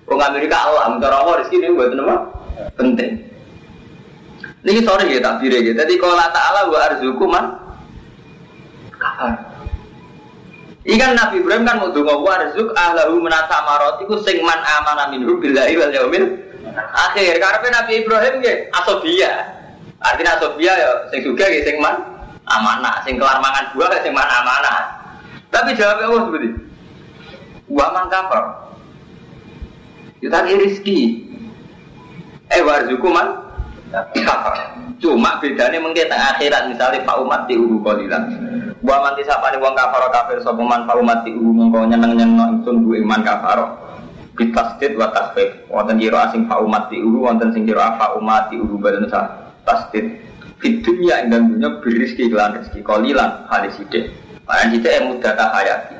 Wong 0.09 0.20
Amerika 0.26 0.57
Allah, 0.65 0.97
cara 0.97 1.15
Allah 1.22 1.45
rezeki 1.45 1.57
ini 1.61 1.78
buat 1.78 1.93
nama 1.93 2.26
penting. 2.74 3.30
Ini 4.60 4.84
sorry 4.84 5.16
ya 5.16 5.24
takbir 5.24 5.55
ya. 5.55 5.72
Jadi 5.72 5.95
kalau 5.95 6.20
Ta'ala 6.20 6.68
wa 6.68 6.80
arzuku 6.84 7.26
man 7.32 7.45
kafar. 8.91 9.49
Ikan 10.84 11.16
Nabi 11.16 11.39
Ibrahim 11.39 11.64
kan 11.64 11.76
mau 11.80 11.91
dungo 11.91 12.24
wa 12.24 12.39
arzuk 12.39 12.72
ahlahu 12.76 13.24
menata 13.24 13.64
marot 13.64 14.03
iku 14.03 14.20
sing 14.24 14.43
man 14.43 14.60
amana 14.60 15.12
minhu 15.12 15.39
billahi 15.39 15.80
wal 15.80 15.91
yaumil 15.95 16.28
akhir. 16.76 17.39
Karena 17.39 17.68
Nabi 17.84 18.03
Ibrahim 18.03 18.36
ya 18.43 18.53
asobia. 18.76 19.32
Artinya 19.99 20.36
asobia 20.39 20.74
ya 20.76 20.89
sing 21.12 21.24
juga 21.24 21.47
ya 21.47 21.64
sing 21.64 21.80
man 21.80 21.95
amanah, 22.43 22.99
sing 23.07 23.16
kelar 23.16 23.39
mangan 23.39 23.72
buah 23.76 23.95
sing 24.03 24.12
man 24.12 24.28
amanah. 24.28 24.91
Tapi 25.49 25.72
jawabnya 25.76 26.12
Allah 26.12 26.24
seperti 26.28 26.49
Wa 27.72 27.86
man 27.95 28.05
kafar. 28.12 28.43
Kita 30.20 30.43
rizki. 30.43 31.32
Eh 32.51 32.60
warzuku 32.60 33.07
man 33.07 33.48
Cuma 34.99 35.39
bedanya 35.41 35.79
mungkin 35.81 36.05
tengah 36.05 36.37
akhirat 36.37 36.69
misalnya 36.69 37.01
Pak 37.07 37.17
Umat 37.23 37.41
di 37.49 37.55
ubu 37.57 37.81
kolilan. 37.81 38.23
Buah 38.79 38.99
manti 39.03 39.25
nih 39.25 39.59
uang 39.59 39.75
kafaro 39.75 40.07
kafir 40.13 40.37
sopeman 40.43 40.85
Pak 40.85 40.99
Umat 40.99 41.25
di 41.25 41.33
ubu 41.33 41.51
mengkau 41.51 41.87
nyeneng 41.87 42.15
nyeneng 42.15 42.61
sun 42.61 42.85
bu 42.85 42.99
iman 43.01 43.23
kafaro. 43.25 43.79
Bitasdid 44.37 44.95
wa 44.95 45.09
tasfif. 45.11 45.65
Wonten 45.71 45.97
kiro 45.97 46.19
asing 46.19 46.45
Pak 46.45 46.59
Umat 46.61 46.91
di 46.93 47.01
ubu 47.01 47.25
wonten 47.25 47.49
sing 47.55 47.65
kiro 47.65 47.79
Pak 47.79 48.19
Umat 48.19 48.53
di 48.53 48.61
ubu 48.61 48.77
badan 48.77 49.09
sah 49.09 49.25
tasdid. 49.63 50.19
Fitunya 50.59 51.23
yang 51.23 51.31
dan 51.31 51.41
dunia 51.55 51.69
berizki 51.79 52.27
kelan 52.27 52.59
rezeki 52.59 52.83
kolilan 52.83 53.47
halis 53.47 53.79
sidik. 53.79 54.11
Mana 54.43 54.67
sidik 54.67 54.91
yang 54.91 55.15
mudah 55.15 55.31
tak 55.31 55.49
hayati. 55.55 55.95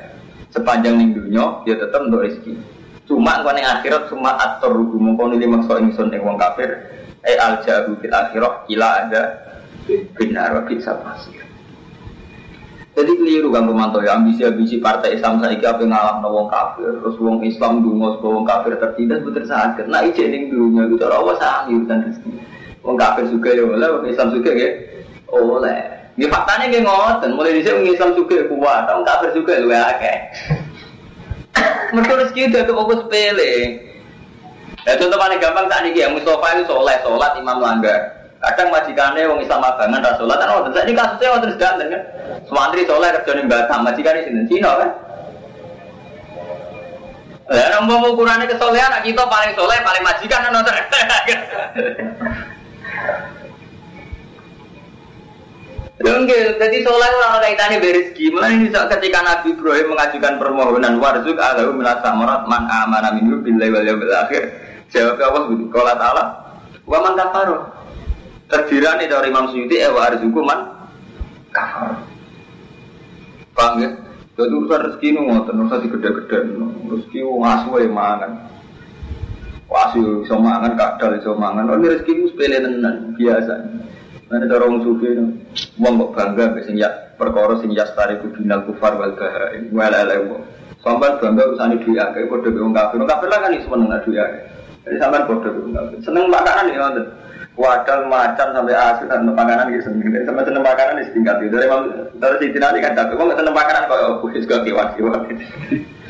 Sepanjang 0.52 1.00
ning 1.00 1.16
dunia 1.16 1.64
dia 1.64 1.80
tetap 1.80 2.04
untuk 2.04 2.28
rezeki. 2.28 2.60
Cuma 3.08 3.40
kau 3.42 3.50
akhirat 3.50 4.06
cuma 4.12 4.36
atur 4.36 4.76
rugu 4.76 5.00
mengkau 5.00 5.32
nili 5.32 5.48
maksa 5.48 5.80
ingsun 5.80 6.12
ing 6.12 6.22
wong 6.22 6.36
kafir 6.38 6.99
eh 7.24 7.36
al 7.36 7.60
jahu 7.64 8.00
fil 8.00 8.14
akhirah 8.14 8.64
ila 8.68 8.88
ada 9.06 9.22
benar 10.16 10.56
wa 10.56 10.62
bisa 10.64 10.96
jadi 12.90 13.16
keliru 13.16 13.48
kan 13.54 13.64
pemantau 13.64 14.02
ya 14.02 14.18
ambisi 14.18 14.42
ambisi 14.44 14.76
partai 14.82 15.16
Islam 15.16 15.38
saya 15.40 15.56
apa 15.56 15.82
ngalah 15.86 16.20
wong 16.20 16.50
kafir 16.52 16.90
terus 17.00 17.16
wong 17.22 17.40
Islam 17.46 17.86
dungo 17.86 18.18
wong 18.18 18.44
kafir 18.44 18.76
tertindas 18.76 19.22
betul 19.24 19.46
sakit. 19.46 19.86
Nah 19.86 20.04
ijek 20.04 20.26
ning 20.26 20.52
dunia 20.52 20.84
itu 20.90 21.00
Allah 21.06 21.38
sangi 21.38 21.80
dan 21.86 22.04
rezeki 22.04 22.30
wong 22.84 22.96
kafir 23.00 23.24
juga 23.32 23.56
ya 23.56 23.62
oleh 23.64 23.88
wong 23.94 24.04
Islam 24.10 24.28
juga 24.36 24.50
ya 24.52 24.68
oleh. 25.32 25.80
Ini 26.18 26.26
faktanya 26.28 26.66
kayak 26.68 26.84
ngoten. 26.84 27.30
Mulai 27.38 27.56
di 27.56 27.62
sini 27.64 27.94
Islam 27.94 28.10
juga 28.12 28.36
kuat 28.52 28.84
wong 28.90 29.04
kafir 29.06 29.30
juga 29.32 29.52
lu 29.62 29.70
akeh. 29.72 30.16
Mereka 31.94 32.12
rezeki 32.26 32.40
itu 32.52 32.56
aku 32.60 32.72
fokus 32.74 32.98
sepele 33.06 33.54
Ya 34.90 34.98
contoh 34.98 35.22
paling 35.22 35.38
gampang 35.38 35.70
tak 35.70 35.86
nih 35.86 36.02
ya 36.02 36.10
Mustafa 36.10 36.58
itu 36.58 36.66
soleh 36.66 36.98
sholat 37.06 37.38
imam 37.38 37.62
langgar. 37.62 38.10
Kadang 38.42 38.74
majikannya 38.74 39.30
wong 39.30 39.38
Islam 39.38 39.62
abangan 39.62 40.02
dah 40.02 40.18
sholat 40.18 40.34
kan 40.42 40.50
waktu 40.50 40.74
ini 40.82 40.98
kasusnya 40.98 41.30
waktu 41.30 41.54
sedanten 41.54 41.94
kan. 41.94 42.02
Semantri 42.50 42.82
soleh 42.90 43.14
kerja 43.14 43.38
nih 43.38 43.46
Batam 43.46 43.86
majikan 43.86 44.18
di 44.18 44.26
sini 44.26 44.50
Cina 44.50 44.82
kan. 44.82 44.90
Ya, 47.54 47.66
nambah 47.78 48.14
ukurannya 48.14 48.46
kesolehan, 48.46 49.02
kita 49.02 49.26
paling 49.26 49.54
soleh, 49.58 49.78
paling 49.82 50.02
majikan 50.06 50.38
kan 50.42 50.54
nonton. 50.54 50.74
Enggak, 56.00 56.58
jadi 56.62 56.78
soleh 56.82 57.10
orang 57.10 57.42
kaitannya 57.42 57.78
berizki. 57.78 58.30
Mulai 58.34 58.58
ini 58.58 58.70
ketika 58.70 59.18
Nabi 59.22 59.54
Ibrahim 59.54 59.86
mengajukan 59.94 60.34
permohonan 60.38 60.98
warzuk 60.98 61.38
alahu 61.38 61.78
minasa 61.78 62.10
marat 62.14 62.42
man 62.50 62.66
amana 62.66 63.14
minhu 63.14 63.38
billahi 63.38 63.70
wal 63.70 63.86
yawmil 63.86 64.14
akhir. 64.14 64.69
Jawab 64.90 65.22
Allah 65.22 65.42
begitu. 65.46 65.70
Kalau 65.70 65.94
Ta'ala 65.94 66.24
wa 66.86 66.98
man 66.98 67.14
kafaru. 67.14 67.56
Terdirani 68.50 69.06
dari 69.06 69.30
Imam 69.30 69.46
Suyuti 69.54 69.78
eh 69.78 69.86
wa 69.94 70.10
arzuku 70.10 70.40
man 70.42 70.60
kafar. 71.54 72.02
Paham 73.54 73.78
ya? 73.78 73.90
Jadi 74.34 74.56
urusan 74.56 74.80
rezeki 74.88 75.08
itu 75.14 75.20
ngotot, 75.20 75.54
urusan 75.54 75.82
digede-gede. 75.86 76.38
Rezeki 76.90 77.18
ngasu 77.22 77.70
ya 77.78 77.88
mangan. 77.92 78.32
Wasu 79.70 80.26
iso 80.26 80.34
mangan, 80.34 80.74
kadal 80.74 81.14
iso 81.14 81.38
mangan. 81.38 81.70
Oh, 81.70 81.78
rezeki 81.78 82.10
itu 82.10 82.24
sepele 82.34 82.58
tenan, 82.58 83.14
biasa. 83.14 83.54
Mana 84.26 84.46
cara 84.46 84.62
orang 84.62 84.82
sufi 84.86 85.10
itu, 85.10 85.26
uang 85.82 85.94
kok 85.98 86.10
bangga, 86.14 86.62
sing 86.62 86.78
ya 86.78 86.86
perkara 87.18 87.58
sing 87.58 87.74
ya 87.74 87.82
stari 87.90 88.18
kubinal 88.22 88.62
kufar 88.62 88.94
wal 88.94 89.14
bahain, 89.18 89.70
wal 89.74 89.90
elewo. 89.90 90.42
Sampai 90.82 91.18
bangga 91.18 91.50
usani 91.50 91.82
duit 91.82 91.98
kayak 91.98 92.30
kode 92.30 92.54
wong 92.54 92.70
kafir, 92.70 93.02
kafir 93.04 93.28
lah 93.28 93.38
kan 93.42 93.58
iso 93.58 93.66
menengah 93.66 94.00
Jadi 94.90 94.98
sampai 94.98 95.22
kafir. 95.22 95.54
Seneng 96.02 96.26
makanan 96.26 96.74
ya 96.74 96.82
ngoten. 96.82 97.06
Wadal 97.54 98.10
macan 98.10 98.48
sampai 98.50 98.74
asin 98.74 99.06
dan 99.06 99.22
makanan 99.22 99.70
gitu 99.70 99.86
seneng. 99.86 100.10
Sampai 100.26 100.42
seneng 100.42 100.66
makanan 100.66 100.98
di 100.98 101.06
setingkat 101.06 101.38
itu. 101.46 101.54
Dari 101.54 101.68
dari 102.18 102.36
situ 102.42 102.58
nanti 102.58 102.82
kan 102.82 102.98
tapi 102.98 103.14
wong 103.14 103.30
seneng 103.38 103.54
makanan 103.54 103.86
kok 103.86 104.02
oh 104.02 104.26
suka 104.34 104.66
kiwat-kiwat 104.66 105.20
gitu. 105.30 105.44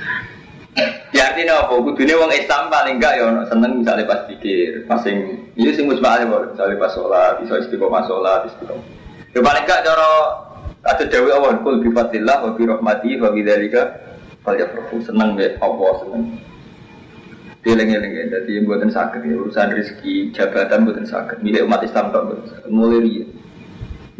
Ya 1.10 1.34
artinya 1.34 1.66
apa? 1.66 1.82
Kudunya 1.82 2.14
wong 2.14 2.30
Islam 2.30 2.70
paling 2.70 3.02
enggak 3.02 3.18
ya 3.18 3.26
seneng 3.50 3.82
misalnya 3.82 4.06
pas 4.06 4.22
pikir, 4.30 4.86
pas 4.86 5.02
sing 5.02 5.50
iya 5.58 5.74
sing 5.74 5.90
musbah 5.90 6.14
aja 6.14 6.30
misalnya 6.30 6.78
pas 6.78 6.94
sholat, 6.94 7.42
bisa 7.42 7.58
istiqomah 7.66 8.06
sholat, 8.06 8.46
istiqomah. 8.46 8.86
Ya 9.34 9.42
paling 9.42 9.66
enggak 9.66 9.82
cara 9.82 10.08
ada 10.86 11.04
dewi 11.10 11.34
awal 11.34 11.58
kul 11.66 11.82
bi 11.82 11.90
fadlillah 11.90 12.46
wa 12.46 12.54
dzalika 12.54 13.82
fal 14.46 14.54
yafrahu 14.54 15.02
seneng 15.02 15.34
be 15.34 15.58
Allah 15.58 15.92
seneng. 16.06 16.38
Dieling-eling 17.60 18.12
ya, 18.16 18.24
jadi 18.40 18.50
yang 18.56 18.64
buatan 18.64 18.88
sakit 18.88 19.20
ya, 19.20 19.36
urusan 19.36 19.76
rezeki, 19.76 20.32
jabatan 20.32 20.88
buatan 20.88 21.04
sakit, 21.04 21.44
milik 21.44 21.68
umat 21.68 21.84
Islam 21.84 22.08
tak 22.08 22.24
mulai 22.72 23.04
ya. 23.04 23.26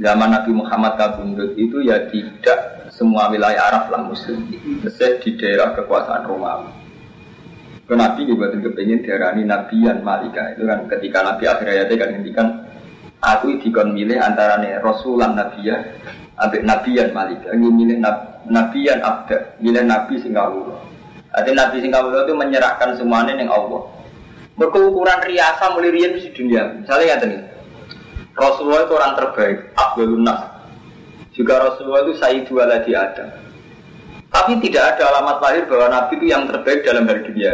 Zaman 0.01 0.29
Nabi 0.33 0.53
Muhammad 0.53 0.97
kabundut 1.01 1.57
itu 1.57 1.81
ya 1.85 2.09
tidak 2.09 2.89
semua 2.93 3.33
wilayah 3.33 3.69
Arab 3.69 3.93
lah 3.93 4.01
muslim. 4.05 4.45
Mesir 4.85 5.21
di 5.25 5.37
daerah 5.41 5.77
kekuasaan 5.77 6.25
Romawi. 6.25 6.73
Ke 7.85 7.97
Nabi 7.97 8.29
juga 8.29 8.49
kepingin 8.53 9.05
diarani 9.05 9.45
Nabian 9.45 10.01
Malika. 10.01 10.57
Itu 10.57 10.65
kan 10.65 10.89
ketika 10.89 11.21
Nabi 11.21 11.45
akhir 11.49 11.67
ayatnya 11.69 11.97
kan 11.97 12.09
ngendikan 12.17 12.49
aku 13.21 13.61
dikon 13.61 13.93
milih 13.93 14.17
antara 14.21 14.61
nih 14.61 14.81
Rasulan 14.81 15.37
Nabiya 15.37 15.81
ambek 16.41 16.65
Nabian 16.65 17.13
Malika. 17.13 17.53
Ini 17.53 17.69
milih 17.69 17.97
nab, 18.01 18.45
Nabian 18.49 19.05
Abda 19.05 19.61
milih 19.61 19.85
Nabi 19.85 20.17
Singapura 20.17 20.90
Artinya 21.31 21.71
Nabi 21.71 21.77
Singapura 21.79 22.27
itu 22.27 22.35
menyerahkan 22.35 22.99
semuanya 22.99 23.39
yang 23.39 23.51
Allah 23.51 23.87
berkeukuran 24.59 25.25
riasa 25.25 25.73
mulai 25.73 26.21
di 26.21 26.29
dunia 26.37 26.85
misalnya 26.85 27.07
ya 27.07 27.17
nih 27.25 27.41
Rasulullah 28.37 28.85
itu 28.85 28.93
orang 28.93 29.13
terbaik 29.17 29.59
Abdul 29.73 30.21
Nas 30.21 30.61
juga 31.41 31.57
Rasulullah 31.57 32.05
itu 32.05 32.15
Sayyidu 32.21 32.53
di 32.85 32.93
Adam. 32.93 33.29
Tapi 34.31 34.63
tidak 34.63 34.95
ada 34.95 35.11
alamat 35.11 35.43
lahir 35.43 35.65
bahwa 35.67 35.87
Nabi 35.91 36.13
itu 36.21 36.27
yang 36.31 36.47
terbaik 36.47 36.87
dalam 36.87 37.09
hal 37.09 37.19
dunia. 37.25 37.51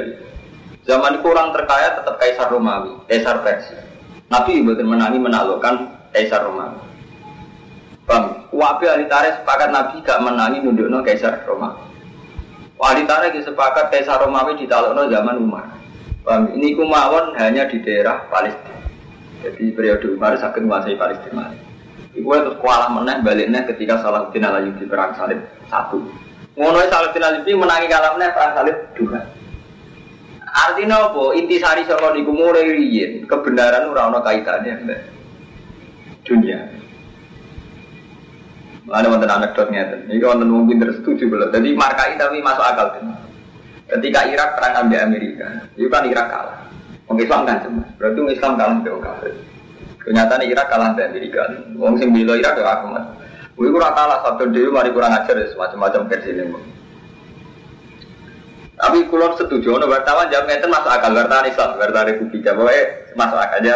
Zaman 0.84 1.22
itu 1.22 1.26
orang 1.30 1.54
terkaya 1.54 1.94
tetap 1.96 2.14
Kaisar 2.20 2.50
Romawi, 2.52 2.98
Kaisar 3.08 3.40
Persia. 3.40 3.80
Nabi 4.28 4.60
betul 4.60 4.90
menangi 4.90 5.22
menaklukkan 5.22 5.74
Kaisar 6.12 6.44
Romawi. 6.44 6.82
Bang, 8.06 8.46
wabi 8.54 8.84
ahli 8.86 9.08
tarikh 9.10 9.40
sepakat 9.42 9.70
Nabi 9.72 9.98
gak 10.04 10.20
menangi 10.20 10.62
nundukno 10.62 11.00
Kaisar 11.00 11.46
Romawi. 11.48 11.85
Ahli 12.76 13.08
tarikh 13.08 13.40
sepakat 13.40 13.88
Kaisar 13.88 14.20
Romawi 14.20 14.60
ditaklukno 14.60 15.08
zaman 15.08 15.40
Umar. 15.40 15.66
Ini 16.52 16.76
kumawon 16.76 17.32
hanya 17.40 17.64
di 17.70 17.80
daerah 17.80 18.28
Palestina. 18.28 18.84
Jadi 19.40 19.72
periode 19.72 20.06
Umar 20.12 20.36
sakit 20.36 20.60
menguasai 20.60 20.98
Palestina. 20.98 21.56
Iku 22.12 22.32
terus 22.32 22.56
kualah 22.60 22.88
meneh 22.92 23.20
baliknya 23.24 23.64
ketika 23.68 24.00
Salahuddin 24.00 24.76
di 24.76 24.84
perang 24.88 25.12
salib 25.16 25.40
satu. 25.68 26.04
Ngono 26.56 26.80
Salahuddin 26.88 27.44
di 27.44 27.52
menangi 27.56 27.88
kalah 27.88 28.16
meneh 28.16 28.28
perang 28.32 28.52
salib 28.56 28.76
dua. 28.96 29.20
Artinya 30.56 31.12
apa? 31.12 31.36
Intisari 31.36 31.84
saka 31.84 32.16
niku 32.16 32.32
mulai 32.32 32.72
riyin 32.72 33.28
kebenaran 33.28 33.92
ora 33.92 34.08
ana 34.08 34.24
kaitannya 34.24 34.88
mbak 34.88 35.00
dunia. 36.24 36.60
Ada 38.86 39.10
wonten 39.10 39.26
anekdot 39.26 39.68
ngeten. 39.74 40.06
Iki 40.06 40.22
wonten 40.22 40.46
wong 40.46 40.70
pinter 40.70 40.94
setuju 40.94 41.26
belum. 41.26 41.50
Jadi 41.50 41.74
markai 41.74 42.14
tapi 42.14 42.38
masuk 42.38 42.62
akal. 42.62 42.86
Ketika 43.86 44.20
Irak 44.30 44.58
perang 44.58 44.86
ambil 44.86 44.98
Amerika, 45.06 45.46
itu 45.78 45.86
kan 45.86 46.06
Irak 46.06 46.26
kalah. 46.26 46.58
Orang 47.06 47.22
Islam 47.22 47.46
kan 47.46 47.56
cuma, 47.62 47.86
berarti 48.02 48.18
orang 48.18 48.34
Islam 48.34 48.52
kalah 48.58 48.74
ambil 48.82 48.98
kafir. 48.98 49.32
Kenyataan 50.02 50.42
Irak 50.42 50.66
kalah 50.66 50.86
ambil 50.90 51.06
Amerika. 51.06 51.42
Orang 51.78 51.94
sing 51.98 52.10
bilo 52.10 52.34
Irak 52.34 52.58
ya 52.58 52.66
aku 52.66 52.86
mas. 52.90 53.06
Kurang 53.54 53.94
kalah 53.94 54.18
satu 54.26 54.42
dewi, 54.50 54.68
mari 54.74 54.90
kurang 54.90 55.14
ajar 55.14 55.34
ya 55.38 55.46
semacam-macam 55.54 56.10
versi 56.10 56.30
ini. 56.34 56.44
Tapi 58.76 59.08
kulon 59.08 59.32
setuju, 59.40 59.80
no 59.80 59.88
wartawan 59.88 60.28
jawab 60.28 60.52
ngeten 60.52 60.68
masuk 60.68 60.90
akal, 60.92 61.16
wartawan 61.16 61.48
Islam, 61.48 61.80
wartawan 61.80 62.06
Republik, 62.12 62.44
pokoknya 62.44 62.82
masuk 63.16 63.38
akal 63.40 63.58
aja. 63.64 63.74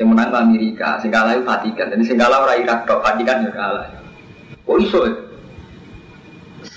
Yang 0.00 0.08
menang 0.16 0.32
Amerika, 0.32 0.96
sing 1.04 1.12
kalah 1.12 1.36
itu 1.36 1.44
Vatikan, 1.44 1.92
jadi 1.92 2.02
sing 2.08 2.16
kalah 2.16 2.40
orang 2.40 2.64
Irak, 2.64 2.88
Vatikan 2.88 3.44
juga 3.44 3.52
kalah. 3.52 3.86
Kok 4.64 4.78
iso? 4.80 5.00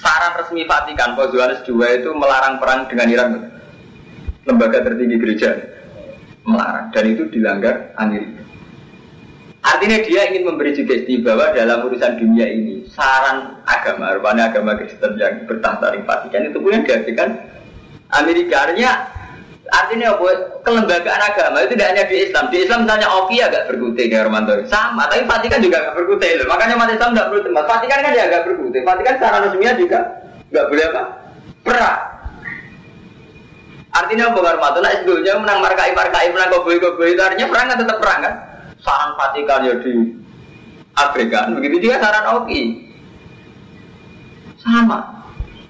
saran 0.04 0.36
resmi 0.36 0.68
Vatikan, 0.68 1.16
Paus 1.16 1.32
Yohanes 1.32 1.64
II 1.64 1.80
itu 1.80 2.12
melarang 2.12 2.60
perang 2.60 2.92
dengan 2.92 3.08
Iran. 3.08 3.32
Lembaga 4.44 4.84
tertinggi 4.84 5.16
gereja 5.16 5.56
melarang 6.44 6.92
dan 6.92 7.06
itu 7.08 7.24
dilanggar 7.32 7.96
Amerika. 7.96 8.44
Artinya 9.64 10.04
dia 10.04 10.28
ingin 10.28 10.44
memberi 10.44 10.76
sugesti 10.76 11.24
bahwa 11.24 11.56
dalam 11.56 11.88
urusan 11.88 12.20
dunia 12.20 12.52
ini 12.52 12.84
saran 12.92 13.64
agama, 13.64 14.12
rupanya 14.12 14.52
agama 14.52 14.76
Kristen 14.76 15.16
yang 15.16 15.48
bertahta 15.48 15.96
di 15.96 16.04
Vatikan 16.04 16.52
itu 16.52 16.60
pun 16.60 16.76
yang 16.76 16.84
dihasilkan 16.84 17.30
Amerika. 18.12 18.68
Artinya, 18.68 18.92
artinya 19.74 20.14
apa? 20.14 20.28
Kelembagaan 20.62 21.22
agama 21.22 21.58
itu 21.66 21.74
tidak 21.74 21.88
hanya 21.90 22.04
di 22.06 22.16
Islam. 22.30 22.46
Di 22.54 22.58
Islam 22.62 22.80
misalnya 22.86 23.08
Oki 23.10 23.38
agak 23.42 23.66
berkutik 23.66 24.08
ya 24.14 24.22
Romanto. 24.22 24.54
Sama, 24.70 25.10
tapi 25.10 25.26
Vatikan 25.26 25.60
juga 25.60 25.82
agak 25.82 25.94
berkutik 25.98 26.30
loh. 26.38 26.48
Makanya 26.54 26.74
umat 26.78 26.90
Islam 26.94 27.10
tidak 27.18 27.28
perlu 27.34 27.42
tempat. 27.42 27.64
Vatikan 27.66 28.00
kan 28.06 28.12
ya 28.14 28.24
agak 28.30 28.42
berkutik. 28.46 28.82
Vatikan 28.86 29.14
secara 29.18 29.38
resminya 29.42 29.74
juga 29.74 30.00
nggak 30.54 30.66
boleh 30.70 30.86
apa? 30.94 31.02
Perang. 31.66 32.02
Artinya 33.94 34.24
apa 34.30 34.40
Romanto? 34.42 34.80
Nah, 34.82 34.92
sebelumnya 34.94 35.34
menang 35.42 35.60
markai 35.62 35.92
markai 35.94 36.30
menang 36.30 36.50
koboi 36.54 36.78
koboi 36.78 37.14
itu 37.18 37.22
artinya 37.22 37.50
perang 37.50 37.66
kan 37.74 37.78
tetap 37.82 37.98
perang 37.98 38.20
kan? 38.22 38.34
Saran 38.82 39.12
Vatikan 39.18 39.60
ya 39.66 39.74
di 39.82 39.94
abaikan. 40.94 41.58
Begitu 41.58 41.90
juga 41.90 41.98
saran 41.98 42.26
Oki. 42.42 42.62
Sama. 44.62 45.23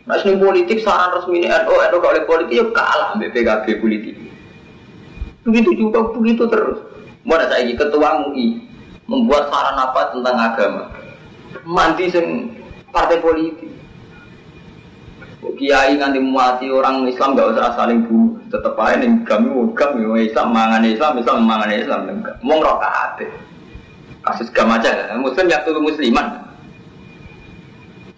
Nah, 0.04 0.20
sini 0.20 0.36
politik 0.36 0.84
saran 0.84 1.16
resmi 1.16 1.40
ini 1.40 1.48
NU, 1.48 1.80
NU 1.80 1.98
kalau 2.04 2.28
politik 2.28 2.60
ya 2.60 2.66
kalah 2.76 3.16
ambil 3.16 3.32
PKB 3.32 3.80
politik. 3.80 4.16
Begitu 5.48 5.70
juga 5.80 6.12
begitu 6.12 6.44
terus. 6.52 6.84
Mana 7.24 7.48
saya 7.48 7.72
ketua 7.72 8.28
MUI 8.28 8.68
membuat 9.08 9.48
saran 9.48 9.80
apa 9.80 10.12
tentang 10.12 10.36
agama? 10.36 10.84
Mandi 11.64 12.12
sing 12.12 12.52
partai 12.92 13.24
politik. 13.24 13.72
Kiai 15.54 16.00
nganti 16.00 16.20
mati 16.24 16.66
orang 16.72 17.04
Islam 17.08 17.36
gak 17.36 17.52
usah 17.54 17.76
saling 17.76 18.08
bunuh, 18.08 18.40
tetep 18.48 18.80
aja 18.80 19.04
nih 19.04 19.12
kami 19.28 19.52
kami 19.76 20.26
Islam 20.26 20.56
mangan 20.56 20.88
Islam 20.88 21.20
Islam 21.20 21.44
mangan 21.44 21.70
Islam 21.70 22.00
mau 22.42 22.58
ngerokok 22.64 22.92
kasus 24.24 24.48
gam 24.56 24.72
aja, 24.72 25.14
Muslim 25.20 25.52
yang 25.52 25.62
tuh 25.68 25.84
musliman 25.84 26.42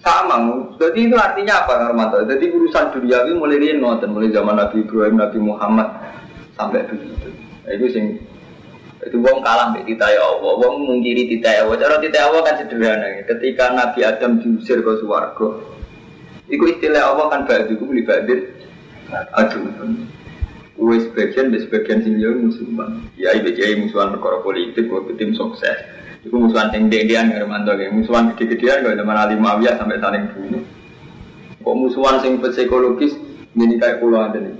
sama, 0.05 0.37
jadi 0.77 1.09
itu 1.09 1.17
artinya 1.17 1.65
apa 1.65 1.81
Karmanto? 1.81 2.21
Jadi 2.29 2.53
urusan 2.53 2.93
duniawi 2.93 3.33
mulai 3.33 3.57
dari 3.57 3.73
nonton, 3.81 4.13
mulai 4.13 4.29
zaman 4.29 4.53
Nabi 4.53 4.85
Ibrahim, 4.85 5.17
Nabi 5.17 5.37
Muhammad 5.41 5.89
sampai 6.53 6.85
begitu. 6.85 7.33
Itu 7.65 7.85
sing 7.89 8.21
itu 9.01 9.17
wong 9.17 9.41
kalah 9.41 9.73
mbek 9.73 9.89
tita 9.89 10.05
ya 10.05 10.21
Allah, 10.21 10.53
wong 10.61 10.85
mungkiri 10.85 11.25
tita 11.25 11.49
ya 11.49 11.65
Allah. 11.65 11.81
Cara 11.81 11.97
tita 11.97 12.21
ya 12.21 12.25
Allah 12.29 12.41
kan 12.45 12.55
sederhana. 12.61 13.07
Ketika 13.25 13.65
Nabi 13.73 13.99
Adam 14.05 14.31
diusir 14.45 14.85
ke 14.85 14.93
swarga, 15.01 15.47
itu 16.53 16.63
istilah 16.69 17.01
Allah 17.09 17.25
kan 17.33 17.41
ba'du 17.49 17.73
ku 17.73 17.89
li 17.89 18.05
ba'din 18.05 18.45
aduh. 19.33 19.65
Kue 20.75 20.99
sebagian, 21.01 21.49
sebagian 21.49 22.05
sing 22.05 22.21
yo 22.21 22.35
musuhan. 22.35 23.01
Ya 23.17 23.33
ibu 23.33 23.49
musuhan 23.87 24.13
perkara 24.13 24.43
politik, 24.45 24.85
kue 24.85 25.17
tim 25.17 25.33
sukses. 25.33 25.81
Itu 26.25 26.41
musuhan 26.41 26.73
yang 26.73 26.89
gede-gedean 26.89 27.29
nggak 27.29 27.41
Romanto 27.45 27.71
ya. 27.77 27.93
Musuhan 27.93 28.33
gede-gedean 28.33 28.81
kalau 28.81 28.97
zaman 28.97 29.17
Ali 29.17 29.35
Muawiyah 29.37 29.77
sampai 29.77 30.01
saling 30.01 30.25
bunuh. 30.33 30.63
Kok 31.61 31.75
musuhan 31.77 32.17
sing 32.25 32.41
psikologis 32.41 33.13
ini 33.53 33.77
kayak 33.77 34.01
pulau 34.01 34.25
ada 34.25 34.41
nih. 34.41 34.53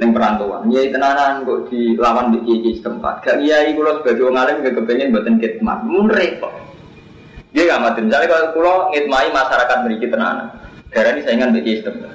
Neng 0.00 0.16
perantauan, 0.16 0.72
nyai 0.72 0.88
tenanan 0.88 1.44
kok 1.44 1.68
dilawan 1.68 2.32
di 2.32 2.40
kiai 2.48 2.80
setempat. 2.80 3.20
Gak 3.20 3.44
kiai 3.44 3.76
kulo 3.76 4.00
sebagai 4.00 4.24
orang 4.24 4.40
alim 4.48 4.56
gak 4.64 4.74
kepengen 4.80 5.12
buatin 5.12 5.36
khidmat, 5.36 5.78
mun 5.84 6.08
repot. 6.08 6.54
Dia 7.52 7.68
gak 7.68 7.82
mati. 7.84 8.00
Misalnya 8.00 8.32
kalau 8.32 8.46
kulo 8.56 8.74
ngitmai 8.96 9.28
masyarakat 9.28 9.76
memiliki 9.84 10.08
tenanan, 10.08 10.48
darah 10.88 11.12
ini 11.12 11.20
saingan 11.22 11.52
di 11.52 11.60
kiai 11.60 11.78
setempat. 11.84 12.14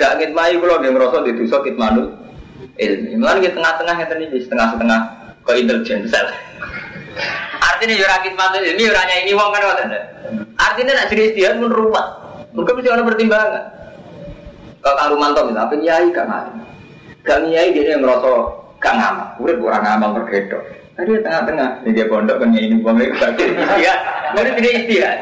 Gak 0.00 0.12
ngitmai 0.16 0.56
kulo 0.56 0.80
dia 0.80 0.90
merosot 0.96 1.28
di 1.28 1.36
dosa 1.36 1.60
khidmanul 1.60 2.08
ilmi. 2.80 3.12
Mulai 3.20 3.44
di 3.44 3.52
tengah-tengah 3.52 3.94
yang 4.00 4.08
tadi 4.08 4.24
setengah-setengah 4.40 5.00
ke 5.44 5.52
intelijen 5.60 6.00
sel. 6.10 6.26
Artinya 7.80 7.96
ya 7.96 8.12
rakit 8.12 8.36
ini 8.76 8.92
orangnya 8.92 9.16
ini 9.24 9.32
wong 9.32 9.48
kan 9.56 9.64
ngoten. 9.64 9.88
Artinya 10.60 10.92
nak 11.00 11.08
jadi 11.08 11.32
istihad 11.32 11.56
mun 11.64 11.72
ruwet. 11.72 12.06
Mungkin 12.52 12.76
mesti 12.76 12.92
ada 12.92 13.08
pertimbangan. 13.08 13.64
Kalau 14.84 14.96
Kang 15.00 15.10
Rumanto 15.16 15.40
misalnya, 15.48 15.64
apa 15.64 15.74
nyai 15.80 16.06
gak 16.12 16.26
ngerti. 16.28 16.60
Gak 17.24 17.38
nyai 17.48 17.72
dia 17.72 17.96
yang 17.96 18.04
ngerasa 18.04 18.32
gak 18.84 18.94
ngamal. 19.00 19.28
Udah 19.40 19.54
orang 19.64 19.82
ngamal 19.88 20.10
tergedok. 20.20 20.62
Tadi 20.92 21.10
tengah-tengah, 21.24 21.68
ini 21.88 21.96
dia 21.96 22.04
pondok 22.04 22.36
kan 22.36 22.52
ini 22.52 22.76
buang 22.84 23.00
lagi 23.00 23.16
bagian 23.16 23.50
istihad. 23.56 23.98
Mungkin 24.36 24.52
tidak 24.60 24.74
istihad. 24.84 25.16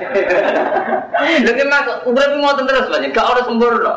Lagi 1.46 1.62
mak, 1.62 1.86
udah 2.10 2.24
ngotot 2.42 2.64
terus 2.66 2.90
banyak. 2.90 3.14
Gak 3.14 3.22
ada 3.22 3.42
sempurna. 3.46 3.94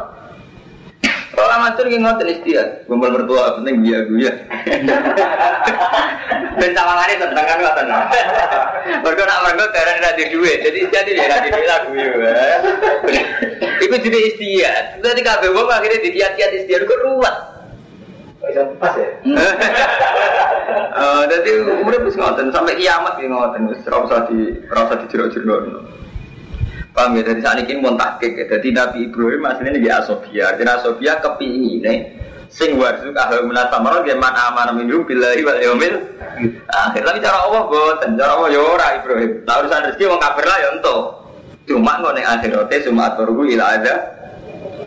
Kalau 1.42 1.58
amatir 1.58 1.90
ki 1.90 1.98
ngoten 1.98 2.28
istihad, 2.38 2.86
kumpul 2.86 3.10
mertua 3.10 3.58
penting 3.58 3.82
dia 3.82 4.06
gue 4.06 4.30
ya. 4.30 4.30
Ben 6.62 6.78
tawangane 6.78 7.18
tentang 7.18 7.46
kan 7.50 7.60
ngoten. 7.66 7.88
Mergo 9.02 9.24
nak 9.26 9.42
mergo 9.50 9.66
darah 9.74 9.98
ra 10.06 10.14
di 10.14 10.30
duit, 10.30 10.62
jadi 10.62 10.86
iki 10.86 10.94
ra 10.94 11.42
di 11.42 11.50
duit 11.50 11.66
lah 11.66 11.82
gue. 11.90 12.06
Iku 13.82 13.96
jadi 14.06 14.20
istihad. 14.30 14.86
Dadi 15.02 15.26
kabeh 15.26 15.50
wong 15.50 15.66
akhirnya 15.66 16.06
ditiat-tiat 16.06 16.62
istihad 16.62 16.86
kok 16.86 17.02
ruwet. 17.10 17.36
Bisa 18.46 18.62
pas 18.78 18.94
ya? 18.94 19.10
Eh, 20.92 21.24
dadi 21.26 21.50
umure 21.82 22.04
wis 22.04 22.20
ngoten 22.20 22.52
sampai 22.52 22.78
kiamat 22.78 23.18
wis 23.18 23.82
ora 23.90 23.98
usah 24.06 24.20
di 24.30 24.54
ora 24.70 24.86
usah 24.86 24.98
dijero-jero. 25.02 25.58
Paham 26.92 27.16
ya, 27.16 27.24
dari 27.24 27.40
saat 27.40 27.64
ini 27.64 27.80
pun 27.80 27.96
takik 27.96 28.36
ya. 28.36 28.46
Jadi 28.52 28.68
Nabi 28.76 29.08
Ibrahim 29.08 29.48
aslinya 29.48 29.80
ini 29.80 29.88
Asobia. 29.88 30.52
Jadi 30.60 30.68
Asobia 30.68 31.24
kepingin 31.24 32.20
sing 32.52 32.76
warzuk 32.76 33.16
ahli 33.16 33.48
minat 33.48 33.72
samaron 33.72 34.04
dia 34.04 34.20
man 34.20 34.36
aman 34.36 34.76
minum 34.76 35.08
bila 35.08 35.32
wal 35.32 35.60
yaumil 35.64 35.96
akhir. 36.68 37.02
Tapi 37.08 37.20
cara 37.24 37.48
Allah 37.48 37.64
boten. 37.64 38.20
Cara 38.20 38.36
Allah 38.36 38.50
ya 38.52 38.60
ora 38.60 38.88
Ibrahim. 39.00 39.32
Nah 39.48 39.56
urusan 39.64 39.88
rezeki 39.88 40.04
wong 40.12 40.20
kafir 40.20 40.44
lah 40.44 40.58
ya 40.60 40.70
entuk. 40.76 41.02
Cuma 41.64 41.94
ning 42.12 42.28
akhirate 42.28 42.76
cuma 42.84 43.08
aturku 43.08 43.48
ila 43.48 43.80
ada 43.80 43.96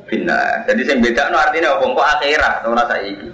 bina 0.05 0.61
jadi 0.69 0.83
sing 0.85 1.01
beda 1.01 1.33
no 1.33 1.41
artinya 1.41 1.81
apa? 1.81 1.85
Kok 1.89 2.09
akhirat 2.21 2.55
ora 2.69 2.85
saiki. 2.85 3.29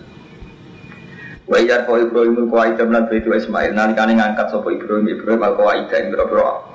Wa 1.50 1.58
iyar 1.58 1.82
ko 1.82 1.98
Ibrahim 1.98 2.46
ko 2.46 2.56
aida 2.62 2.86
lan 2.86 3.10
itu 3.10 3.34
Ismail. 3.34 3.74
Nalikane 3.74 4.14
ngangkat 4.14 4.54
sapa 4.54 4.70
Ibrahim 4.70 5.10
Ibrahim 5.10 5.42
al 5.42 5.58
qaida 5.58 5.96
ing 6.06 6.14
boro 6.14 6.70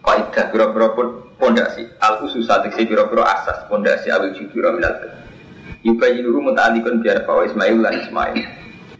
kaidah 0.00 0.44
biro-biro 0.52 0.88
pun 0.96 1.08
pondasi 1.40 1.88
al 2.04 2.20
usus 2.28 2.44
si 2.46 2.82
biro-biro 2.84 3.24
asas 3.24 3.64
pondasi 3.66 4.12
awil 4.12 4.36
jubiro 4.36 4.76
minal 4.76 5.00
yubayi 5.80 6.20
nuru 6.20 6.52
muta'alikun 6.52 7.00
biar 7.00 7.24
bahwa 7.24 7.48
Ismail 7.48 7.76
lan 7.80 7.94
Ismail. 8.04 8.36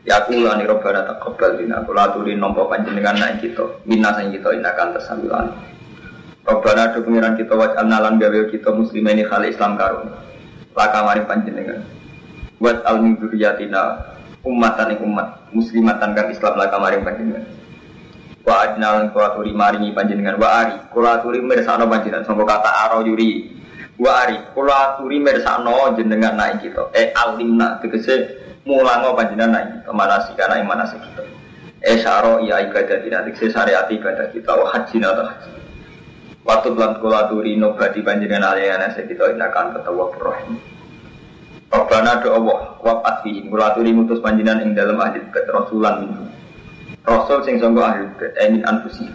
Ya 0.09 0.25
aku 0.25 0.33
lani 0.33 0.65
robbana 0.65 1.05
taqabbal 1.05 1.61
bina 1.61 1.85
kula 1.85 2.09
aturi 2.09 2.33
nompo 2.33 2.65
panjenengan 2.73 3.21
naik 3.21 3.45
kita 3.45 3.85
minna 3.85 4.17
sang 4.17 4.33
kita 4.33 4.57
inakan 4.57 4.97
tersambilan 4.97 5.53
Robbana 6.41 6.97
do 6.97 7.05
pengiran 7.05 7.37
kita 7.37 7.53
waj'al 7.53 7.85
nalan 7.85 8.17
gawe 8.17 8.49
kita 8.49 8.73
muslimah 8.73 9.13
ini 9.13 9.29
khali 9.29 9.53
Islam 9.53 9.77
karun 9.77 10.09
laka 10.73 11.05
mari 11.05 11.21
panjenengan 11.29 11.85
buat 12.57 12.81
al 12.89 13.05
min 13.05 13.21
umatan 14.41 14.89
umat 15.05 15.29
muslimatan 15.53 16.17
kang 16.17 16.33
Islam 16.33 16.57
laka 16.57 16.77
mari 16.81 16.97
panjenengan 17.05 17.45
wa 18.51 18.67
adnalan 18.67 19.15
kula 19.15 19.31
aturi 19.31 19.55
maringi 19.55 19.95
panjenengan. 19.95 20.35
Wa 20.35 20.67
ari 20.67 20.75
kula 20.91 21.23
aturi 21.23 21.39
mirsakno 21.39 21.87
panjenengan. 21.87 22.27
Sangka 22.27 22.43
kata 22.43 22.71
aro 22.91 23.07
yuri. 23.07 23.47
Wa 23.95 24.27
ari 24.27 24.43
kula 24.51 24.99
aturi 24.99 25.23
mirsakno 25.23 25.95
jenengan 25.95 26.35
naik 26.35 26.67
kita. 26.67 26.91
Eh 26.91 27.15
alimna 27.15 27.79
tegese 27.79 28.43
mulango 28.67 29.15
panjenengan 29.15 29.55
naik 29.55 29.69
kita. 29.79 29.91
Manasi 29.95 30.31
kana 30.35 30.59
ing 30.59 30.67
manasi 30.67 30.99
kita. 30.99 31.23
Eh 31.81 32.03
syaro 32.03 32.43
iya 32.43 32.59
ibadah 32.67 32.99
dina 32.99 33.23
tegese 33.23 33.55
syariat 33.55 33.87
ibadah 33.87 34.27
kita. 34.35 34.51
Wa 34.51 34.67
haji 34.75 34.97
atau 34.99 35.27
haji. 35.31 35.51
Waktu 36.43 36.69
bulan 36.75 36.99
kula 36.99 37.31
aturi 37.31 37.55
nobati 37.55 38.03
panjenengan 38.03 38.59
aliyana 38.59 38.91
kita. 38.91 39.31
Inakan 39.31 39.79
ketawa 39.79 40.11
rahim 40.19 40.59
Rabbana 41.71 42.19
do 42.19 42.35
Allah 42.35 42.83
wa 42.83 42.99
atfihim 43.07 43.47
kula 43.47 43.71
aturi 43.71 43.95
mutus 43.95 44.19
panjenengan 44.19 44.67
ing 44.67 44.75
dalam 44.75 44.99
ahli 44.99 45.23
keterasulan. 45.31 46.03
minum 46.03 46.40
Rasul 47.05 47.39
sing 47.49 47.57
sangka 47.57 47.81
ahli 47.81 48.05
bait 48.21 48.33
amin 48.45 48.61
anfusi. 48.69 49.09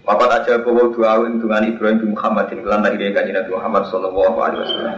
Papat 0.00 0.42
aja 0.42 0.58
bawa 0.64 0.90
doa 0.90 1.22
dengan 1.22 1.62
Ibrahim 1.66 1.98
bin 2.02 2.10
Muhammadin 2.18 2.66
kelan 2.66 2.82
dari 2.82 3.12
kanjeng 3.12 3.36
Nabi 3.36 3.50
Muhammad 3.52 3.84
sallallahu 3.92 4.36
alaihi 4.42 4.60
wasallam. 4.64 4.94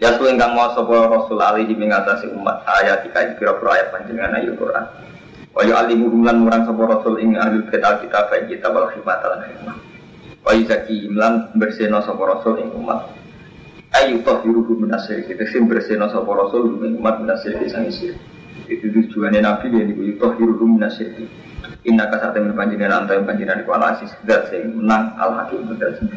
Ya 0.00 0.16
suwe 0.16 0.32
ingkang 0.32 0.54
mau 0.56 0.70
sapa 0.72 1.12
Rasul 1.12 1.40
alaihi 1.42 1.76
mengatasi 1.76 2.30
umat 2.32 2.64
ayat 2.64 3.04
tiga 3.04 3.36
kira-kira 3.36 3.70
ayat 3.76 3.88
panjenengan 3.92 4.32
ayat 4.38 4.54
Quran. 4.56 4.84
Wa 5.56 5.60
yu'allimuhum 5.64 6.20
lan 6.24 6.36
murang 6.44 6.62
sapa 6.68 6.82
Rasul 6.88 7.20
ing 7.20 7.36
ahli 7.36 7.64
kitab 7.68 8.04
kitab 8.04 8.32
kitab 8.48 8.70
wal 8.76 8.88
hikmah 8.92 9.16
lan 9.24 9.40
hikmah. 9.44 9.76
Wa 10.46 10.52
yuzaki 10.54 11.10
lan 11.10 11.52
bersihna 11.56 12.04
sapa 12.04 12.22
Rasul 12.22 12.60
ing 12.62 12.70
umat. 12.76 13.12
Ayu 13.96 14.20
tahiruhu 14.20 14.76
minasir 14.76 15.24
kita 15.24 15.48
sim 15.48 15.66
bersihna 15.66 16.12
sapa 16.12 16.28
Rasul 16.28 16.80
ing 16.84 17.00
umat 17.00 17.24
minasir 17.24 17.56
sang 17.66 17.88
isir. 17.88 18.14
Itu 18.66 18.90
tujuannya 18.90 19.40
Nabi 19.46 19.70
yang 19.70 19.94
dibuat 19.94 20.18
tahiruhu 20.18 20.66
minasir. 20.66 21.14
Inna 21.86 22.10
kasate 22.10 22.42
men 22.42 22.58
panjenengan 22.58 23.06
antawi 23.06 23.22
panjenengan 23.22 23.62
iku 23.62 23.78
al 23.78 23.94
asis 23.94 24.10
zat 24.26 24.50
sing 24.50 24.74
menang 24.74 25.14
al 25.22 25.38
hakim 25.38 25.70
zat 25.78 26.02
sing 26.02 26.10